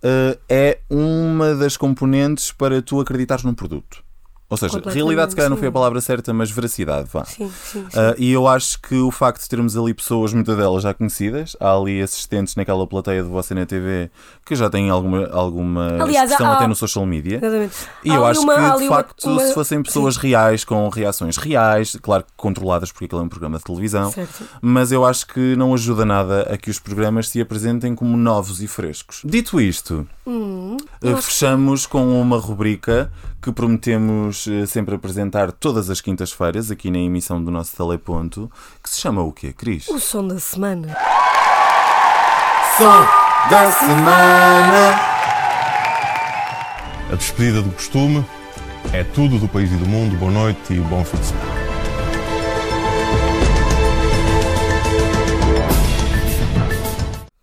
eh, 0.04 0.38
é 0.50 0.80
uma 0.90 1.56
das 1.56 1.78
componentes 1.78 2.52
para 2.52 2.82
tu 2.82 3.00
acreditares 3.00 3.44
num 3.44 3.54
produto. 3.54 4.04
Ou 4.54 4.58
seja, 4.58 4.80
realidade 4.86 5.32
se 5.32 5.36
calhar 5.36 5.50
não 5.50 5.58
foi 5.58 5.70
a 5.70 5.72
palavra 5.72 6.00
certa, 6.00 6.32
mas 6.32 6.52
veracidade, 6.52 7.10
vá. 7.12 7.26
Sim, 7.26 7.50
sim, 7.50 7.88
sim. 7.90 8.00
Ah, 8.00 8.14
e 8.20 8.32
eu 8.32 8.48
acho 8.48 8.80
que 8.82 8.94
o 8.96 9.10
facto 9.10 9.42
de 9.42 9.50
termos 9.50 9.76
ali 9.76 9.96
pessoas, 9.96 10.32
muitas 10.32 10.56
delas 10.56 10.84
já 10.84 10.94
conhecidas, 10.94 11.58
há 11.60 11.76
ali 11.76 12.00
assistentes 12.00 12.56
naquela 12.56 12.86
plateia 12.86 13.24
de 13.24 13.30
Você 13.30 13.56
na 13.56 13.66
TV 13.66 14.12
que 14.46 14.56
já 14.56 14.70
têm 14.70 14.90
alguma, 14.90 15.28
alguma 15.32 15.88
Aliás, 16.04 16.30
expressão 16.32 16.54
há- 16.54 16.58
até 16.58 16.68
no 16.68 16.76
social 16.76 17.06
media. 17.06 17.38
Exatamente. 17.38 17.76
E 18.04 18.12
Há 18.12 18.16
eu 18.16 18.26
acho 18.26 18.42
uma- 18.42 18.74
que, 18.74 18.80
de 18.82 18.88
facto, 18.88 19.26
uma- 19.30 19.42
se 19.42 19.54
fossem 19.54 19.82
pessoas 19.82 20.18
reais, 20.18 20.66
com 20.66 20.88
reações 20.90 21.38
reais, 21.38 21.98
claro 22.02 22.24
que 22.24 22.32
controladas, 22.36 22.92
porque 22.92 23.06
aquilo 23.06 23.22
é 23.22 23.24
um 23.24 23.30
programa 23.30 23.58
de 23.58 23.64
televisão, 23.64 24.12
Certo. 24.12 24.44
mas 24.62 24.92
eu 24.92 25.06
acho 25.06 25.26
que 25.28 25.56
não 25.56 25.74
ajuda 25.74 26.04
nada 26.06 26.42
a 26.54 26.58
que 26.58 26.70
os 26.70 26.78
programas 26.80 27.30
se 27.30 27.40
apresentem 27.40 27.96
como 27.96 28.18
novos 28.18 28.62
e 28.62 28.68
frescos. 28.68 29.22
Dito 29.24 29.62
isto, 29.62 30.08
Hum, 30.28 30.78
eh, 31.02 31.16
fechamos 31.22 31.86
com 31.86 32.20
uma 32.22 32.38
rubrica 32.38 33.12
que 33.42 33.52
prometemos 33.52 34.48
eh, 34.48 34.66
sempre 34.66 34.96
apresentar 34.96 35.52
todas 35.52 35.90
as 35.90 36.00
quintas-feiras, 36.02 36.72
aqui 36.72 36.90
na 36.90 36.98
emissão 37.00 37.44
do 37.44 37.52
nosso 37.52 37.76
Teleponto, 37.76 38.50
que 38.82 38.90
se 38.90 39.00
chama 39.00 39.22
o 39.22 39.32
quê, 39.32 39.52
Cris? 39.54 39.88
O 39.90 40.00
som 40.00 40.28
da 40.28 40.40
semana. 40.40 40.96
Som 42.78 43.33
da 43.50 43.72
semana! 43.72 45.14
A 47.12 47.16
despedida 47.16 47.62
do 47.62 47.72
costume 47.72 48.26
é 48.94 49.04
tudo 49.04 49.38
do 49.38 49.48
país 49.48 49.72
e 49.72 49.76
do 49.76 49.86
mundo. 49.86 50.16
Boa 50.18 50.32
noite 50.32 50.74
e 50.74 50.80
bom 50.80 51.04
fim 51.04 51.18
de 51.18 51.26
semana. 51.26 51.54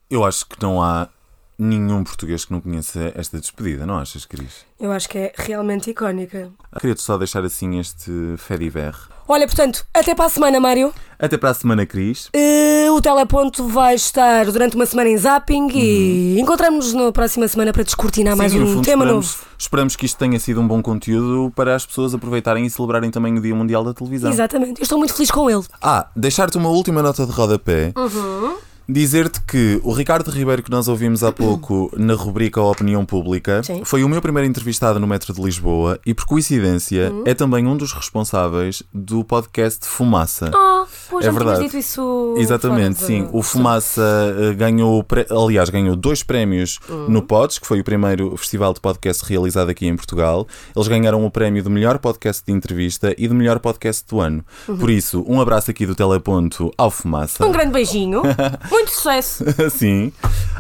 Eu 0.08 0.24
acho 0.24 0.46
que 0.46 0.60
não 0.60 0.82
há 0.82 1.08
nenhum 1.56 2.02
português 2.02 2.44
que 2.44 2.52
não 2.52 2.60
conheça 2.60 3.12
esta 3.14 3.38
despedida, 3.38 3.86
não 3.86 3.98
achas, 3.98 4.24
Cris? 4.24 4.64
Eu 4.78 4.90
acho 4.90 5.08
que 5.08 5.18
é 5.18 5.32
realmente 5.36 5.90
icónica. 5.90 6.50
Queria-te 6.80 7.02
só 7.02 7.16
deixar 7.18 7.44
assim 7.44 7.78
este 7.78 8.10
fé 8.38 8.56
diver. 8.56 8.94
Olha, 9.32 9.46
portanto, 9.46 9.86
até 9.94 10.12
para 10.12 10.24
a 10.24 10.28
semana, 10.28 10.58
Mário. 10.58 10.92
Até 11.16 11.38
para 11.38 11.50
a 11.50 11.54
semana, 11.54 11.86
Cris. 11.86 12.28
Eh, 12.34 12.90
o 12.90 13.00
Teleponto 13.00 13.64
vai 13.68 13.94
estar 13.94 14.46
durante 14.46 14.74
uma 14.74 14.84
semana 14.84 15.08
em 15.08 15.16
zapping 15.16 15.68
e 15.72 16.40
encontramos-nos 16.40 16.94
na 16.94 17.12
próxima 17.12 17.46
semana 17.46 17.72
para 17.72 17.84
descortinar 17.84 18.36
mais 18.36 18.52
Uhum. 18.52 18.58
Sim, 18.58 18.64
no 18.64 18.70
um 18.70 18.74
fundo, 18.74 18.84
tema 18.84 19.04
esperamos, 19.04 19.26
novo. 19.36 19.46
esperamos 19.56 19.94
que 19.94 20.04
isto 20.06 20.18
tenha 20.18 20.40
sido 20.40 20.60
um 20.60 20.66
bom 20.66 20.82
conteúdo 20.82 21.52
para 21.54 21.76
as 21.76 21.86
pessoas 21.86 22.12
aproveitarem 22.12 22.66
e 22.66 22.70
celebrarem 22.70 23.12
também 23.12 23.38
o 23.38 23.40
Dia 23.40 23.54
Mundial 23.54 23.84
da 23.84 23.94
Televisão. 23.94 24.32
Exatamente. 24.32 24.80
Eu 24.80 24.82
estou 24.82 24.98
muito 24.98 25.14
feliz 25.14 25.30
com 25.30 25.48
ele. 25.48 25.62
Ah, 25.80 26.08
deixar-te 26.16 26.58
uma 26.58 26.68
última 26.70 27.00
nota 27.00 27.24
de 27.24 27.30
rodapé. 27.30 27.92
Uhum. 27.96 28.56
Dizer-te 28.94 29.40
que 29.42 29.80
o 29.84 29.92
Ricardo 29.92 30.28
Ribeiro, 30.32 30.64
que 30.64 30.70
nós 30.70 30.88
ouvimos 30.88 31.22
há 31.22 31.30
pouco 31.30 31.92
na 31.96 32.14
rubrica 32.14 32.60
Opinião 32.60 33.04
Pública, 33.06 33.62
Sim. 33.62 33.82
foi 33.84 34.02
o 34.02 34.08
meu 34.08 34.20
primeiro 34.20 34.48
entrevistado 34.48 34.98
no 34.98 35.06
Metro 35.06 35.32
de 35.32 35.40
Lisboa 35.40 36.00
e, 36.04 36.12
por 36.12 36.24
coincidência, 36.26 37.08
Uhum. 37.12 37.22
é 37.24 37.32
também 37.32 37.66
um 37.68 37.76
dos 37.76 37.92
responsáveis 37.92 38.82
do 38.92 39.22
podcast 39.22 39.86
Fumaça. 39.86 40.50
Oh, 40.52 40.86
pô, 41.08 41.22
já 41.22 41.28
É 41.28 41.32
verdade. 41.32 41.62
dito 41.62 41.76
isso. 41.76 42.34
Exatamente, 42.36 42.96
fora 42.96 43.06
sim. 43.06 43.22
de- 43.26 43.30
O 43.32 43.42
Fumaça 43.44 44.02
eh, 44.36 44.54
ganhou, 44.54 45.06
aliás, 45.30 45.70
ganhou 45.70 45.94
dois 45.94 46.24
prémios 46.24 46.80
Uhum. 46.88 47.08
no 47.08 47.22
Pods, 47.22 47.60
que 47.60 47.66
foi 47.68 47.78
o 47.78 47.84
primeiro 47.84 48.36
festival 48.36 48.74
de 48.74 48.80
podcast 48.80 49.24
realizado 49.24 49.68
aqui 49.70 49.86
em 49.86 49.94
Portugal. 49.94 50.48
Eles 50.74 50.88
ganharam 50.88 51.24
o 51.24 51.30
prémio 51.30 51.62
de 51.62 51.68
melhor 51.70 51.98
podcast 52.00 52.42
de 52.44 52.52
entrevista 52.52 53.14
e 53.16 53.28
de 53.28 53.34
melhor 53.34 53.60
podcast 53.60 54.04
do 54.08 54.20
ano. 54.20 54.44
Por 54.66 54.90
isso, 54.90 55.24
um 55.28 55.40
abraço 55.40 55.70
aqui 55.70 55.86
do 55.86 55.94
Teleponto 55.94 56.72
ao 56.76 56.90
Fumaça. 56.90 57.46
Um 57.46 57.52
grande 57.52 57.70
beijinho. 57.72 58.22
muito 58.82 58.92
sucesso. 58.92 59.44
Sim. 59.70 60.12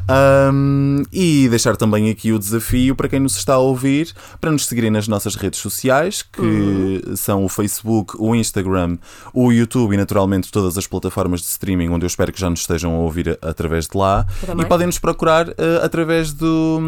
Ahm, 0.08 1.02
e 1.12 1.48
deixar 1.48 1.76
também 1.76 2.10
aqui 2.10 2.32
o 2.32 2.38
desafio 2.38 2.96
para 2.96 3.08
quem 3.08 3.20
nos 3.20 3.36
está 3.36 3.54
a 3.54 3.58
ouvir 3.58 4.12
para 4.40 4.50
nos 4.50 4.66
seguirem 4.66 4.90
nas 4.90 5.06
nossas 5.06 5.34
redes 5.36 5.60
sociais, 5.60 6.22
que 6.22 7.02
são 7.16 7.44
o 7.44 7.48
Facebook, 7.48 8.14
o 8.18 8.34
Instagram, 8.34 8.98
o 9.32 9.52
YouTube 9.52 9.94
e 9.94 9.96
naturalmente 9.96 10.50
todas 10.50 10.76
as 10.76 10.86
plataformas 10.86 11.40
de 11.40 11.46
streaming 11.46 11.88
onde 11.90 12.04
eu 12.04 12.08
espero 12.08 12.32
que 12.32 12.40
já 12.40 12.50
nos 12.50 12.60
estejam 12.60 12.94
a 12.94 12.98
ouvir 12.98 13.38
através 13.42 13.86
de 13.86 13.96
lá. 13.96 14.26
E 14.58 14.64
podem 14.66 14.86
nos 14.86 14.98
procurar 14.98 15.48
eh, 15.50 15.80
através 15.82 16.32
do, 16.32 16.80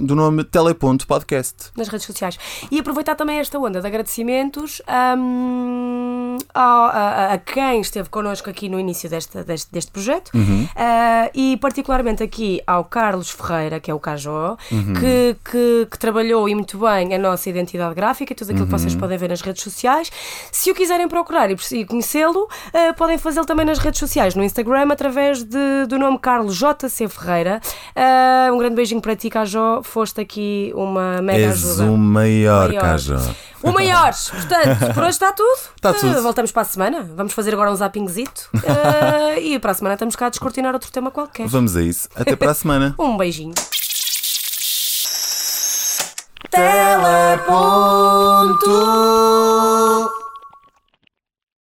do 0.00 0.14
nome 0.16 0.42
Teleponto 0.44 1.06
Podcast. 1.06 1.70
nas 1.76 1.88
redes 1.88 2.06
sociais. 2.06 2.38
E 2.70 2.78
aproveitar 2.80 3.14
também 3.14 3.38
esta 3.38 3.58
onda 3.58 3.80
de 3.80 3.86
agradecimentos 3.86 4.80
ao- 6.54 6.86
a, 6.86 6.90
a- 6.90 7.32
a 7.34 7.38
quem 7.38 7.80
esteve 7.80 8.08
connosco 8.08 8.48
aqui 8.50 8.68
no 8.68 8.78
início 8.80 9.08
desta, 9.08 9.44
deste, 9.44 9.70
deste 9.72 9.90
projeto 9.90 10.30
Uhum. 10.34 10.65
Ah, 10.74 11.30
e 11.34 11.56
particularmente 11.58 12.22
aqui 12.22 12.60
ao 12.66 12.84
Carlos 12.84 13.30
Ferreira, 13.30 13.78
que 13.80 13.90
é 13.90 13.94
o 13.94 14.00
Cajó, 14.00 14.56
Uhum. 14.72 14.94
que, 14.94 15.36
que, 15.50 15.88
que 15.90 15.98
trabalhou 15.98 16.48
e 16.48 16.54
muito 16.54 16.78
bem 16.78 17.14
a 17.14 17.18
nossa 17.18 17.48
identidade 17.50 17.94
gráfica 17.94 18.32
e 18.32 18.36
tudo 18.36 18.50
aquilo 18.50 18.66
que 18.66 18.72
vocês 18.72 18.94
Uhum. 18.94 19.00
podem 19.00 19.18
ver 19.18 19.28
nas 19.28 19.40
redes 19.40 19.62
sociais. 19.62 20.10
Se 20.50 20.70
o 20.70 20.74
quiserem 20.74 21.08
procurar 21.08 21.50
e 21.50 21.84
conhecê-lo, 21.84 22.48
ah, 22.72 22.92
podem 22.94 23.18
fazê-lo 23.18 23.46
também 23.46 23.66
nas 23.66 23.78
redes 23.78 23.98
sociais, 24.00 24.34
no 24.34 24.42
Instagram, 24.42 24.88
através 24.90 25.42
de- 25.44 25.86
do 25.88 25.98
nome 25.98 26.18
Carlos 26.18 26.56
JC 26.56 27.08
Ferreira. 27.08 27.60
Ah, 27.94 28.50
um 28.52 28.58
grande 28.58 28.74
beijinho 28.76 29.00
para 29.00 29.14
ti, 29.16 29.28
Cajó. 29.30 29.82
Foste 29.82 30.20
aqui 30.20 30.72
uma 30.74 31.20
mega 31.22 31.38
És 31.46 31.64
ajuda. 31.64 31.84
o 31.90 31.96
maior, 31.98 32.68
Maior. 32.68 32.80
Cajó. 32.80 33.16
O 33.66 33.72
maior! 33.72 34.12
Portanto, 34.30 34.94
por 34.94 35.02
hoje 35.02 35.10
está 35.10 35.32
tudo. 35.32 35.58
Está 35.74 35.92
tudo. 35.92 36.22
voltamos 36.22 36.52
para 36.52 36.62
a 36.62 36.64
semana. 36.64 37.08
Vamos 37.14 37.32
fazer 37.32 37.52
agora 37.52 37.70
um 37.70 37.76
zappingzito. 37.76 38.48
Ah, 38.66 39.38
e 39.38 39.58
para 39.58 39.72
a 39.72 39.74
semana 39.74 39.94
estamos 39.94 40.14
cá 40.16 40.26
a 40.26 40.30
descortinar 40.30 40.72
outro 40.74 40.90
tema 40.90 41.10
qualquer. 41.10 41.48
Vamos 41.48 41.76
a 41.76 41.82
isso. 41.82 42.08
Até 42.14 42.36
para 42.36 42.52
a 42.52 42.54
semana. 42.54 42.94
Um 42.98 43.16
beijinho. 43.16 43.54
Teleponto 46.50 47.66